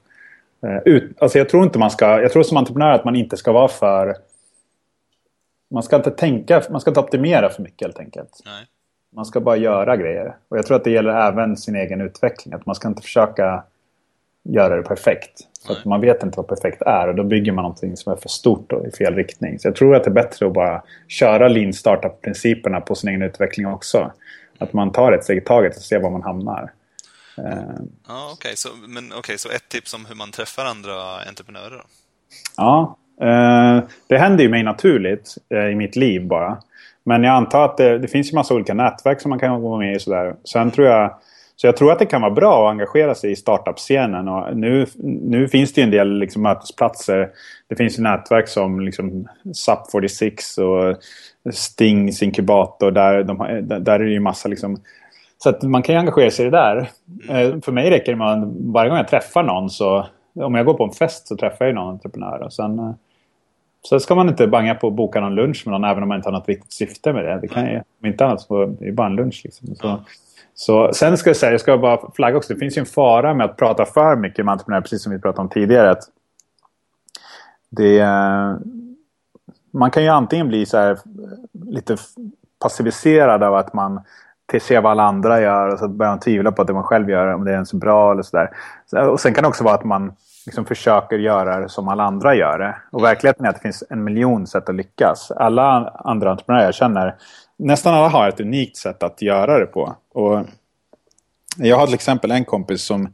[0.65, 2.21] uh, ut, alltså jag tror inte man ska...
[2.21, 4.15] Jag tror som entreprenör att man inte ska vara för...
[5.71, 6.61] Man ska inte tänka...
[6.69, 8.41] Man ska inte optimera för mycket helt enkelt.
[8.45, 8.65] Nej.
[9.15, 10.35] Man ska bara göra grejer.
[10.49, 12.53] Och jag tror att det gäller även sin egen utveckling.
[12.53, 13.63] Att man ska inte försöka
[14.43, 15.46] göra det perfekt.
[15.65, 18.17] För att man vet inte vad perfekt är och då bygger man någonting som är
[18.17, 19.59] för stort och i fel riktning.
[19.59, 23.21] Så jag tror att det är bättre att bara köra lean startup-principerna på sin egen
[23.21, 24.11] utveckling också.
[24.57, 26.71] Att man tar ett steg i taget och ser var man hamnar.
[27.35, 28.55] Ja, Okej, okay.
[28.55, 28.69] så,
[29.19, 30.93] okay, så ett tips om hur man träffar andra
[31.29, 31.77] entreprenörer?
[31.77, 31.83] Då?
[32.57, 36.57] Ja, eh, det händer ju mig naturligt eh, i mitt liv bara.
[37.03, 39.77] Men jag antar att det, det finns ju massa olika nätverk som man kan gå
[39.77, 39.99] med i.
[39.99, 40.35] Sådär.
[40.43, 41.17] Sen tror jag
[41.61, 44.27] så jag tror att det kan vara bra att engagera sig i startup-scenen.
[44.27, 47.29] Och nu, nu finns det en del liksom, mötesplatser.
[47.69, 50.97] Det finns ju nätverk som liksom, SAP46 och
[51.53, 52.91] Stings inkubator.
[52.91, 53.37] Där, de,
[53.83, 54.77] där är det ju massa liksom,
[55.37, 56.89] så att man kan ju engagera sig i det där.
[57.29, 57.61] Mm.
[57.61, 60.07] För mig räcker det med att varje gång jag träffar någon så...
[60.39, 62.41] Om jag går på en fest så träffar jag någon entreprenör.
[62.41, 62.91] Och sen, eh,
[63.81, 66.17] så ska man inte banga på att boka någon lunch med någon även om man
[66.17, 67.39] inte har något riktigt syfte med det.
[67.41, 69.41] Det kan ju, om inte annat så är det bara en lunch.
[69.43, 69.75] Liksom.
[69.75, 69.99] Så,
[70.59, 73.33] så, sen ska jag säga, jag ska bara flagga också, det finns ju en fara
[73.33, 75.91] med att prata för mycket med entreprenörer, precis som vi pratade om tidigare.
[75.91, 76.03] Att
[77.69, 78.05] det,
[79.73, 80.97] man kan ju antingen bli så här,
[81.65, 81.97] lite
[82.61, 84.01] passiviserad av att man
[84.61, 87.09] ser vad alla andra gör och så börjar man tvivla på att det man själv
[87.09, 88.49] gör, om det är ens bra eller sådär.
[89.09, 90.13] Och sen kan det också vara att man
[90.45, 92.75] liksom försöker göra det som alla andra gör det.
[92.91, 95.31] Och verkligheten är att det finns en miljon sätt att lyckas.
[95.31, 97.15] Alla andra entreprenörer jag känner
[97.57, 99.95] nästan alla har ett unikt sätt att göra det på.
[100.13, 100.45] Och
[101.57, 103.13] jag har till exempel en kompis som,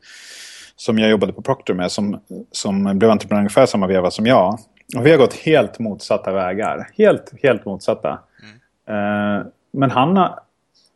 [0.75, 2.19] som jag jobbade på Procter med som,
[2.51, 4.59] som blev entreprenör ungefär samma veva som jag.
[4.97, 6.89] Och vi har gått helt motsatta vägar.
[6.97, 8.19] Helt, helt motsatta.
[8.87, 9.39] Mm.
[9.39, 10.39] Uh, men han, har,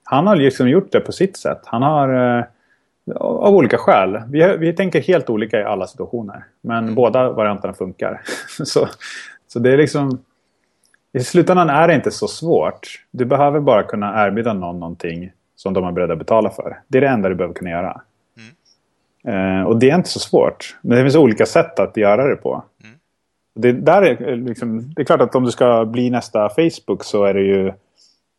[0.03, 1.61] han har liksom gjort det på sitt sätt.
[1.65, 2.37] Han har...
[2.37, 2.43] Uh,
[3.15, 4.21] av olika skäl.
[4.29, 6.45] Vi, vi tänker helt olika i alla situationer.
[6.61, 6.95] Men mm.
[6.95, 8.21] båda varianterna funkar.
[8.63, 8.87] så,
[9.47, 10.19] så det är liksom...
[11.17, 13.03] I slutändan är det inte så svårt.
[13.11, 16.79] Du behöver bara kunna erbjuda någon någonting som de är beredda att betala för.
[16.87, 18.01] Det är det enda du behöver kunna göra.
[18.37, 19.59] Mm.
[19.59, 20.77] Eh, och det är inte så svårt.
[20.81, 22.63] Men det finns olika sätt att göra det på.
[22.83, 22.95] Mm.
[23.55, 27.23] Det, där är, liksom, det är klart att om du ska bli nästa Facebook så
[27.23, 27.73] är det ju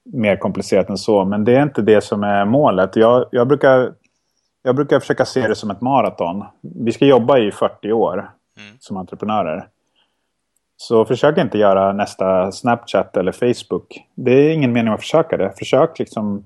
[0.04, 1.24] mer komplicerat än så.
[1.24, 2.96] Men det är inte det som är målet.
[2.96, 3.92] Jag, jag, brukar,
[4.62, 6.44] jag brukar försöka se det som ett maraton.
[6.60, 8.76] Vi ska jobba i 40 år mm.
[8.80, 9.68] som entreprenörer.
[10.80, 14.00] Så försök inte göra nästa Snapchat eller Facebook.
[14.14, 15.52] Det är ingen mening att försöka det.
[15.58, 16.44] Försök liksom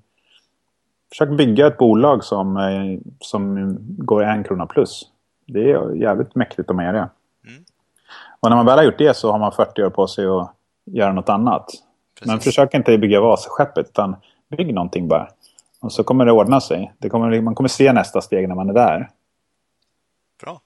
[1.13, 5.03] Försök bygga ett bolag som, eh, som går en krona plus.
[5.47, 7.09] Det är jävligt mäktigt om man gör det.
[7.49, 7.65] Mm.
[8.41, 10.55] Och när man väl har gjort det så har man 40 år på sig att
[10.85, 11.67] göra något annat.
[12.15, 12.27] Precis.
[12.27, 14.17] Men försök inte bygga Vasaskeppet utan
[14.57, 15.29] bygg någonting bara.
[15.81, 16.93] Och så kommer det ordna sig.
[16.99, 19.11] Det kommer, man kommer se nästa steg när man är där.
[20.43, 20.61] Bra.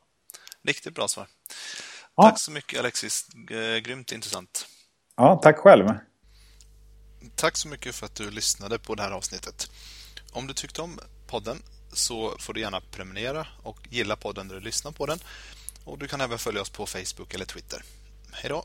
[0.63, 1.27] Riktigt bra svar.
[2.17, 2.23] Ja.
[2.23, 3.27] Tack så mycket Alexis.
[3.83, 4.67] Grymt intressant.
[5.17, 5.89] Ja, tack själv.
[7.35, 9.71] Tack så mycket för att du lyssnade på det här avsnittet.
[10.33, 11.63] Om du tyckte om podden
[11.93, 15.19] så får du gärna prenumerera och gilla podden när du lyssnar på den.
[15.85, 17.83] Och Du kan även följa oss på Facebook eller Twitter.
[18.33, 18.65] Hej då!